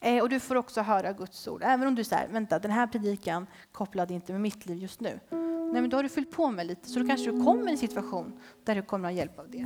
Eh, 0.00 0.22
och 0.22 0.28
du 0.28 0.40
får 0.40 0.56
också 0.56 0.80
höra 0.80 1.12
Guds 1.12 1.48
ord. 1.48 1.62
Även 1.64 1.88
om 1.88 1.94
du 1.94 2.04
säger, 2.04 2.28
vänta, 2.28 2.58
den 2.58 2.70
här 2.70 2.86
predikan 2.86 3.46
kopplade 3.72 4.14
inte 4.14 4.32
med 4.32 4.40
mitt 4.40 4.66
liv 4.66 4.78
just 4.78 5.00
nu. 5.00 5.20
Nej, 5.72 5.80
men 5.80 5.90
då 5.90 5.96
har 5.96 6.02
du 6.02 6.08
fyllt 6.08 6.30
på 6.30 6.50
med 6.50 6.66
lite, 6.66 6.88
så 6.88 6.98
då 7.00 7.06
kanske 7.06 7.30
du 7.30 7.44
kommer 7.44 7.68
i 7.68 7.70
en 7.72 7.78
situation 7.78 8.32
där 8.64 8.74
du 8.74 8.82
kommer 8.82 9.08
att 9.08 9.14
ha 9.14 9.18
hjälp 9.18 9.38
av 9.38 9.50
det. 9.50 9.58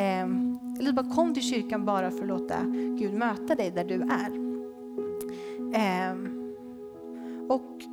Eh, 0.00 0.22
eller 0.78 0.92
bara 0.92 1.14
kom 1.14 1.34
till 1.34 1.42
kyrkan 1.42 1.84
bara 1.84 2.10
för 2.10 2.20
att 2.20 2.26
låta 2.26 2.62
Gud 2.98 3.14
möta 3.14 3.54
dig 3.54 3.70
där 3.70 3.84
du 3.84 3.94
är. 3.94 4.52
Eh, 5.74 6.16
och 7.48 7.91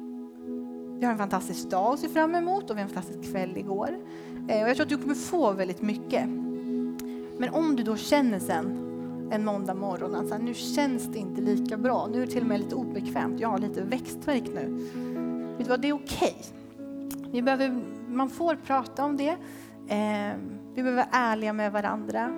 vi 0.99 1.05
har 1.05 1.11
en 1.11 1.17
fantastisk 1.17 1.69
dag 1.69 1.93
att 1.93 1.99
se 1.99 2.09
fram 2.09 2.35
emot 2.35 2.69
och 2.69 2.77
vi 2.77 2.81
har 2.81 2.89
en 2.89 2.93
fantastisk 2.93 3.31
kväll 3.31 3.57
igår. 3.57 3.99
Eh, 4.47 4.63
och 4.63 4.69
jag 4.69 4.75
tror 4.75 4.85
att 4.85 4.89
du 4.89 4.97
kommer 4.97 5.15
få 5.15 5.51
väldigt 5.51 5.81
mycket. 5.81 6.27
Men 7.37 7.49
om 7.51 7.75
du 7.75 7.83
då 7.83 7.95
känner 7.95 8.39
sen 8.39 8.85
en 9.31 9.45
måndag 9.45 9.73
morgon 9.73 10.15
att 10.15 10.21
alltså, 10.21 10.37
nu 10.37 10.53
känns 10.53 11.03
det 11.03 11.19
inte 11.19 11.41
lika 11.41 11.77
bra, 11.77 12.07
nu 12.11 12.21
är 12.21 12.25
det 12.25 12.31
till 12.31 12.41
och 12.41 12.47
med 12.47 12.59
lite 12.59 12.75
obekvämt, 12.75 13.39
jag 13.39 13.49
har 13.49 13.57
lite 13.57 13.81
växtverk 13.81 14.43
nu. 14.55 14.89
Vet 15.57 15.65
du 15.65 15.69
vad, 15.69 15.81
det 15.81 15.89
är 15.89 15.93
okej. 15.93 16.35
Okay. 17.33 17.71
man 18.07 18.29
får 18.29 18.55
prata 18.55 19.05
om 19.05 19.17
det. 19.17 19.37
Eh, 19.87 20.37
vi 20.73 20.83
behöver 20.83 20.95
vara 20.95 21.09
ärliga 21.11 21.53
med 21.53 21.71
varandra. 21.71 22.29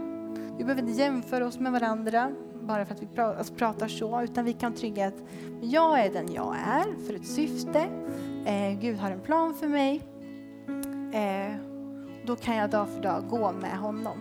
Vi 0.57 0.64
behöver 0.64 0.82
inte 0.82 1.01
jämföra 1.01 1.47
oss 1.47 1.59
med 1.59 1.72
varandra 1.72 2.32
bara 2.62 2.86
för 2.86 2.95
att 2.95 3.01
vi 3.01 3.22
alltså 3.22 3.53
pratar 3.53 3.88
så, 3.88 4.22
utan 4.22 4.45
vi 4.45 4.53
kan 4.53 4.74
trygga 4.74 5.07
att 5.07 5.24
jag 5.62 5.99
är 5.99 6.14
den 6.14 6.34
jag 6.34 6.55
är 6.68 7.05
för 7.07 7.14
ett 7.14 7.28
syfte. 7.28 7.88
Eh, 8.45 8.79
Gud 8.79 8.97
har 8.97 9.11
en 9.11 9.21
plan 9.21 9.53
för 9.53 9.67
mig. 9.67 10.01
Eh, 11.13 11.55
då 12.25 12.35
kan 12.35 12.55
jag 12.55 12.69
dag 12.69 12.89
för 12.89 13.01
dag 13.01 13.23
gå 13.29 13.51
med 13.51 13.77
honom. 13.77 14.17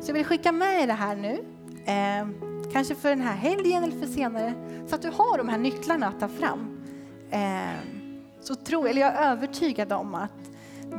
Så 0.00 0.10
jag 0.10 0.14
vill 0.14 0.24
skicka 0.24 0.52
med 0.52 0.82
er 0.82 0.86
det 0.86 0.92
här 0.92 1.16
nu. 1.16 1.44
Eh, 1.84 2.52
kanske 2.72 2.94
för 2.94 3.08
den 3.08 3.20
här 3.20 3.36
helgen 3.36 3.84
eller 3.84 4.00
för 4.00 4.06
senare. 4.06 4.54
Så 4.86 4.94
att 4.94 5.02
du 5.02 5.08
har 5.08 5.38
de 5.38 5.48
här 5.48 5.58
nycklarna 5.58 6.06
att 6.06 6.20
ta 6.20 6.28
fram. 6.28 6.82
Eh, 7.30 8.02
så 8.40 8.54
tror, 8.54 8.88
eller 8.88 9.00
jag 9.00 9.14
är 9.14 9.32
övertygad 9.32 9.92
om 9.92 10.14
att 10.14 10.50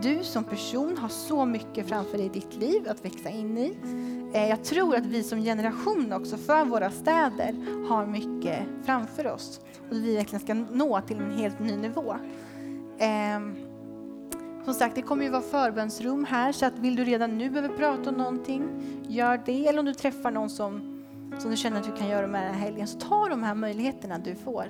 du 0.01 0.23
som 0.23 0.43
person 0.43 0.97
har 0.97 1.09
så 1.09 1.45
mycket 1.45 1.87
framför 1.87 2.17
dig 2.17 2.25
i 2.25 2.29
ditt 2.29 2.55
liv 2.55 2.87
att 2.89 3.05
växa 3.05 3.29
in 3.29 3.57
i. 3.57 3.77
Eh, 4.33 4.49
jag 4.49 4.63
tror 4.63 4.95
att 4.95 5.05
vi 5.05 5.23
som 5.23 5.41
generation 5.41 6.13
också 6.13 6.37
för 6.37 6.65
våra 6.65 6.91
städer 6.91 7.55
har 7.89 8.05
mycket 8.05 8.59
framför 8.85 9.27
oss. 9.27 9.61
Och 9.93 9.99
vi 9.99 10.15
verkligen 10.15 10.39
ska 10.39 10.53
nå 10.53 11.01
till 11.01 11.17
en 11.17 11.31
helt 11.31 11.59
ny 11.59 11.75
nivå. 11.77 12.15
Eh, 12.97 13.39
som 14.65 14.73
sagt, 14.73 14.95
det 14.95 15.01
kommer 15.01 15.23
ju 15.23 15.29
vara 15.29 15.41
förbönsrum 15.41 16.25
här, 16.25 16.51
så 16.51 16.65
att 16.65 16.79
vill 16.79 16.95
du 16.95 17.03
redan 17.03 17.37
nu 17.37 17.49
behöva 17.49 17.73
prata 17.77 18.09
om 18.09 18.15
någonting, 18.15 18.69
gör 19.07 19.41
det. 19.45 19.67
Eller 19.67 19.79
om 19.79 19.85
du 19.85 19.93
träffar 19.93 20.31
någon 20.31 20.49
som, 20.49 21.03
som 21.39 21.51
du 21.51 21.57
känner 21.57 21.79
att 21.79 21.85
du 21.85 21.91
kan 21.91 22.09
göra 22.09 22.27
med 22.27 22.43
den 22.43 22.53
här 22.53 22.61
helgen, 22.61 22.87
så 22.87 22.99
ta 22.99 23.29
de 23.29 23.43
här 23.43 23.55
möjligheterna 23.55 24.17
du 24.17 24.35
får. 24.35 24.65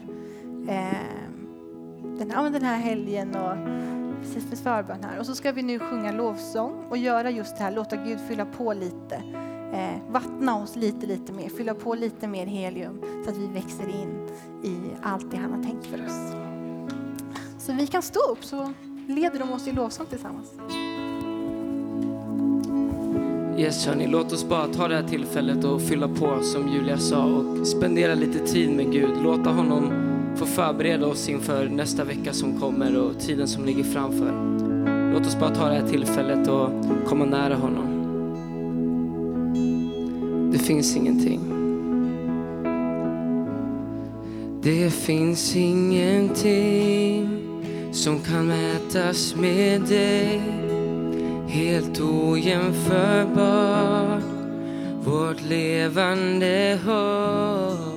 Eh, 0.67 0.97
den, 2.17 2.31
här, 2.31 2.49
den 2.49 2.63
här 2.63 2.77
helgen 2.77 3.35
och 3.35 3.57
precis 4.21 4.49
med 4.49 4.59
förbön 4.59 5.03
här. 5.03 5.19
Och 5.19 5.25
så 5.25 5.35
ska 5.35 5.51
vi 5.51 5.63
nu 5.63 5.79
sjunga 5.79 6.11
lovsång 6.11 6.85
och 6.89 6.97
göra 6.97 7.29
just 7.29 7.57
det 7.57 7.63
här, 7.63 7.71
låta 7.71 7.95
Gud 7.95 8.19
fylla 8.27 8.45
på 8.45 8.73
lite. 8.73 9.23
Eh, 9.73 10.11
vattna 10.11 10.55
oss 10.63 10.75
lite, 10.75 11.07
lite 11.07 11.33
mer, 11.33 11.49
fylla 11.49 11.73
på 11.73 11.95
lite 11.95 12.27
mer 12.27 12.45
helium 12.45 13.01
så 13.23 13.29
att 13.29 13.37
vi 13.37 13.47
växer 13.47 13.89
in 13.89 14.29
i 14.63 14.77
allt 15.01 15.31
det 15.31 15.37
han 15.37 15.51
har 15.51 15.63
tänkt 15.63 15.85
för 15.85 16.05
oss. 16.05 16.33
Så 17.59 17.73
vi 17.73 17.87
kan 17.87 18.01
stå 18.01 18.19
upp 18.31 18.45
så 18.45 18.73
leder 19.07 19.39
de 19.39 19.51
oss 19.51 19.67
i 19.67 19.71
lovsång 19.71 20.05
tillsammans. 20.05 20.53
Yes, 23.57 23.85
hörni, 23.87 24.07
låt 24.07 24.31
oss 24.31 24.45
bara 24.49 24.67
ta 24.67 24.87
det 24.87 24.95
här 24.95 25.07
tillfället 25.07 25.63
och 25.63 25.81
fylla 25.81 26.07
på 26.07 26.41
som 26.41 26.69
Julia 26.69 26.97
sa 26.97 27.25
och 27.25 27.67
spendera 27.67 28.15
lite 28.15 28.39
tid 28.39 28.75
med 28.75 28.91
Gud. 28.91 29.23
Låta 29.23 29.49
honom 29.49 29.93
få 30.35 30.45
förbereda 30.45 31.07
oss 31.07 31.29
inför 31.29 31.69
nästa 31.69 32.03
vecka 32.03 32.33
som 32.33 32.59
kommer 32.59 32.97
och 32.97 33.19
tiden 33.19 33.47
som 33.47 33.65
ligger 33.65 33.83
framför. 33.83 34.31
Låt 35.13 35.27
oss 35.27 35.39
bara 35.39 35.55
ta 35.55 35.69
det 35.69 35.75
här 35.75 35.87
tillfället 35.87 36.47
och 36.47 36.69
komma 37.05 37.25
nära 37.25 37.55
honom. 37.55 37.92
Det 40.53 40.59
finns 40.59 40.95
ingenting. 40.95 41.39
Det 44.61 44.89
finns 44.89 45.55
ingenting 45.55 47.29
som 47.91 48.19
kan 48.19 48.47
mätas 48.47 49.35
med 49.35 49.81
dig. 49.81 50.41
Helt 51.47 52.01
ojämförbar, 52.01 53.41
vårt 55.03 55.41
levande 55.41 56.79
hopp. 56.85 57.92